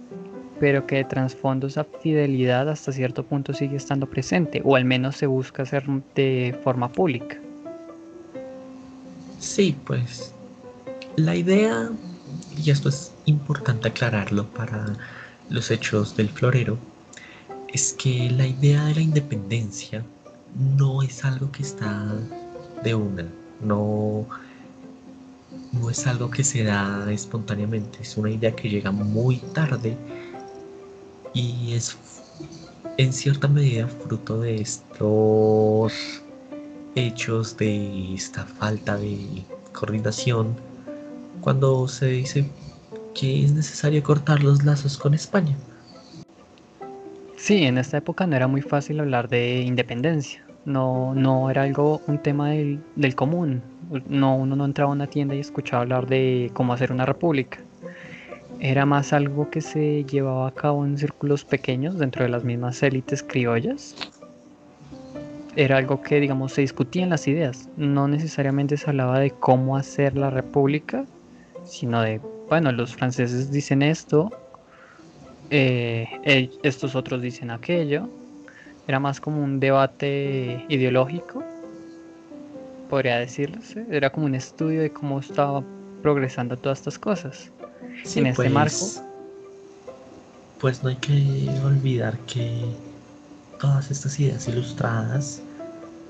pero 0.61 0.87
que 0.87 0.97
de 0.97 1.05
trasfondo 1.05 1.67
esa 1.67 1.83
fidelidad 1.83 2.69
hasta 2.69 2.93
cierto 2.93 3.25
punto 3.25 3.53
sigue 3.53 3.77
estando 3.77 4.09
presente, 4.09 4.63
o 4.65 4.77
al 4.77 4.85
menos 4.85 5.17
se 5.17 5.27
busca 5.27 5.65
hacer 5.65 5.85
de 6.15 6.57
forma 6.63 6.91
pública. 6.91 7.41
Sí, 9.41 9.77
pues 9.85 10.33
la 11.17 11.37
idea, 11.37 11.91
y 12.57 12.71
esto 12.71 12.89
es 12.89 13.13
importante 13.27 13.89
aclararlo 13.89 14.47
para 14.49 14.97
los 15.49 15.71
hechos 15.71 16.17
del 16.17 16.29
florero, 16.29 16.79
es 17.69 17.93
que 17.93 18.31
la 18.31 18.47
idea 18.47 18.85
de 18.85 18.95
la 18.95 19.01
independencia 19.01 20.05
no 20.79 21.03
es 21.03 21.25
algo 21.25 21.51
que 21.51 21.63
está 21.63 22.07
de 22.83 22.95
una, 22.95 23.27
no, 23.61 24.27
no 25.73 25.91
es 25.91 26.07
algo 26.07 26.31
que 26.31 26.45
se 26.45 26.65
da 26.65 27.11
espontáneamente, 27.11 27.99
es 28.03 28.17
una 28.17 28.31
idea 28.31 28.55
que 28.55 28.69
llega 28.69 28.91
muy 28.91 29.37
tarde 29.55 29.97
y 31.33 31.73
es 31.73 31.97
en 32.99 33.13
cierta 33.13 33.49
medida 33.49 33.89
fruto 33.89 34.41
de 34.41 34.61
estos 34.61 35.93
hechos, 36.95 37.57
de 37.57 38.15
esta 38.15 38.45
falta 38.45 38.99
de 38.99 39.45
coordinación, 39.73 40.55
cuando 41.43 41.87
se 41.89 42.07
dice 42.07 42.47
que 43.15 43.45
es 43.45 43.53
necesario 43.53 44.03
cortar 44.03 44.43
los 44.43 44.65
lazos 44.65 44.97
con 44.97 45.13
España. 45.13 45.57
Sí, 47.37 47.65
en 47.65 47.77
esta 47.77 47.99
época 47.99 48.27
no 48.27 48.37
era 48.37 48.47
muy 48.47 48.63
fácil 48.63 49.01
hablar 49.01 49.29
de 49.29 49.61
independencia. 49.63 50.43
No, 50.65 51.13
no 51.15 51.51
era 51.51 51.65
algo, 51.65 52.01
un 52.07 52.19
tema 52.19 52.51
del, 52.51 52.81
del 52.95 53.15
común. 53.17 53.61
No, 54.09 54.37
uno 54.37 54.55
no 54.55 54.65
entraba 54.65 54.93
a 54.93 54.95
una 54.95 55.09
tienda 55.09 55.35
y 55.35 55.41
escuchaba 55.41 55.83
hablar 55.83 56.07
de 56.07 56.51
cómo 56.55 56.73
hacer 56.73 56.93
una 56.93 57.05
república. 57.05 57.59
Era 58.61 58.87
más 58.87 59.13
algo 59.13 59.51
que 59.51 59.61
se 59.61 60.05
llevaba 60.05 60.47
a 60.47 60.53
cabo 60.53 60.87
en 60.87 60.97
círculos 60.97 61.45
pequeños 61.45 61.99
dentro 61.99 62.23
de 62.23 62.29
las 62.29 62.45
mismas 62.45 62.81
élites 62.85 63.25
criollas. 63.25 63.97
Era 65.57 65.79
algo 65.79 66.01
que, 66.01 66.21
digamos, 66.21 66.53
se 66.53 66.61
discutía 66.61 67.03
en 67.03 67.11
las 67.11 67.27
ideas. 67.27 67.69
No 67.77 68.07
necesariamente 68.07 68.77
se 68.77 68.89
hablaba 68.89 69.19
de 69.19 69.33
cómo 69.33 69.77
hacer 69.77 70.17
la 70.17 70.31
república, 70.31 71.05
sino 71.65 72.03
de, 72.03 72.21
bueno, 72.49 72.73
los 72.73 72.95
franceses 72.95 73.51
dicen 73.51 73.83
esto, 73.83 74.31
eh, 75.51 76.09
estos 76.63 76.95
otros 76.95 77.21
dicen 77.21 77.51
aquello. 77.51 78.09
Era 78.89 78.99
más 78.99 79.21
como 79.21 79.43
un 79.43 79.61
debate 79.61 80.65
ideológico, 80.69 81.45
podría 82.89 83.19
decirse. 83.19 83.87
Era 83.91 84.11
como 84.11 84.27
un 84.27 84.35
estudio 84.35 84.83
de 84.83 84.93
cómo 84.93 85.21
estaba 85.21 85.63
progresando 86.03 86.59
todas 86.59 86.81
estas 86.81 86.99
cosas. 86.99 87.53
en 88.17 88.27
este 88.27 88.33
pues, 88.35 88.51
marco. 88.51 88.87
Pues 90.59 90.83
no 90.83 90.89
hay 90.89 90.97
que 90.97 91.49
olvidar 91.65 92.19
que 92.21 92.65
todas 93.61 93.91
estas 93.91 94.19
ideas 94.19 94.49
ilustradas 94.49 95.43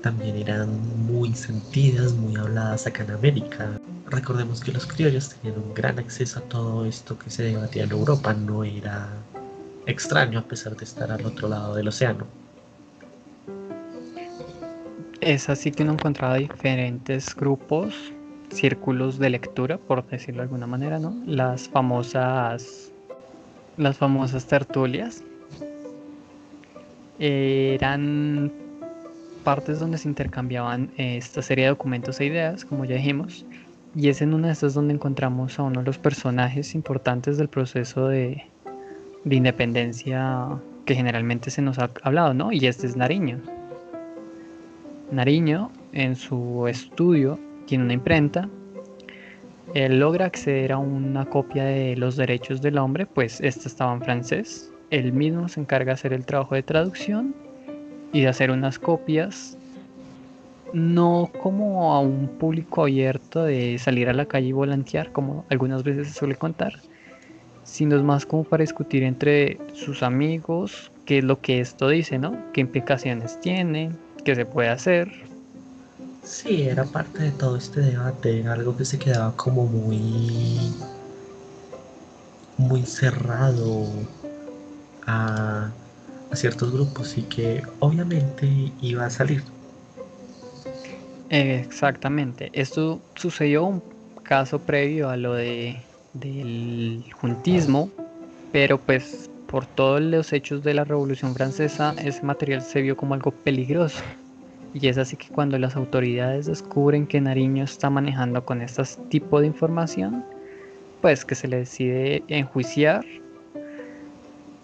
también 0.01 0.35
eran 0.35 0.69
muy 1.05 1.33
sentidas, 1.33 2.13
muy 2.13 2.35
habladas 2.35 2.87
acá 2.87 3.03
en 3.03 3.11
América. 3.11 3.79
Recordemos 4.13 4.61
que 4.61 4.71
los 4.71 4.85
criollos 4.85 5.29
tenían 5.29 5.59
un 5.59 5.73
gran 5.73 5.97
acceso 5.97 6.37
a 6.37 6.43
todo 6.43 6.85
esto 6.85 7.17
que 7.17 7.31
se 7.31 7.41
debatía 7.41 7.85
en 7.85 7.91
Europa, 7.91 8.31
no 8.31 8.63
era 8.63 9.09
extraño 9.87 10.37
a 10.37 10.43
pesar 10.43 10.77
de 10.77 10.83
estar 10.85 11.11
al 11.11 11.25
otro 11.25 11.47
lado 11.47 11.73
del 11.73 11.87
océano. 11.87 12.27
Es 15.19 15.49
así 15.49 15.71
que 15.71 15.81
uno 15.81 15.93
encontraba 15.93 16.35
diferentes 16.35 17.35
grupos, 17.35 17.95
círculos 18.51 19.17
de 19.17 19.31
lectura, 19.31 19.79
por 19.79 20.05
decirlo 20.07 20.41
de 20.41 20.43
alguna 20.43 20.67
manera, 20.67 20.99
¿no? 20.99 21.15
Las 21.25 21.67
famosas, 21.67 22.91
las 23.77 23.97
famosas 23.97 24.45
tertulias. 24.45 25.23
Eran 27.17 28.51
partes 29.43 29.79
donde 29.79 29.97
se 29.97 30.07
intercambiaban 30.07 30.91
esta 30.97 31.41
serie 31.41 31.65
de 31.65 31.69
documentos 31.71 32.19
e 32.19 32.25
ideas, 32.25 32.63
como 32.63 32.85
ya 32.85 32.95
dijimos, 32.95 33.43
y 33.95 34.09
es 34.09 34.21
en 34.21 34.33
una 34.33 34.47
de 34.47 34.53
estas 34.53 34.73
donde 34.73 34.93
encontramos 34.93 35.59
a 35.59 35.63
uno 35.63 35.81
de 35.81 35.85
los 35.85 35.97
personajes 35.97 36.73
importantes 36.75 37.37
del 37.37 37.47
proceso 37.47 38.07
de, 38.07 38.43
de 39.23 39.35
independencia 39.35 40.49
que 40.85 40.95
generalmente 40.95 41.49
se 41.51 41.61
nos 41.61 41.79
ha 41.79 41.89
hablado, 42.01 42.33
¿no? 42.33 42.51
Y 42.51 42.65
este 42.65 42.87
es 42.87 42.95
Nariño. 42.95 43.39
Nariño, 45.11 45.71
en 45.91 46.15
su 46.15 46.67
estudio, 46.67 47.39
tiene 47.67 47.83
una 47.83 47.93
imprenta. 47.93 48.49
Él 49.73 49.99
logra 49.99 50.25
acceder 50.25 50.71
a 50.71 50.77
una 50.77 51.25
copia 51.25 51.63
de 51.63 51.95
los 51.95 52.15
derechos 52.15 52.61
del 52.61 52.77
hombre, 52.77 53.05
pues 53.05 53.39
esta 53.41 53.67
estaba 53.67 53.93
en 53.93 54.01
francés. 54.01 54.71
Él 54.89 55.13
mismo 55.13 55.47
se 55.47 55.61
encarga 55.61 55.91
de 55.91 55.93
hacer 55.93 56.13
el 56.13 56.25
trabajo 56.25 56.55
de 56.55 56.63
traducción 56.63 57.33
y 58.11 58.21
de 58.21 58.27
hacer 58.27 58.51
unas 58.51 58.77
copias, 58.77 59.57
no 60.73 61.31
como 61.41 61.93
a 61.93 61.99
un 61.99 62.27
público 62.39 62.83
abierto 62.83 63.43
de 63.43 63.77
salir 63.77 64.09
a 64.09 64.13
la 64.13 64.25
calle 64.25 64.47
y 64.47 64.51
volantear, 64.51 65.11
como 65.11 65.45
algunas 65.49 65.83
veces 65.83 66.07
se 66.07 66.13
suele 66.13 66.35
contar, 66.35 66.73
sino 67.63 68.01
más 68.03 68.25
como 68.25 68.43
para 68.43 68.61
discutir 68.61 69.03
entre 69.03 69.59
sus 69.73 70.03
amigos 70.03 70.91
qué 71.05 71.19
es 71.19 71.23
lo 71.23 71.39
que 71.39 71.59
esto 71.59 71.89
dice, 71.89 72.17
¿no? 72.17 72.35
¿Qué 72.53 72.61
implicaciones 72.61 73.39
tiene? 73.39 73.91
¿Qué 74.25 74.35
se 74.35 74.45
puede 74.45 74.69
hacer? 74.69 75.11
Sí, 76.23 76.63
era 76.63 76.85
parte 76.85 77.23
de 77.23 77.31
todo 77.31 77.57
este 77.57 77.81
debate, 77.81 78.47
algo 78.47 78.75
que 78.75 78.85
se 78.85 78.97
quedaba 78.97 79.35
como 79.35 79.65
muy 79.65 80.73
muy 82.57 82.85
cerrado 82.85 83.85
a 85.05 85.71
ciertos 86.33 86.71
grupos 86.71 87.17
y 87.17 87.23
que 87.23 87.61
obviamente 87.79 88.47
iba 88.79 89.05
a 89.05 89.09
salir. 89.09 89.52
Exactamente, 91.33 92.51
esto 92.53 93.01
sucedió 93.15 93.65
un 93.65 93.81
caso 94.21 94.59
previo 94.59 95.09
a 95.09 95.17
lo 95.17 95.33
de 95.33 95.77
del 96.13 97.03
juntismo, 97.11 97.89
pero 98.51 98.77
pues 98.77 99.31
por 99.47 99.65
todos 99.65 99.99
los 99.99 100.31
hechos 100.31 100.61
de 100.61 100.75
la 100.75 100.83
Revolución 100.83 101.33
Francesa 101.33 101.95
ese 101.97 102.21
material 102.21 102.61
se 102.61 102.83
vio 102.83 102.95
como 102.95 103.15
algo 103.15 103.31
peligroso. 103.31 104.03
Y 104.75 104.87
es 104.87 104.99
así 104.99 105.15
que 105.17 105.27
cuando 105.29 105.57
las 105.57 105.75
autoridades 105.75 106.45
descubren 106.45 107.07
que 107.07 107.19
Nariño 107.19 107.63
está 107.63 107.89
manejando 107.89 108.45
con 108.45 108.61
este 108.61 108.83
tipo 109.09 109.41
de 109.41 109.47
información, 109.47 110.23
pues 111.01 111.25
que 111.25 111.33
se 111.33 111.47
le 111.47 111.57
decide 111.57 112.23
enjuiciar 112.27 113.03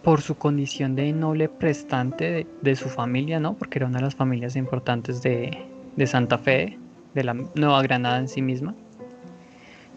por 0.03 0.21
su 0.21 0.35
condición 0.35 0.95
de 0.95 1.13
noble 1.13 1.49
prestante 1.49 2.45
de, 2.61 2.75
su 2.75 2.89
familia, 2.89 3.39
¿no? 3.39 3.55
Porque 3.55 3.79
era 3.79 3.87
una 3.87 3.97
de 3.97 4.05
las 4.05 4.15
familias 4.15 4.55
importantes 4.55 5.23
de, 5.23 5.68
de 5.99 6.07
Santa 6.07 6.39
Fe, 6.39 6.79
de 7.13 7.23
la 7.23 7.35
Nueva 7.35 7.83
Granada 7.83 8.17
en 8.17 8.27
sí 8.27 8.41
misma 8.41 8.73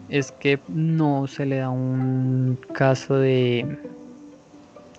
es 0.09 0.31
que 0.31 0.59
no 0.67 1.27
se 1.27 1.45
le 1.45 1.57
da 1.57 1.69
un 1.69 2.59
caso 2.73 3.15
de 3.15 3.79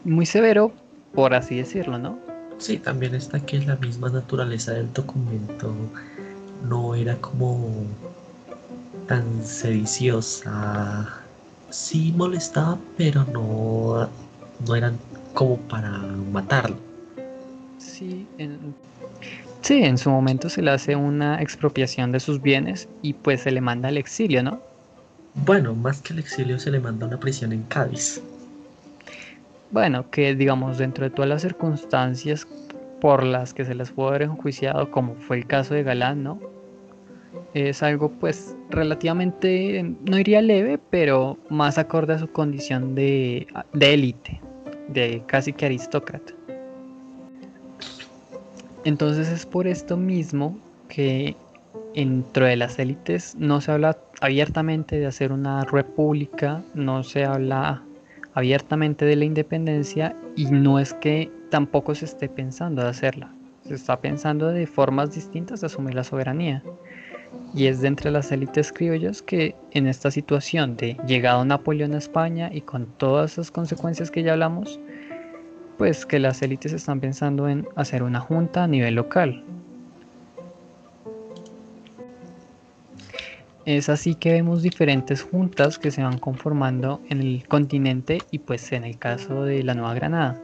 muy 0.05 0.27
severo, 0.27 0.73
por 1.15 1.35
así 1.35 1.57
decirlo, 1.57 1.99
¿no? 1.99 2.19
Sí, 2.59 2.79
también 2.79 3.15
está 3.15 3.41
que 3.41 3.61
la 3.61 3.77
misma 3.77 4.09
naturaleza 4.11 4.73
del 4.73 4.93
documento 4.93 5.73
no 6.69 6.95
era 6.95 7.17
como 7.17 7.85
tan 9.07 9.45
sediciosa. 9.45 11.21
Sí 11.71 12.13
molestaba, 12.17 12.79
pero 12.97 13.25
no, 13.33 14.09
no 14.67 14.75
eran 14.75 14.99
como 15.35 15.59
para 15.59 15.91
matarlo. 16.33 16.77
Sí, 17.79 18.27
en, 18.39 18.75
sí, 19.65 19.83
en 19.83 19.99
su 19.99 20.11
momento 20.11 20.49
se 20.49 20.63
le 20.63 20.71
hace 20.71 20.95
una 20.95 21.41
expropiación 21.43 22.13
de 22.13 22.21
sus 22.21 22.41
bienes 22.41 22.89
y 23.03 23.15
pues 23.15 23.41
se 23.43 23.51
le 23.51 23.61
manda 23.61 23.89
al 23.89 23.97
exilio, 23.97 24.43
¿no? 24.43 24.61
Bueno, 25.35 25.75
más 25.75 26.01
que 26.01 26.13
el 26.13 26.21
exilio 26.21 26.59
se 26.61 26.71
le 26.71 26.79
manda 26.79 27.07
una 27.07 27.19
prisión 27.19 27.53
en 27.53 27.63
Cádiz. 27.65 28.23
Bueno, 29.73 30.09
que 30.11 30.35
digamos 30.35 30.79
dentro 30.79 31.05
de 31.05 31.11
todas 31.11 31.29
las 31.29 31.43
circunstancias 31.43 32.47
por 33.01 33.25
las 33.25 33.53
que 33.53 33.65
se 33.65 33.75
les 33.75 33.91
pudo 33.91 34.09
haber 34.09 34.23
enjuiciado, 34.23 34.91
como 34.91 35.15
fue 35.17 35.39
el 35.39 35.47
caso 35.47 35.75
de 35.75 35.83
Galán, 35.83 36.23
¿no? 36.23 36.39
es 37.55 37.83
algo 37.83 38.11
pues 38.11 38.57
relativamente, 38.71 39.95
no 40.09 40.19
iría 40.19 40.43
leve, 40.43 40.79
pero 40.91 41.39
más 41.49 41.79
acorde 41.79 42.15
a 42.15 42.19
su 42.19 42.29
condición 42.29 42.95
de 42.95 43.47
élite, 43.81 44.41
de, 44.89 45.23
casi 45.27 45.53
que 45.53 45.67
aristócrata. 45.67 46.33
Entonces 48.85 49.29
es 49.29 49.47
por 49.47 49.67
esto 49.67 49.97
mismo 49.97 50.59
que 50.89 51.37
dentro 51.95 52.45
de 52.45 52.57
las 52.57 52.79
élites 52.79 53.35
no 53.39 53.61
se 53.61 53.73
habla 53.73 53.97
abiertamente 54.21 54.99
de 54.99 55.07
hacer 55.07 55.33
una 55.33 55.65
república, 55.65 56.63
no 56.75 57.03
se 57.03 57.25
habla 57.25 57.83
abiertamente 58.35 59.07
de 59.07 59.17
la 59.17 59.25
independencia 59.25 60.15
y 60.37 60.47
no 60.47 60.79
es 60.79 60.93
que 60.93 61.31
tampoco 61.51 61.95
se 61.95 62.05
esté 62.05 62.29
pensando 62.29 62.83
de 62.83 62.89
hacerla, 62.89 63.33
se 63.67 63.75
está 63.75 64.01
pensando 64.01 64.49
de 64.49 64.67
formas 64.67 65.15
distintas 65.15 65.61
de 65.61 65.67
asumir 65.67 65.95
la 65.95 66.05
soberanía. 66.05 66.63
Y 67.53 67.67
es 67.67 67.81
de 67.81 67.89
entre 67.89 68.11
las 68.11 68.31
élites 68.33 68.73
criollas 68.73 69.23
que 69.23 69.57
en 69.73 69.87
esta 69.87 70.11
situación 70.11 70.77
de 70.77 70.97
llegado 71.07 71.45
Napoleón 71.45 71.95
a 71.95 71.99
España 71.99 72.51
y 72.53 72.61
con 72.61 72.87
todas 72.87 73.33
esas 73.33 73.51
consecuencias 73.51 74.11
que 74.11 74.23
ya 74.23 74.33
hablamos, 74.33 74.79
pues 75.79 76.07
que 76.07 76.19
las 76.19 76.43
élites 76.43 76.73
están 76.73 77.01
pensando 77.01 77.49
en 77.49 77.67
hacer 77.77 78.03
una 78.03 78.21
junta 78.21 78.65
a 78.65 78.69
nivel 78.69 78.95
local. 78.95 79.45
Es 83.67 83.89
así 83.89 84.15
que 84.15 84.33
vemos 84.33 84.63
diferentes 84.63 85.23
juntas 85.23 85.79
que 85.79 85.91
se 85.91 86.03
van 86.03 86.19
conformando 86.19 87.01
en 87.09 87.21
el 87.21 87.49
continente 87.49 88.19
y 88.31 88.41
pues 88.41 88.73
en 88.73 88.85
el 88.85 88.99
caso 88.99 89.45
de 89.45 89.63
la 89.63 89.75
Nueva 89.75 89.95
Granada. 89.95 90.39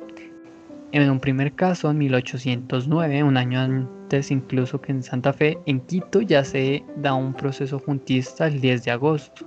En 0.92 1.08
un 1.08 1.20
primer 1.20 1.52
caso, 1.52 1.90
en 1.90 1.98
1809, 1.98 3.22
un 3.22 3.36
año 3.36 3.60
antes 3.60 4.30
incluso 4.30 4.80
que 4.80 4.92
en 4.92 5.02
Santa 5.02 5.32
Fe, 5.32 5.58
en 5.66 5.80
Quito 5.80 6.22
ya 6.22 6.42
se 6.44 6.82
da 6.96 7.14
un 7.14 7.34
proceso 7.34 7.78
juntista 7.78 8.46
el 8.46 8.60
10 8.60 8.84
de 8.84 8.90
agosto. 8.90 9.46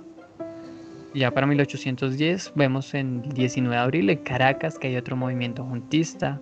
Ya 1.14 1.30
para 1.30 1.46
1810 1.46 2.52
vemos 2.56 2.92
en 2.92 3.22
el 3.24 3.32
19 3.32 3.76
de 3.76 3.80
abril 3.80 4.10
en 4.10 4.18
Caracas 4.18 4.76
que 4.76 4.88
hay 4.88 4.96
otro 4.96 5.16
movimiento 5.16 5.64
juntista. 5.64 6.40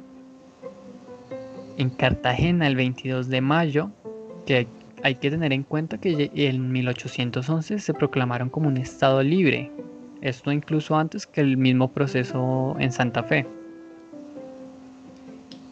En 1.77 1.91
Cartagena 1.91 2.67
el 2.67 2.77
22 2.77 3.29
de 3.29 3.41
mayo, 3.43 3.91
que 4.47 4.67
hay 5.03 5.15
que 5.17 5.31
tener 5.31 5.53
en 5.53 5.63
cuenta 5.63 5.99
que 5.99 6.31
en 6.35 6.73
1811 6.73 7.81
se 7.81 7.93
proclamaron 7.93 8.49
como 8.49 8.69
un 8.69 8.79
estado 8.79 9.23
libre. 9.23 9.71
Esto 10.23 10.51
incluso 10.51 10.97
antes 10.97 11.27
que 11.27 11.43
el 11.43 11.59
mismo 11.59 11.89
proceso 11.89 12.75
en 12.79 12.93
Santa 12.93 13.23
Fe. 13.25 13.47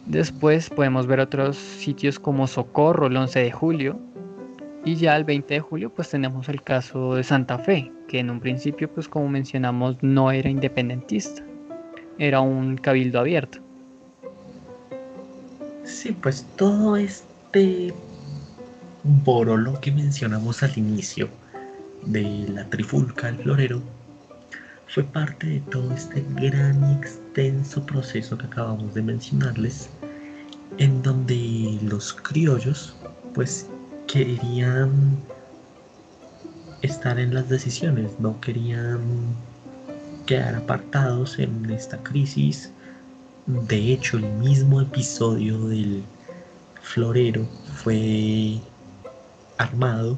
Después 0.05 0.69
podemos 0.69 1.07
ver 1.07 1.21
otros 1.21 1.57
sitios 1.57 2.19
como 2.19 2.45
Socorro 2.45 3.07
el 3.07 3.17
11 3.17 3.39
de 3.39 3.51
julio. 3.51 3.99
Y 4.83 4.95
ya 4.95 5.15
el 5.15 5.23
20 5.23 5.53
de 5.53 5.59
julio 5.59 5.91
pues 5.91 6.09
tenemos 6.09 6.49
el 6.49 6.61
caso 6.63 7.15
de 7.15 7.23
Santa 7.23 7.59
Fe, 7.59 7.91
que 8.07 8.19
en 8.19 8.29
un 8.29 8.39
principio 8.39 8.91
pues 8.91 9.07
como 9.07 9.29
mencionamos 9.29 9.97
no 10.01 10.31
era 10.31 10.49
independentista, 10.49 11.43
era 12.17 12.41
un 12.41 12.77
cabildo 12.77 13.19
abierto. 13.19 13.59
Sí, 15.83 16.11
pues 16.11 16.45
todo 16.55 16.97
este 16.97 17.93
borolo 19.03 19.79
que 19.81 19.91
mencionamos 19.91 20.63
al 20.63 20.77
inicio 20.77 21.29
de 22.05 22.47
la 22.49 22.65
trifulca 22.69 23.27
del 23.27 23.37
florero 23.37 23.81
fue 24.87 25.03
parte 25.03 25.47
de 25.47 25.59
todo 25.61 25.93
este 25.93 26.25
gran 26.35 26.91
y 26.91 26.95
extenso 26.95 27.85
proceso 27.85 28.37
que 28.37 28.45
acabamos 28.45 28.93
de 28.93 29.01
mencionarles, 29.01 29.89
en 30.77 31.01
donde 31.01 31.79
los 31.83 32.13
criollos 32.13 32.95
pues 33.33 33.67
querían 34.11 35.17
estar 36.81 37.19
en 37.19 37.33
las 37.33 37.49
decisiones, 37.49 38.19
no 38.19 38.39
querían 38.41 38.99
quedar 40.25 40.55
apartados 40.55 41.39
en 41.39 41.69
esta 41.69 41.97
crisis. 41.97 42.71
De 43.45 43.93
hecho, 43.93 44.17
el 44.17 44.25
mismo 44.33 44.81
episodio 44.81 45.67
del 45.67 46.03
florero 46.81 47.45
fue 47.83 48.59
armado 49.57 50.17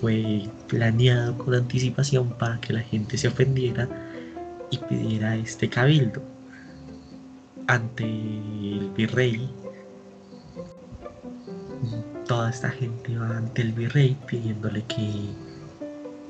fue 0.00 0.48
planeado 0.68 1.36
con 1.36 1.54
anticipación 1.54 2.30
para 2.30 2.60
que 2.60 2.72
la 2.72 2.80
gente 2.80 3.18
se 3.18 3.28
ofendiera 3.28 3.88
y 4.70 4.78
pidiera 4.78 5.36
este 5.36 5.68
cabildo 5.68 6.22
ante 7.66 8.04
el 8.04 8.90
virrey. 8.96 9.48
Toda 12.30 12.48
esta 12.48 12.70
gente 12.70 13.18
va 13.18 13.38
ante 13.38 13.60
el 13.60 13.72
virrey 13.72 14.16
pidiéndole 14.28 14.84
que 14.84 15.34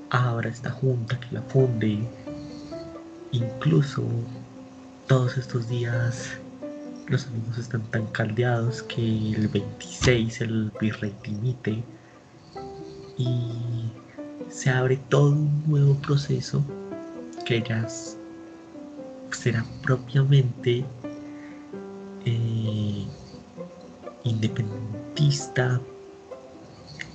abra 0.09 0.49
esta 0.49 0.71
junta, 0.71 1.21
que 1.21 1.27
la 1.31 1.43
funde. 1.43 1.99
Incluso 3.33 4.09
todos 5.07 5.37
estos 5.37 5.69
días 5.69 6.39
los 7.07 7.27
amigos 7.27 7.59
están 7.59 7.83
tan 7.91 8.07
caldeados 8.07 8.83
que 8.85 9.35
el 9.35 9.49
26 9.49 10.41
el 10.41 10.73
virrey 10.81 11.15
dimite 11.23 11.85
y 13.19 13.93
se 14.49 14.71
abre 14.71 14.97
todo 15.11 15.33
un 15.33 15.63
nuevo 15.67 15.97
proceso 15.97 16.65
que 17.45 17.61
ya 17.61 17.87
será 19.33 19.67
propiamente 19.83 20.83
eh, 22.25 23.07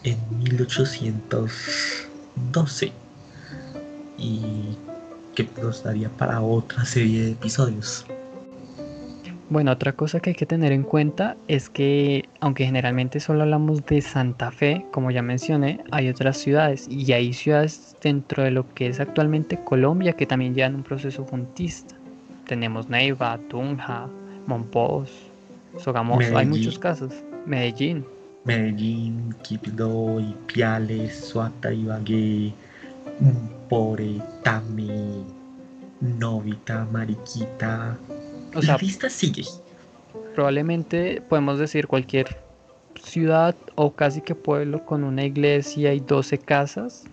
en 0.03 0.17
1812 0.43 2.91
y 4.17 4.41
que 5.35 5.47
nos 5.61 5.83
daría 5.83 6.09
para 6.09 6.41
otra 6.41 6.83
serie 6.85 7.23
de 7.23 7.31
episodios. 7.31 8.05
Bueno, 9.49 9.71
otra 9.71 9.93
cosa 9.93 10.19
que 10.19 10.31
hay 10.31 10.35
que 10.35 10.47
tener 10.47 10.71
en 10.71 10.81
cuenta 10.81 11.37
es 11.47 11.69
que, 11.69 12.27
aunque 12.39 12.65
generalmente 12.65 13.19
solo 13.19 13.43
hablamos 13.43 13.85
de 13.85 14.01
Santa 14.01 14.49
Fe, 14.49 14.83
como 14.91 15.11
ya 15.11 15.21
mencioné, 15.21 15.81
hay 15.91 16.09
otras 16.09 16.37
ciudades 16.37 16.87
y 16.89 17.11
hay 17.13 17.31
ciudades 17.31 17.95
dentro 18.01 18.43
de 18.43 18.49
lo 18.49 18.73
que 18.73 18.87
es 18.87 18.99
actualmente 18.99 19.63
Colombia 19.63 20.13
que 20.13 20.25
también 20.25 20.55
llevan 20.55 20.75
un 20.75 20.83
proceso 20.83 21.23
juntista. 21.25 21.95
Tenemos 22.47 22.89
Neiva, 22.89 23.37
Tunja, 23.49 24.07
Monpós, 24.47 25.11
Sogamoso, 25.77 26.37
hay 26.37 26.47
muchos 26.47 26.79
casos. 26.79 27.13
Medellín. 27.45 28.05
Medellín, 28.43 29.35
Quibdó, 29.43 30.19
Ipiales, 30.19 31.15
Suata, 31.15 31.73
Ibagué, 31.73 32.53
Pore, 33.69 34.21
Tami, 34.43 35.25
Novita, 36.01 36.87
Mariquita, 36.91 37.97
o 38.55 38.61
la 38.61 38.77
lista 38.77 39.09
sigue. 39.09 39.43
Probablemente 40.33 41.21
podemos 41.29 41.59
decir 41.59 41.87
cualquier 41.87 42.37
ciudad 43.01 43.55
o 43.75 43.91
casi 43.91 44.21
que 44.21 44.35
pueblo 44.35 44.85
con 44.85 45.03
una 45.03 45.23
iglesia 45.23 45.93
y 45.93 45.99
12 45.99 46.37
casas 46.37 47.03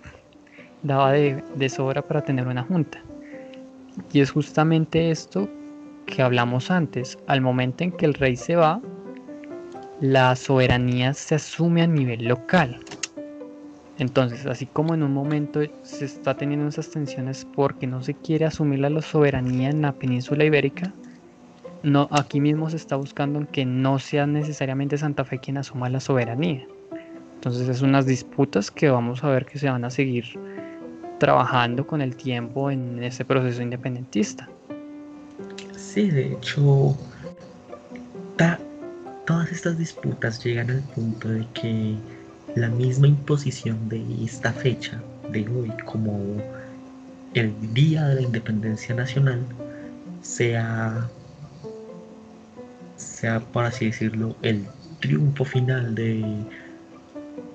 daba 0.82 1.12
de, 1.12 1.42
de 1.56 1.68
sobra 1.68 2.02
para 2.02 2.22
tener 2.22 2.46
una 2.46 2.62
junta. 2.62 2.98
Y 4.12 4.20
es 4.20 4.30
justamente 4.30 5.10
esto 5.10 5.48
que 6.06 6.22
hablamos 6.22 6.70
antes. 6.70 7.18
Al 7.26 7.40
momento 7.40 7.84
en 7.84 7.92
que 7.92 8.06
el 8.06 8.14
rey 8.14 8.36
se 8.36 8.56
va, 8.56 8.80
la 10.02 10.34
soberanía 10.34 11.14
se 11.14 11.36
asume 11.36 11.82
a 11.82 11.86
nivel 11.86 12.24
local. 12.24 12.80
Entonces, 13.98 14.46
así 14.46 14.66
como 14.66 14.94
en 14.94 15.04
un 15.04 15.14
momento 15.14 15.60
se 15.84 16.04
está 16.06 16.36
teniendo 16.36 16.66
esas 16.66 16.90
tensiones 16.90 17.46
porque 17.54 17.86
no 17.86 18.02
se 18.02 18.14
quiere 18.14 18.44
asumir 18.44 18.80
la 18.80 19.00
soberanía 19.00 19.70
en 19.70 19.82
la 19.82 19.92
península 19.92 20.44
ibérica, 20.44 20.92
no, 21.84 22.08
aquí 22.10 22.40
mismo 22.40 22.68
se 22.68 22.78
está 22.78 22.96
buscando 22.96 23.46
que 23.52 23.64
no 23.64 24.00
sea 24.00 24.26
necesariamente 24.26 24.98
Santa 24.98 25.24
Fe 25.24 25.38
quien 25.38 25.58
asuma 25.58 25.88
la 25.88 26.00
soberanía. 26.00 26.66
Entonces 27.36 27.68
es 27.68 27.80
unas 27.80 28.04
disputas 28.04 28.72
que 28.72 28.90
vamos 28.90 29.22
a 29.22 29.28
ver 29.28 29.46
que 29.46 29.60
se 29.60 29.70
van 29.70 29.84
a 29.84 29.90
seguir 29.90 30.24
trabajando 31.20 31.86
con 31.86 32.00
el 32.00 32.16
tiempo 32.16 32.72
en 32.72 33.00
ese 33.04 33.24
proceso 33.24 33.62
independentista. 33.62 34.50
Sí, 35.76 36.10
de 36.10 36.32
hecho, 36.32 36.96
todas 39.26 39.50
estas 39.52 39.78
disputas 39.78 40.42
llegan 40.44 40.70
al 40.70 40.82
punto 40.82 41.28
de 41.28 41.46
que 41.54 41.96
la 42.56 42.68
misma 42.68 43.06
imposición 43.08 43.88
de 43.88 44.24
esta 44.24 44.52
fecha 44.52 45.00
de 45.30 45.48
hoy 45.48 45.72
como 45.84 46.42
el 47.34 47.54
Día 47.72 48.06
de 48.08 48.16
la 48.16 48.22
Independencia 48.22 48.94
Nacional 48.94 49.46
sea 50.20 51.08
sea, 53.22 53.40
por 53.40 53.64
así 53.64 53.86
decirlo, 53.86 54.36
el 54.42 54.66
triunfo 55.00 55.44
final 55.44 55.94
de 55.94 56.24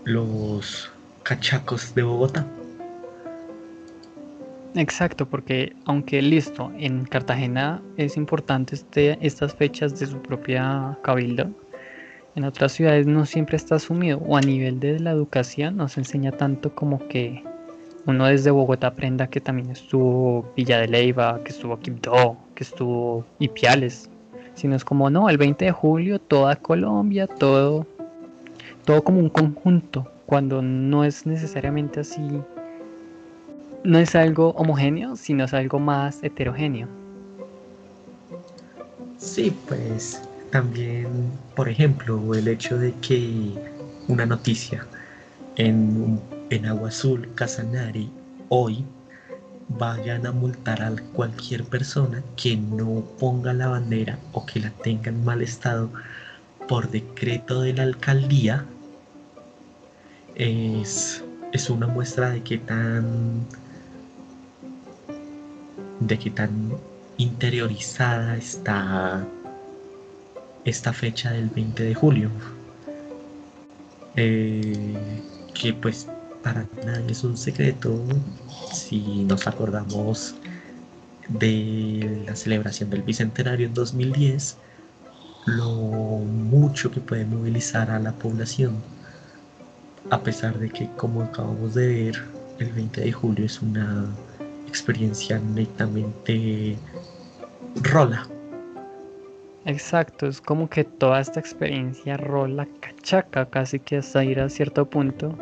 los 0.06 0.90
cachacos 1.24 1.94
de 1.94 2.04
Bogotá. 2.04 2.46
Exacto, 4.78 5.28
porque 5.28 5.76
aunque 5.86 6.22
listo, 6.22 6.72
en 6.78 7.04
Cartagena 7.06 7.82
es 7.98 8.16
importante 8.16 8.76
este, 8.76 9.18
estas 9.26 9.56
fechas 9.56 10.00
de 10.00 10.06
su 10.06 10.22
propia 10.22 10.96
cabildo, 11.02 11.50
en 12.36 12.44
otras 12.44 12.74
ciudades 12.74 13.08
no 13.08 13.26
siempre 13.26 13.58
está 13.58 13.74
asumido 13.74 14.20
o 14.20 14.38
a 14.38 14.42
nivel 14.42 14.80
de 14.80 15.00
la 15.00 15.10
educación 15.10 15.78
no 15.78 15.88
se 15.88 16.02
enseña 16.02 16.32
tanto 16.32 16.76
como 16.76 17.00
que 17.08 17.44
uno 18.06 18.28
desde 18.28 18.52
Bogotá 18.52 18.88
aprenda 18.88 19.26
que 19.26 19.42
también 19.42 19.72
estuvo 19.72 20.48
Villa 20.56 20.78
de 20.78 20.88
Leyva, 20.88 21.44
que 21.44 21.54
estuvo 21.54 21.80
Quibdó, 21.80 22.38
que 22.54 22.64
estuvo 22.64 23.26
Ipiales, 23.40 24.12
sino 24.54 24.76
es 24.76 24.86
como 24.86 25.10
no, 25.10 25.28
el 25.28 25.40
20 25.40 25.66
de 25.66 25.72
julio 25.72 26.20
toda 26.20 26.56
Colombia, 26.56 27.26
todo, 27.26 27.88
todo 28.86 29.04
como 29.04 29.22
un 29.22 29.30
conjunto, 29.30 30.08
cuando 30.28 30.62
no 30.62 31.04
es 31.04 31.26
necesariamente 31.26 32.02
así, 32.02 32.22
no 33.88 34.00
es 34.00 34.16
algo 34.16 34.50
homogéneo, 34.58 35.16
sino 35.16 35.46
es 35.46 35.54
algo 35.54 35.80
más 35.80 36.22
heterogéneo. 36.22 36.90
Sí, 39.18 39.56
pues 39.66 40.22
también, 40.52 41.08
por 41.56 41.70
ejemplo, 41.70 42.36
el 42.36 42.50
hecho 42.50 42.78
de 42.78 42.94
que 42.96 43.54
una 44.10 44.26
noticia 44.26 44.86
en, 45.56 46.20
en 46.50 46.66
Agua 46.66 46.90
Azul, 46.90 47.30
Casanare, 47.34 48.10
hoy 48.50 48.84
vayan 49.70 50.26
a 50.28 50.34
multar 50.34 50.82
a 50.82 50.94
cualquier 51.14 51.64
persona 51.64 52.22
que 52.36 52.58
no 52.58 53.06
ponga 53.18 53.54
la 53.54 53.70
bandera 53.70 54.20
o 54.34 54.46
que 54.46 54.60
la 54.60 54.72
tenga 54.72 55.12
en 55.12 55.24
mal 55.24 55.42
estado 55.42 55.90
por 56.68 56.90
decreto 56.92 57.62
de 57.62 57.72
la 57.74 57.84
alcaldía 57.84 58.66
es, 60.36 61.24
es 61.54 61.70
una 61.70 61.88
muestra 61.88 62.32
de 62.32 62.44
que 62.44 62.58
tan 62.58 63.46
de 66.00 66.20
qué 66.20 66.30
tan 66.30 66.74
interiorizada 67.18 68.38
está 68.38 69.26
esta 70.66 70.94
fecha 70.94 71.32
del 71.32 71.50
20 71.50 71.84
de 71.84 71.96
julio. 71.96 72.30
Eh, 74.16 74.98
que 75.54 75.74
pues 75.74 76.08
para 76.44 76.68
nadie 76.86 77.12
es 77.12 77.24
un 77.24 77.38
secreto 77.38 78.04
si 78.74 79.24
nos 79.26 79.48
acordamos 79.48 80.36
de 81.30 82.24
la 82.26 82.36
celebración 82.36 82.90
del 82.90 83.04
Bicentenario 83.04 83.68
en 83.68 83.74
2010, 83.74 84.58
lo 85.46 85.72
mucho 85.72 86.92
que 86.92 87.00
puede 87.00 87.26
movilizar 87.26 87.92
a 87.92 88.00
la 88.00 88.14
población, 88.14 88.76
a 90.10 90.22
pesar 90.24 90.58
de 90.60 90.70
que 90.70 90.90
como 90.98 91.22
acabamos 91.22 91.74
de 91.76 91.88
ver, 91.88 92.24
el 92.60 92.72
20 92.72 93.02
de 93.02 93.12
julio 93.12 93.46
es 93.46 93.62
una 93.62 94.08
experiencia 94.78 95.40
netamente 95.40 96.78
rola, 97.82 98.28
Exacto, 99.68 100.28
es 100.28 100.40
como 100.40 100.70
que 100.70 100.86
toda 100.86 101.20
esta 101.20 101.42
experiencia 101.42 102.16
rola 102.16 102.66
cachaca, 102.80 103.50
casi 103.50 103.82
que 103.82 103.98
hasta 103.98 104.24
ir 104.24 104.40
a 104.40 104.48
cierto 104.48 104.90
punto 104.90 105.38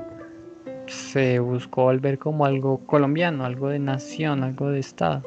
se 0.87 1.37
buscó 1.37 1.83
volver 1.83 2.17
como 2.17 2.43
algo 2.43 2.79
colombiano, 2.87 3.45
algo 3.45 3.69
de 3.69 3.77
nación, 3.77 4.43
algo 4.43 4.69
de 4.69 4.79
estado. 4.79 5.21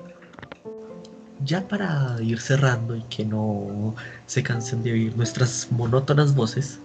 Ya 1.45 1.61
para 1.69 2.17
ir 2.21 2.41
cerrando 2.41 2.97
y 2.97 3.03
que 3.03 3.25
no 3.25 3.95
se 4.27 4.43
cansen 4.43 4.83
de 4.83 4.91
oír 4.91 5.17
nuestras 5.17 5.69
monótonas 5.71 6.35
voces, 6.35 6.81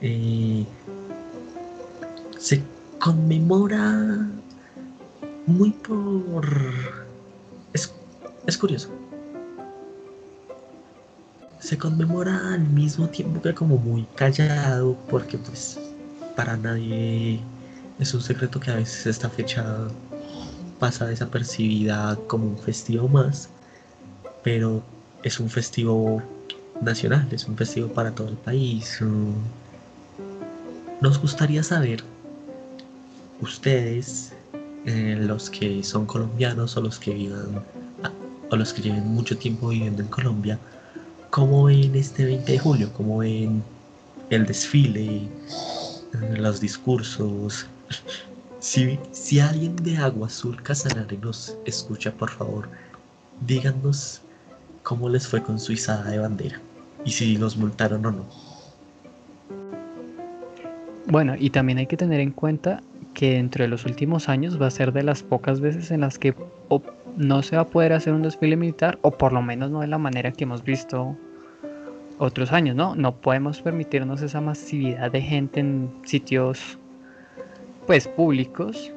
eh, 0.00 0.64
se 2.38 2.62
conmemora 3.00 4.24
muy 5.48 5.70
por... 5.70 6.46
Es, 7.72 7.92
es 8.46 8.56
curioso 8.56 8.90
se 11.60 11.76
conmemora 11.76 12.54
al 12.54 12.60
mismo 12.60 13.08
tiempo 13.08 13.42
que 13.42 13.52
como 13.52 13.76
muy 13.76 14.06
callado, 14.14 14.96
porque 15.10 15.36
pues 15.36 15.78
para 16.36 16.56
nadie 16.56 17.40
es 17.98 18.14
un 18.14 18.22
secreto 18.22 18.60
que 18.60 18.70
a 18.70 18.76
veces 18.76 19.06
esta 19.06 19.28
fecha 19.28 19.88
pasa 20.78 21.06
desapercibida 21.06 22.16
como 22.26 22.46
un 22.46 22.58
festivo 22.58 23.08
más, 23.08 23.50
pero 24.42 24.82
es 25.22 25.40
un 25.40 25.50
festivo 25.50 26.22
nacional, 26.80 27.28
es 27.32 27.44
un 27.46 27.56
festivo 27.56 27.88
para 27.88 28.12
todo 28.12 28.28
el 28.28 28.36
país. 28.36 29.00
Nos 31.00 31.20
gustaría 31.20 31.62
saber, 31.62 32.04
ustedes, 33.40 34.32
los 34.84 35.50
que 35.50 35.82
son 35.82 36.06
colombianos 36.06 36.76
o 36.76 36.80
los 36.80 36.98
que 36.98 37.12
vivan 37.14 37.62
o 38.50 38.56
los 38.56 38.72
que 38.72 38.82
lleven 38.82 39.06
mucho 39.08 39.36
tiempo 39.36 39.68
viviendo 39.68 40.02
en 40.02 40.08
Colombia, 40.08 40.58
¿Cómo 41.30 41.64
ven 41.64 41.94
este 41.94 42.24
20 42.24 42.52
de 42.52 42.58
julio? 42.58 42.90
¿Cómo 42.94 43.18
ven 43.18 43.62
el 44.30 44.46
desfile, 44.46 45.28
los 46.38 46.58
discursos? 46.58 47.66
Si, 48.60 48.98
si 49.12 49.38
alguien 49.38 49.76
de 49.76 49.98
Agua 49.98 50.28
Azul 50.28 50.60
Casanare 50.62 51.18
nos 51.18 51.56
escucha, 51.66 52.12
por 52.12 52.30
favor, 52.30 52.68
díganos 53.46 54.22
cómo 54.82 55.10
les 55.10 55.28
fue 55.28 55.42
con 55.42 55.60
su 55.60 55.72
izada 55.72 56.10
de 56.10 56.18
bandera 56.18 56.60
y 57.04 57.10
si 57.10 57.36
los 57.36 57.58
multaron 57.58 58.06
o 58.06 58.10
no. 58.10 58.26
Bueno, 61.06 61.34
y 61.38 61.50
también 61.50 61.78
hay 61.78 61.86
que 61.86 61.96
tener 61.98 62.20
en 62.20 62.32
cuenta 62.32 62.82
que 63.18 63.32
dentro 63.32 63.64
de 63.64 63.68
los 63.68 63.84
últimos 63.84 64.28
años 64.28 64.62
va 64.62 64.68
a 64.68 64.70
ser 64.70 64.92
de 64.92 65.02
las 65.02 65.24
pocas 65.24 65.60
veces 65.60 65.90
en 65.90 66.02
las 66.02 66.20
que 66.20 66.36
no 67.16 67.42
se 67.42 67.56
va 67.56 67.62
a 67.62 67.66
poder 67.66 67.92
hacer 67.92 68.12
un 68.12 68.22
desfile 68.22 68.56
militar, 68.56 68.96
o 69.02 69.10
por 69.10 69.32
lo 69.32 69.42
menos 69.42 69.72
no 69.72 69.80
de 69.80 69.88
la 69.88 69.98
manera 69.98 70.30
que 70.30 70.44
hemos 70.44 70.62
visto 70.62 71.16
otros 72.18 72.52
años, 72.52 72.76
¿no? 72.76 72.94
No 72.94 73.16
podemos 73.16 73.60
permitirnos 73.60 74.22
esa 74.22 74.40
masividad 74.40 75.10
de 75.10 75.20
gente 75.20 75.58
en 75.58 75.90
sitios, 76.04 76.78
pues, 77.88 78.06
públicos, 78.06 78.92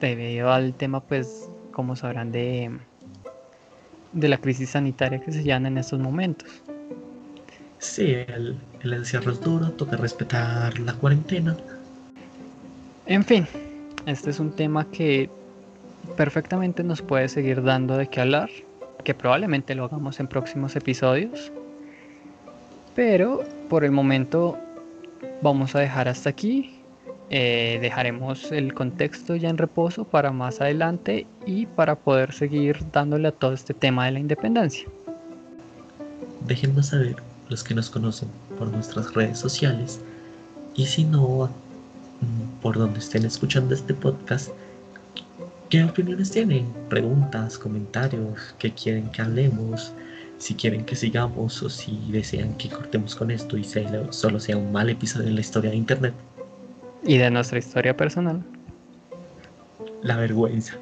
debido 0.00 0.52
al 0.52 0.74
tema, 0.74 1.00
pues, 1.00 1.48
como 1.72 1.96
sabrán, 1.96 2.32
de, 2.32 2.70
de 4.12 4.28
la 4.28 4.36
crisis 4.36 4.68
sanitaria 4.68 5.18
que 5.18 5.32
se 5.32 5.42
llama 5.42 5.68
en 5.68 5.78
estos 5.78 5.98
momentos. 5.98 6.62
Sí, 7.78 8.16
el, 8.28 8.58
el 8.82 8.92
encierro 8.92 9.32
es 9.32 9.40
duro, 9.40 9.70
toca 9.70 9.96
respetar 9.96 10.78
la 10.78 10.92
cuarentena. 10.92 11.56
En 13.06 13.22
fin, 13.22 13.46
este 14.06 14.30
es 14.30 14.40
un 14.40 14.50
tema 14.50 14.84
que 14.90 15.30
perfectamente 16.16 16.82
nos 16.82 17.02
puede 17.02 17.28
seguir 17.28 17.62
dando 17.62 17.96
de 17.96 18.08
qué 18.08 18.20
hablar, 18.20 18.50
que 19.04 19.14
probablemente 19.14 19.76
lo 19.76 19.84
hagamos 19.84 20.18
en 20.18 20.26
próximos 20.26 20.74
episodios. 20.74 21.52
Pero 22.96 23.44
por 23.68 23.84
el 23.84 23.92
momento 23.92 24.58
vamos 25.40 25.76
a 25.76 25.80
dejar 25.80 26.08
hasta 26.08 26.30
aquí. 26.30 26.80
Eh, 27.30 27.78
dejaremos 27.80 28.50
el 28.50 28.74
contexto 28.74 29.36
ya 29.36 29.50
en 29.50 29.58
reposo 29.58 30.04
para 30.04 30.32
más 30.32 30.60
adelante 30.60 31.26
y 31.44 31.66
para 31.66 31.94
poder 31.94 32.32
seguir 32.32 32.78
dándole 32.92 33.28
a 33.28 33.32
todo 33.32 33.52
este 33.52 33.72
tema 33.72 34.06
de 34.06 34.12
la 34.12 34.18
independencia. 34.18 34.88
Déjenos 36.46 36.86
saber 36.86 37.16
los 37.48 37.62
que 37.62 37.74
nos 37.74 37.88
conocen 37.88 38.28
por 38.58 38.66
nuestras 38.68 39.14
redes 39.14 39.38
sociales 39.38 40.00
y 40.74 40.86
si 40.86 41.04
no, 41.04 41.50
por 42.62 42.78
donde 42.78 42.98
estén 42.98 43.24
escuchando 43.24 43.74
este 43.74 43.94
podcast, 43.94 44.50
¿Qué 45.68 45.82
opiniones 45.82 46.30
tienen? 46.30 46.64
Preguntas, 46.88 47.58
comentarios, 47.58 48.54
qué 48.60 48.70
quieren 48.72 49.10
que 49.10 49.20
hablemos, 49.20 49.92
si 50.38 50.54
quieren 50.54 50.84
que 50.84 50.94
sigamos 50.94 51.60
o 51.60 51.68
si 51.68 51.98
desean 52.12 52.54
que 52.54 52.68
cortemos 52.68 53.16
con 53.16 53.32
esto 53.32 53.56
y 53.56 53.64
solo 54.10 54.38
sea 54.38 54.56
un 54.56 54.70
mal 54.70 54.90
episodio 54.90 55.26
en 55.26 55.34
la 55.34 55.40
historia 55.40 55.70
de 55.70 55.76
Internet. 55.76 56.14
Y 57.02 57.18
de 57.18 57.30
nuestra 57.32 57.58
historia 57.58 57.96
personal. 57.96 58.44
La 60.02 60.16
vergüenza. 60.16 60.76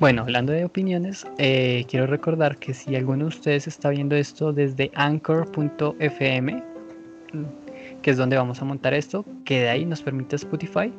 Bueno, 0.00 0.22
hablando 0.22 0.50
de 0.50 0.64
opiniones, 0.64 1.24
eh, 1.38 1.84
quiero 1.88 2.08
recordar 2.08 2.56
que 2.56 2.74
si 2.74 2.96
alguno 2.96 3.26
de 3.26 3.28
ustedes 3.28 3.68
está 3.68 3.90
viendo 3.90 4.16
esto 4.16 4.52
desde 4.52 4.90
anchor.fm, 4.96 6.60
que 8.02 8.10
es 8.10 8.16
donde 8.16 8.36
vamos 8.36 8.60
a 8.60 8.64
montar 8.64 8.94
esto, 8.94 9.24
que 9.44 9.60
de 9.60 9.68
ahí 9.68 9.84
nos 9.84 10.02
permite 10.02 10.36
Spotify, 10.36 10.92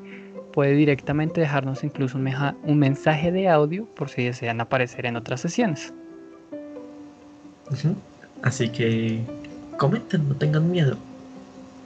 puede 0.54 0.74
directamente 0.74 1.42
dejarnos 1.42 1.84
incluso 1.84 2.18
un, 2.18 2.80
mensaje 2.80 3.32
de 3.32 3.50
audio 3.50 3.86
por 3.96 4.10
si 4.10 4.24
desean 4.24 4.62
aparecer 4.62 5.06
en 5.06 5.16
otras 5.16 5.42
sesiones. 5.42 5.94
Así 8.44 8.70
que 8.70 9.22
comenten, 9.78 10.30
no 10.30 10.36
tengan 10.36 10.70
miedo. 10.72 10.98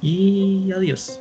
Y 0.02 0.72
adiós. 0.72 1.20